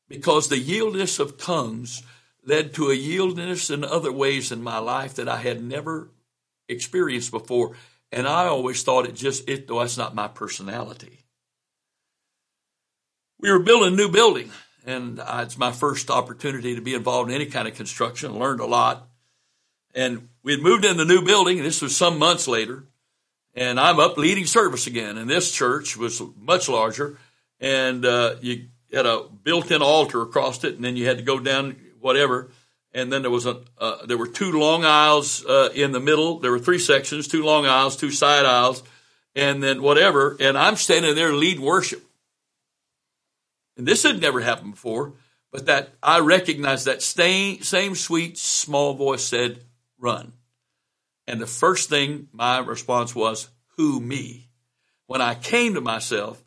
Because 0.08 0.50
the 0.50 0.62
yieldness 0.62 1.20
of 1.20 1.38
tongues 1.38 2.04
led 2.46 2.74
to 2.76 2.92
a 2.92 2.96
yieldness 2.96 3.74
in 3.74 3.84
other 3.84 4.12
ways 4.12 4.52
in 4.52 4.62
my 4.62 4.78
life 4.78 5.16
that 5.16 5.28
I 5.28 5.38
had 5.38 5.64
never 5.64 6.12
experienced 6.68 7.32
before. 7.32 7.76
And 8.12 8.28
I 8.28 8.46
always 8.46 8.84
thought 8.84 9.08
it 9.08 9.16
just, 9.16 9.50
it, 9.50 9.68
though 9.68 9.80
that's 9.80 9.98
not 9.98 10.14
my 10.14 10.28
personality. 10.28 11.26
We 13.40 13.52
were 13.52 13.60
building 13.60 13.94
a 13.94 13.96
new 13.96 14.10
building 14.10 14.52
and 14.86 15.20
uh, 15.20 15.42
it's 15.42 15.58
my 15.58 15.72
first 15.72 16.10
opportunity 16.10 16.76
to 16.76 16.82
be 16.82 16.94
involved 16.94 17.30
in 17.30 17.36
any 17.36 17.48
kind 17.48 17.68
of 17.68 17.76
construction. 17.76 18.38
Learned 18.38 18.60
a 18.60 18.66
lot, 18.66 19.08
and 19.94 20.30
we 20.44 20.54
had 20.54 20.62
moved 20.62 20.86
in 20.86 20.98
the 20.98 21.06
new 21.06 21.24
building. 21.24 21.58
And 21.58 21.66
this 21.66 21.82
was 21.82 21.98
some 21.98 22.20
months 22.20 22.48
later, 22.48 22.86
and 23.56 23.80
I'm 23.80 24.00
up 24.00 24.18
leading 24.18 24.46
service 24.46 24.88
again. 24.88 25.18
And 25.18 25.30
this 25.30 25.52
church 25.52 25.98
was 25.98 26.22
much 26.40 26.70
larger, 26.70 27.18
and 27.60 28.06
uh, 28.06 28.36
you 28.42 28.68
had 28.94 29.08
a 29.08 29.24
built-in 29.44 29.82
altar 29.82 30.22
across 30.22 30.64
it, 30.64 30.76
and 30.76 30.84
then 30.84 30.96
you 30.96 31.08
had 31.08 31.18
to 31.18 31.24
go 31.24 31.40
down 31.40 31.76
whatever. 32.00 32.52
And 32.94 33.12
then 33.12 33.24
there 33.24 33.32
was 33.32 33.46
a 33.46 33.62
uh, 33.78 34.06
there 34.06 34.18
were 34.18 34.28
two 34.28 34.52
long 34.52 34.86
aisles 34.86 35.44
uh, 35.46 35.70
in 35.74 35.92
the 35.92 36.00
middle. 36.00 36.40
There 36.40 36.52
were 36.52 36.60
three 36.60 36.80
sections, 36.80 37.28
two 37.28 37.44
long 37.44 37.66
aisles, 37.66 37.98
two 37.98 38.12
side 38.12 38.46
aisles, 38.46 38.84
and 39.36 39.62
then 39.62 39.82
whatever. 39.82 40.38
And 40.40 40.58
I'm 40.58 40.76
standing 40.76 41.16
there 41.16 41.34
lead 41.34 41.60
worship 41.60 42.05
and 43.78 43.88
this 43.88 44.04
had 44.04 44.22
never 44.22 44.42
happened 44.42 44.72
before, 44.72 45.14
but 45.52 45.66
that 45.68 45.94
I 46.02 46.20
recognized 46.20 46.86
that 46.86 47.02
same, 47.02 47.62
same 47.62 47.96
sweet 47.96 48.38
small 48.38 48.94
voice 48.94 49.24
said, 49.24 49.62
run. 50.00 50.34
And 51.28 51.42
the 51.42 51.48
first 51.48 51.90
thing 51.90 52.28
my 52.32 52.60
response 52.60 53.16
was, 53.16 53.50
who 53.78 54.00
me? 54.00 54.50
When 55.08 55.22
I 55.22 55.36
came 55.36 55.74
to 55.76 55.82
myself, 55.82 56.44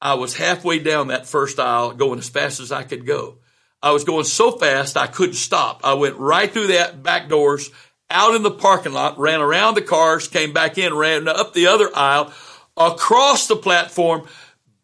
I 0.00 0.14
was 0.14 0.36
halfway 0.36 0.78
down 0.78 1.08
that 1.08 1.26
first 1.26 1.58
aisle 1.58 1.92
going 1.92 2.18
as 2.18 2.28
fast 2.28 2.60
as 2.60 2.70
I 2.70 2.82
could 2.82 3.06
go. 3.06 3.38
I 3.82 3.92
was 3.92 4.04
going 4.04 4.24
so 4.24 4.52
fast 4.52 4.96
I 4.96 5.06
couldn't 5.06 5.34
stop. 5.34 5.80
I 5.84 5.94
went 5.94 6.16
right 6.16 6.50
through 6.50 6.68
that 6.68 7.02
back 7.02 7.28
doors, 7.28 7.70
out 8.10 8.34
in 8.34 8.42
the 8.42 8.50
parking 8.50 8.92
lot, 8.92 9.18
ran 9.18 9.40
around 9.40 9.74
the 9.74 9.82
cars, 9.82 10.28
came 10.28 10.52
back 10.52 10.78
in, 10.78 10.94
ran 10.94 11.28
up 11.28 11.52
the 11.52 11.66
other 11.66 11.90
aisle, 11.94 12.32
across 12.76 13.46
the 13.46 13.56
platform, 13.56 14.26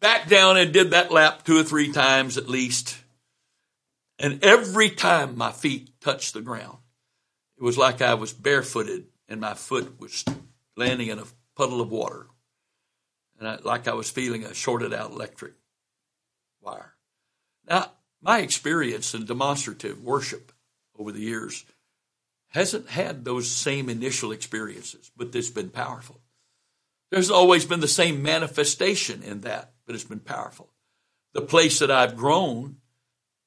back 0.01 0.27
down 0.27 0.57
and 0.57 0.73
did 0.73 0.91
that 0.91 1.11
lap 1.11 1.43
two 1.45 1.57
or 1.57 1.63
three 1.63 1.91
times 1.91 2.37
at 2.37 2.49
least. 2.49 2.97
And 4.19 4.43
every 4.43 4.89
time 4.89 5.37
my 5.37 5.51
feet 5.51 5.89
touched 6.01 6.33
the 6.33 6.41
ground, 6.41 6.77
it 7.57 7.63
was 7.63 7.77
like 7.77 8.01
I 8.01 8.15
was 8.15 8.33
barefooted 8.33 9.05
and 9.29 9.39
my 9.39 9.53
foot 9.53 9.99
was 9.99 10.25
landing 10.75 11.07
in 11.07 11.19
a 11.19 11.25
puddle 11.55 11.79
of 11.79 11.89
water. 11.89 12.27
And 13.39 13.47
I, 13.47 13.57
like 13.63 13.87
I 13.87 13.93
was 13.93 14.09
feeling 14.09 14.43
a 14.43 14.53
shorted 14.53 14.93
out 14.93 15.11
electric 15.11 15.53
wire. 16.61 16.93
Now, 17.67 17.91
my 18.21 18.39
experience 18.39 19.15
in 19.15 19.25
demonstrative 19.25 20.03
worship 20.03 20.51
over 20.97 21.11
the 21.11 21.21
years 21.21 21.65
hasn't 22.49 22.89
had 22.89 23.23
those 23.23 23.49
same 23.49 23.89
initial 23.89 24.31
experiences, 24.31 25.11
but 25.15 25.33
it's 25.33 25.49
been 25.49 25.69
powerful. 25.69 26.19
There's 27.09 27.31
always 27.31 27.65
been 27.65 27.79
the 27.79 27.87
same 27.87 28.21
manifestation 28.21 29.23
in 29.23 29.41
that 29.41 29.70
but 29.91 29.95
it's 29.95 30.05
been 30.05 30.19
powerful. 30.19 30.69
The 31.33 31.41
place 31.41 31.79
that 31.79 31.91
I've 31.91 32.15
grown 32.15 32.77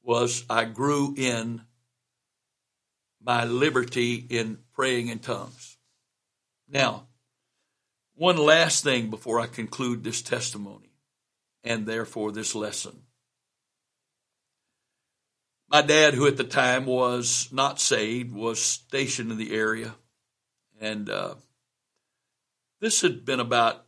was 0.03 0.45
I 0.51 0.66
grew 0.66 1.14
in 1.16 1.62
my 3.18 3.47
liberty 3.47 4.16
in 4.16 4.59
praying 4.74 5.09
in 5.09 5.20
tongues. 5.20 5.78
Now, 6.68 7.07
one 8.14 8.36
last 8.36 8.84
thing 8.84 9.09
before 9.09 9.40
I 9.40 9.47
conclude 9.47 10.05
this 10.05 10.20
testimony 10.20 10.92
and 11.62 11.86
therefore 11.86 12.30
this 12.30 12.55
lesson. 12.55 12.95
My 15.70 15.80
dad, 15.80 16.12
who 16.12 16.26
at 16.26 16.36
the 16.36 16.45
time 16.45 16.84
was 16.84 17.49
not 17.53 17.80
saved, 17.80 18.34
was 18.34 18.61
stationed 18.61 19.32
in 19.32 19.38
the 19.38 19.55
area. 19.55 19.95
And 20.78 21.09
uh, 21.09 21.36
this 22.82 23.01
had 23.01 23.24
been 23.24 23.40
about 23.40 23.86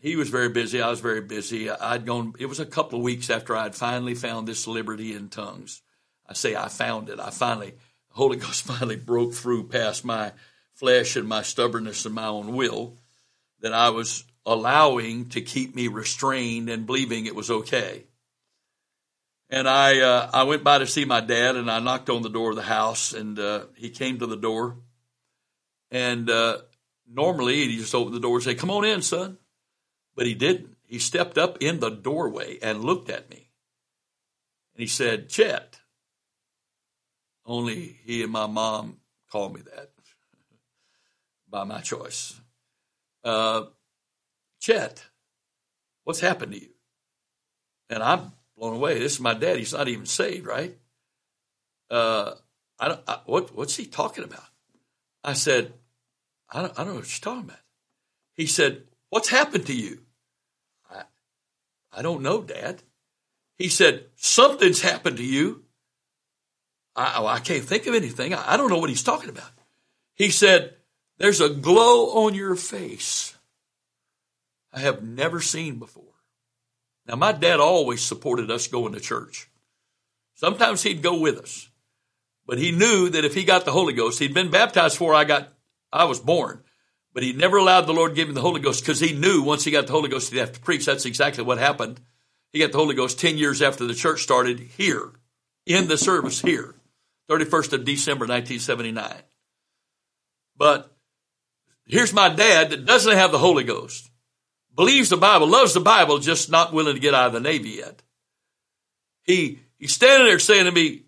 he 0.00 0.16
was 0.16 0.28
very 0.28 0.48
busy. 0.48 0.80
I 0.80 0.90
was 0.90 1.00
very 1.00 1.20
busy. 1.20 1.70
I'd 1.70 2.06
gone, 2.06 2.34
it 2.38 2.46
was 2.46 2.60
a 2.60 2.66
couple 2.66 2.98
of 2.98 3.04
weeks 3.04 3.30
after 3.30 3.56
I'd 3.56 3.74
finally 3.74 4.14
found 4.14 4.46
this 4.46 4.66
liberty 4.66 5.14
in 5.14 5.28
tongues. 5.28 5.82
I 6.28 6.34
say 6.34 6.54
I 6.54 6.68
found 6.68 7.08
it. 7.08 7.20
I 7.20 7.30
finally, 7.30 7.70
the 7.70 8.14
Holy 8.14 8.36
Ghost 8.38 8.62
finally 8.62 8.96
broke 8.96 9.34
through 9.34 9.68
past 9.68 10.04
my 10.04 10.32
flesh 10.74 11.16
and 11.16 11.28
my 11.28 11.42
stubbornness 11.42 12.04
and 12.04 12.14
my 12.14 12.26
own 12.26 12.54
will 12.54 12.98
that 13.60 13.72
I 13.72 13.90
was 13.90 14.24
allowing 14.44 15.30
to 15.30 15.40
keep 15.40 15.74
me 15.74 15.88
restrained 15.88 16.68
and 16.68 16.86
believing 16.86 17.26
it 17.26 17.34
was 17.34 17.50
okay. 17.50 18.04
And 19.48 19.68
I, 19.68 20.00
uh, 20.00 20.30
I 20.32 20.42
went 20.42 20.64
by 20.64 20.78
to 20.78 20.86
see 20.86 21.04
my 21.04 21.20
dad 21.20 21.56
and 21.56 21.70
I 21.70 21.78
knocked 21.80 22.10
on 22.10 22.22
the 22.22 22.28
door 22.28 22.50
of 22.50 22.56
the 22.56 22.62
house 22.62 23.12
and, 23.12 23.38
uh, 23.38 23.66
he 23.76 23.90
came 23.90 24.18
to 24.18 24.26
the 24.26 24.36
door 24.36 24.76
and, 25.90 26.28
uh, 26.28 26.58
normally 27.08 27.66
he 27.66 27.76
just 27.76 27.94
opened 27.94 28.14
the 28.14 28.20
door 28.20 28.36
and 28.36 28.44
say, 28.44 28.54
come 28.54 28.70
on 28.70 28.84
in, 28.84 29.02
son. 29.02 29.38
But 30.16 30.26
he 30.26 30.34
didn't. 30.34 30.76
He 30.86 30.98
stepped 30.98 31.36
up 31.36 31.58
in 31.60 31.80
the 31.80 31.90
doorway 31.90 32.58
and 32.62 32.84
looked 32.84 33.10
at 33.10 33.30
me. 33.30 33.50
And 34.74 34.80
he 34.80 34.86
said, 34.86 35.28
Chet. 35.28 35.78
Only 37.44 37.98
he 38.04 38.22
and 38.22 38.32
my 38.32 38.46
mom 38.46 38.96
called 39.30 39.54
me 39.54 39.60
that 39.60 39.90
by 41.48 41.62
my 41.64 41.80
choice. 41.80 42.40
Uh, 43.22 43.66
Chet, 44.60 45.04
what's 46.04 46.20
happened 46.20 46.52
to 46.52 46.60
you? 46.60 46.70
And 47.88 48.02
I'm 48.02 48.32
blown 48.56 48.74
away. 48.74 48.98
This 48.98 49.14
is 49.14 49.20
my 49.20 49.34
dad. 49.34 49.58
He's 49.58 49.72
not 49.72 49.86
even 49.86 50.06
saved, 50.06 50.46
right? 50.46 50.76
Uh, 51.90 52.32
I 52.78 52.88
don't, 52.88 53.00
I, 53.06 53.20
what, 53.26 53.54
what's 53.54 53.76
he 53.76 53.86
talking 53.86 54.24
about? 54.24 54.48
I 55.22 55.34
said, 55.34 55.72
I 56.50 56.62
don't, 56.62 56.72
I 56.72 56.84
don't 56.84 56.94
know 56.94 57.00
what 57.00 57.22
you're 57.22 57.34
talking 57.34 57.48
about. 57.48 57.60
He 58.34 58.46
said, 58.46 58.82
what's 59.08 59.28
happened 59.28 59.66
to 59.66 59.74
you? 59.74 60.00
I, 61.96 62.02
don't 62.02 62.22
know, 62.22 62.42
dad. 62.42 62.82
He 63.56 63.68
said, 63.68 64.06
something's 64.16 64.82
happened 64.82 65.16
to 65.16 65.24
you. 65.24 65.64
I, 66.94 67.14
oh, 67.16 67.26
I 67.26 67.40
can't 67.40 67.64
think 67.64 67.86
of 67.86 67.94
anything. 67.94 68.34
I, 68.34 68.54
I 68.54 68.56
don't 68.56 68.70
know 68.70 68.78
what 68.78 68.90
he's 68.90 69.02
talking 69.02 69.30
about. 69.30 69.50
He 70.14 70.30
said, 70.30 70.74
there's 71.18 71.40
a 71.40 71.48
glow 71.48 72.24
on 72.24 72.34
your 72.34 72.56
face 72.56 73.34
I 74.72 74.80
have 74.80 75.02
never 75.02 75.40
seen 75.40 75.78
before. 75.78 76.04
Now, 77.06 77.16
my 77.16 77.32
dad 77.32 77.60
always 77.60 78.02
supported 78.02 78.50
us 78.50 78.66
going 78.66 78.92
to 78.92 79.00
church. 79.00 79.48
Sometimes 80.34 80.82
he'd 80.82 81.02
go 81.02 81.18
with 81.18 81.38
us, 81.38 81.70
but 82.46 82.58
he 82.58 82.72
knew 82.72 83.08
that 83.08 83.24
if 83.24 83.34
he 83.34 83.44
got 83.44 83.64
the 83.64 83.72
Holy 83.72 83.94
Ghost, 83.94 84.18
he'd 84.18 84.34
been 84.34 84.50
baptized 84.50 84.96
before 84.96 85.14
I 85.14 85.24
got, 85.24 85.48
I 85.90 86.04
was 86.04 86.20
born, 86.20 86.62
but 87.16 87.22
he 87.22 87.32
never 87.32 87.56
allowed 87.56 87.86
the 87.86 87.94
Lord 87.94 88.14
give 88.14 88.28
him 88.28 88.34
the 88.34 88.42
Holy 88.42 88.60
Ghost 88.60 88.82
because 88.82 89.00
he 89.00 89.14
knew 89.14 89.40
once 89.40 89.64
he 89.64 89.70
got 89.70 89.86
the 89.86 89.92
Holy 89.94 90.10
Ghost, 90.10 90.30
he'd 90.30 90.38
have 90.38 90.52
to 90.52 90.60
preach. 90.60 90.84
That's 90.84 91.06
exactly 91.06 91.42
what 91.42 91.56
happened. 91.56 91.98
He 92.52 92.58
got 92.58 92.72
the 92.72 92.78
Holy 92.78 92.94
Ghost 92.94 93.18
10 93.18 93.38
years 93.38 93.62
after 93.62 93.86
the 93.86 93.94
church 93.94 94.22
started 94.22 94.60
here 94.60 95.12
in 95.64 95.88
the 95.88 95.96
service 95.96 96.42
here, 96.42 96.74
31st 97.30 97.72
of 97.72 97.84
December, 97.86 98.26
1979. 98.26 99.14
But 100.58 100.94
here's 101.86 102.12
my 102.12 102.28
dad 102.28 102.68
that 102.68 102.84
doesn't 102.84 103.16
have 103.16 103.32
the 103.32 103.38
Holy 103.38 103.64
Ghost 103.64 104.10
believes 104.74 105.08
the 105.08 105.16
Bible, 105.16 105.46
loves 105.46 105.72
the 105.72 105.80
Bible, 105.80 106.18
just 106.18 106.50
not 106.50 106.74
willing 106.74 106.96
to 106.96 107.00
get 107.00 107.14
out 107.14 107.28
of 107.28 107.32
the 107.32 107.40
Navy 107.40 107.70
yet. 107.70 108.02
He, 109.22 109.60
he's 109.78 109.94
standing 109.94 110.26
there 110.26 110.38
saying 110.38 110.66
to 110.66 110.70
me, 110.70 111.04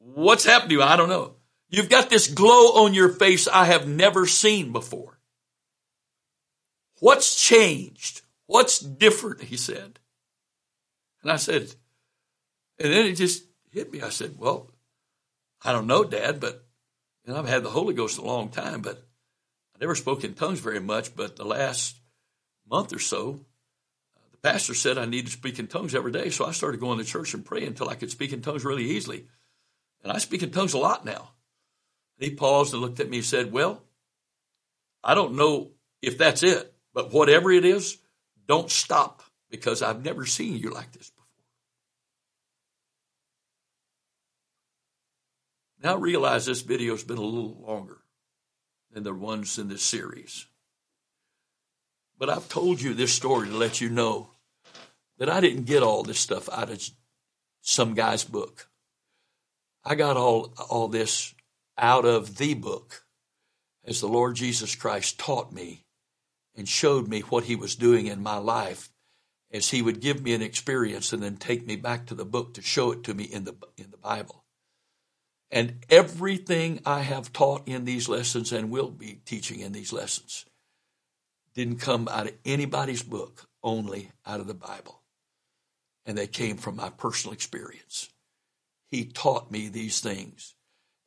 what's 0.00 0.44
happened 0.44 0.68
to 0.68 0.76
you? 0.76 0.82
I 0.82 0.96
don't 0.96 1.08
know. 1.08 1.36
You've 1.70 1.88
got 1.88 2.10
this 2.10 2.26
glow 2.26 2.84
on 2.84 2.92
your 2.92 3.08
face 3.08 3.48
I 3.48 3.64
have 3.64 3.88
never 3.88 4.26
seen 4.26 4.72
before. 4.72 5.15
What's 7.00 7.42
changed? 7.42 8.22
What's 8.46 8.78
different? 8.78 9.42
He 9.42 9.56
said. 9.56 9.98
And 11.22 11.32
I 11.32 11.36
said, 11.36 11.74
and 12.78 12.92
then 12.92 13.06
it 13.06 13.14
just 13.14 13.44
hit 13.70 13.92
me. 13.92 14.02
I 14.02 14.10
said, 14.10 14.34
well, 14.38 14.70
I 15.62 15.72
don't 15.72 15.86
know, 15.86 16.04
Dad, 16.04 16.40
but 16.40 16.66
know, 17.26 17.36
I've 17.36 17.48
had 17.48 17.62
the 17.62 17.70
Holy 17.70 17.94
Ghost 17.94 18.18
a 18.18 18.22
long 18.22 18.48
time, 18.48 18.80
but 18.82 18.98
I 19.74 19.78
never 19.80 19.94
spoke 19.94 20.24
in 20.24 20.34
tongues 20.34 20.60
very 20.60 20.80
much. 20.80 21.14
But 21.14 21.36
the 21.36 21.44
last 21.44 21.96
month 22.68 22.92
or 22.92 22.98
so, 22.98 23.40
uh, 24.16 24.20
the 24.30 24.38
pastor 24.38 24.74
said 24.74 24.98
I 24.98 25.06
needed 25.06 25.26
to 25.26 25.32
speak 25.32 25.58
in 25.58 25.66
tongues 25.66 25.94
every 25.94 26.12
day. 26.12 26.30
So 26.30 26.46
I 26.46 26.52
started 26.52 26.80
going 26.80 26.98
to 26.98 27.04
church 27.04 27.34
and 27.34 27.44
praying 27.44 27.68
until 27.68 27.88
I 27.88 27.94
could 27.94 28.10
speak 28.10 28.32
in 28.32 28.42
tongues 28.42 28.64
really 28.64 28.84
easily. 28.84 29.26
And 30.02 30.12
I 30.12 30.18
speak 30.18 30.42
in 30.42 30.50
tongues 30.50 30.74
a 30.74 30.78
lot 30.78 31.04
now. 31.04 31.30
And 32.18 32.30
he 32.30 32.34
paused 32.34 32.72
and 32.72 32.82
looked 32.82 33.00
at 33.00 33.10
me 33.10 33.18
and 33.18 33.26
said, 33.26 33.52
Well, 33.52 33.82
I 35.02 35.14
don't 35.14 35.34
know 35.34 35.70
if 36.02 36.18
that's 36.18 36.42
it, 36.42 36.74
but 36.96 37.12
whatever 37.12 37.52
it 37.52 37.66
is, 37.66 37.98
don't 38.48 38.70
stop 38.70 39.22
because 39.50 39.82
I've 39.82 40.02
never 40.02 40.24
seen 40.24 40.56
you 40.56 40.70
like 40.70 40.92
this 40.92 41.10
before. 41.10 41.26
Now 45.82 45.98
realize 45.98 46.46
this 46.46 46.62
video's 46.62 47.04
been 47.04 47.18
a 47.18 47.20
little 47.20 47.62
longer 47.68 47.98
than 48.92 49.02
the 49.02 49.12
ones 49.12 49.58
in 49.58 49.68
this 49.68 49.82
series. 49.82 50.46
But 52.18 52.30
I've 52.30 52.48
told 52.48 52.80
you 52.80 52.94
this 52.94 53.12
story 53.12 53.48
to 53.48 53.54
let 53.54 53.78
you 53.82 53.90
know 53.90 54.30
that 55.18 55.28
I 55.28 55.42
didn't 55.42 55.64
get 55.64 55.82
all 55.82 56.02
this 56.02 56.18
stuff 56.18 56.48
out 56.48 56.70
of 56.70 56.82
some 57.60 57.92
guy's 57.92 58.24
book. 58.24 58.70
I 59.84 59.96
got 59.96 60.16
all, 60.16 60.54
all 60.70 60.88
this 60.88 61.34
out 61.76 62.06
of 62.06 62.38
the 62.38 62.54
book 62.54 63.04
as 63.84 64.00
the 64.00 64.08
Lord 64.08 64.34
Jesus 64.34 64.74
Christ 64.74 65.18
taught 65.18 65.52
me 65.52 65.85
and 66.56 66.68
showed 66.68 67.08
me 67.08 67.20
what 67.20 67.44
he 67.44 67.56
was 67.56 67.76
doing 67.76 68.06
in 68.06 68.22
my 68.22 68.38
life 68.38 68.90
as 69.52 69.70
he 69.70 69.82
would 69.82 70.00
give 70.00 70.22
me 70.22 70.34
an 70.34 70.42
experience 70.42 71.12
and 71.12 71.22
then 71.22 71.36
take 71.36 71.66
me 71.66 71.76
back 71.76 72.06
to 72.06 72.14
the 72.14 72.24
book 72.24 72.54
to 72.54 72.62
show 72.62 72.92
it 72.92 73.04
to 73.04 73.14
me 73.14 73.24
in 73.24 73.44
the, 73.44 73.54
in 73.76 73.90
the 73.90 73.96
Bible. 73.96 74.44
And 75.50 75.84
everything 75.88 76.80
I 76.84 77.02
have 77.02 77.32
taught 77.32 77.68
in 77.68 77.84
these 77.84 78.08
lessons 78.08 78.52
and 78.52 78.70
will 78.70 78.90
be 78.90 79.20
teaching 79.24 79.60
in 79.60 79.72
these 79.72 79.92
lessons 79.92 80.44
didn't 81.54 81.78
come 81.78 82.08
out 82.08 82.26
of 82.26 82.34
anybody's 82.44 83.02
book, 83.02 83.48
only 83.62 84.10
out 84.26 84.40
of 84.40 84.46
the 84.46 84.54
Bible. 84.54 85.02
And 86.04 86.18
they 86.18 86.26
came 86.26 86.56
from 86.56 86.76
my 86.76 86.90
personal 86.90 87.32
experience. 87.32 88.10
He 88.88 89.04
taught 89.04 89.50
me 89.50 89.68
these 89.68 90.00
things. 90.00 90.54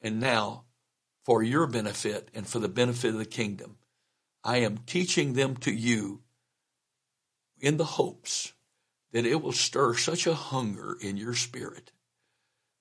And 0.02 0.20
now, 0.20 0.64
for 1.26 1.44
your 1.44 1.68
benefit 1.68 2.30
and 2.34 2.48
for 2.48 2.60
the 2.60 2.70
benefit 2.70 3.10
of 3.10 3.20
the 3.20 3.26
kingdom, 3.26 3.78
I 4.50 4.62
am 4.62 4.80
teaching 4.80 5.34
them 5.34 5.58
to 5.58 5.72
you 5.72 6.24
in 7.60 7.78
the 7.78 7.86
hopes 7.86 8.54
that 9.12 9.28
it 9.28 9.44
will 9.44 9.52
stir 9.52 9.94
such 9.94 10.26
a 10.26 10.34
hunger 10.34 10.98
in 11.00 11.18
your 11.18 11.36
spirit 11.36 11.92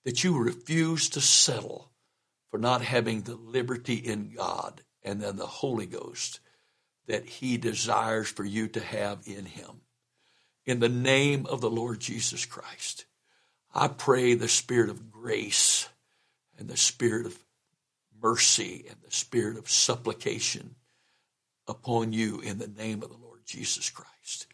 that 0.07 0.25
you 0.25 0.39
refuse 0.39 1.11
to 1.11 1.21
settle 1.21 1.91
for 2.51 2.57
not 2.57 2.81
having 2.81 3.21
the 3.21 3.35
liberty 3.35 3.97
in 3.97 4.33
God 4.35 4.81
and 5.03 5.21
then 5.21 5.37
the 5.37 5.45
Holy 5.45 5.85
Ghost 5.85 6.41
that 7.07 7.27
he 7.27 7.59
desires 7.59 8.29
for 8.29 8.47
you 8.47 8.69
to 8.69 8.81
have 8.81 9.19
in 9.27 9.45
him. 9.45 9.83
In 10.65 10.81
the 10.81 10.89
name 10.89 11.45
of 11.45 11.61
the 11.61 11.69
Lord 11.69 12.01
Jesus 12.01 12.47
Christ, 12.47 13.05
I 13.75 13.89
pray 13.89 14.33
the 14.33 14.49
spirit 14.49 14.89
of 14.89 15.13
grace 15.13 15.87
and 16.59 16.67
the 16.67 16.79
spirit 16.79 17.27
of 17.27 17.39
mercy 18.23 18.87
and 18.89 18.97
the 19.03 19.15
spirit 19.15 19.59
of 19.59 19.69
supplication 19.69 20.77
upon 21.69 22.13
you 22.13 22.41
in 22.41 22.59
the 22.59 22.69
name 22.69 23.03
of 23.03 23.11
the 23.11 23.17
Lord 23.17 23.41
Jesus 23.45 23.91
Christ. 23.91 24.47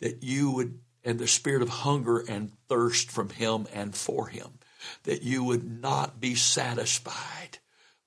That 0.00 0.22
you 0.22 0.50
would, 0.50 0.80
and 1.04 1.18
the 1.18 1.28
spirit 1.28 1.62
of 1.62 1.68
hunger 1.68 2.18
and 2.18 2.52
thirst 2.68 3.10
from 3.10 3.28
him 3.30 3.66
and 3.72 3.94
for 3.94 4.28
him, 4.28 4.58
that 5.04 5.22
you 5.22 5.44
would 5.44 5.80
not 5.80 6.20
be 6.20 6.34
satisfied 6.34 7.58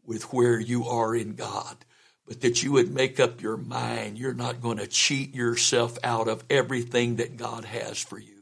with 0.05 0.34
where 0.34 0.60
you 0.60 0.86
are 0.86 1.16
in 1.16 1.36
God, 1.36 1.78
but 2.26 2.41
that 2.41 2.64
you 2.64 2.72
would 2.74 2.93
make 2.93 3.20
up 3.20 3.41
your 3.41 3.58
mind 3.58 4.18
you're 4.18 4.34
not 4.34 4.62
going 4.62 4.78
to 4.78 4.88
cheat 4.88 5.34
yourself 5.34 5.97
out 6.03 6.28
of 6.28 6.43
everything 6.49 7.18
that 7.18 7.38
God 7.38 7.66
has 7.66 7.99
for 7.99 8.20
you. 8.20 8.34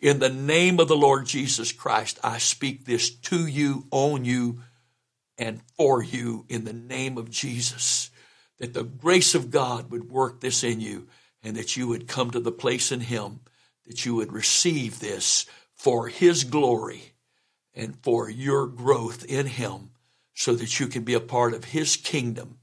In 0.00 0.18
the 0.18 0.30
name 0.30 0.80
of 0.80 0.88
the 0.88 0.96
Lord 0.96 1.26
Jesus 1.26 1.72
Christ, 1.72 2.18
I 2.22 2.38
speak 2.38 2.84
this 2.84 3.10
to 3.10 3.46
you, 3.46 3.86
on 3.90 4.24
you, 4.24 4.60
and 5.38 5.60
for 5.76 6.02
you 6.02 6.44
in 6.48 6.64
the 6.64 6.72
name 6.72 7.18
of 7.18 7.30
Jesus. 7.30 8.10
That 8.58 8.74
the 8.74 8.84
grace 8.84 9.34
of 9.34 9.50
God 9.50 9.90
would 9.90 10.10
work 10.10 10.40
this 10.40 10.62
in 10.62 10.80
you 10.80 11.08
and 11.42 11.56
that 11.56 11.76
you 11.76 11.88
would 11.88 12.08
come 12.08 12.30
to 12.30 12.40
the 12.40 12.52
place 12.52 12.92
in 12.92 13.00
Him 13.00 13.40
that 13.86 14.06
you 14.06 14.14
would 14.14 14.32
receive 14.32 14.98
this 14.98 15.44
for 15.74 16.08
His 16.08 16.44
glory 16.44 17.12
and 17.74 17.96
for 18.02 18.30
your 18.30 18.66
growth 18.66 19.24
in 19.26 19.46
Him 19.46 19.90
so 20.32 20.54
that 20.54 20.80
you 20.80 20.86
can 20.86 21.04
be 21.04 21.14
a 21.14 21.20
part 21.20 21.52
of 21.52 21.64
His 21.64 21.96
kingdom 21.96 22.58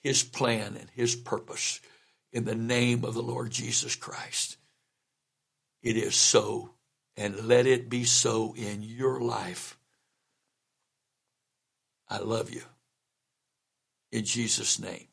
his 0.00 0.22
plan 0.22 0.76
and 0.78 0.88
his 0.90 1.14
purpose 1.16 1.80
in 2.32 2.44
the 2.44 2.54
name 2.54 3.04
of 3.04 3.14
the 3.14 3.22
Lord 3.22 3.50
Jesus 3.50 3.96
Christ. 3.96 4.56
It 5.82 5.96
is 5.96 6.14
so, 6.14 6.74
and 7.16 7.46
let 7.46 7.66
it 7.66 7.88
be 7.88 8.04
so 8.04 8.54
in 8.56 8.82
your 8.82 9.20
life. 9.20 9.78
I 12.08 12.18
love 12.18 12.50
you. 12.50 12.62
In 14.12 14.24
Jesus' 14.24 14.78
name. 14.78 15.07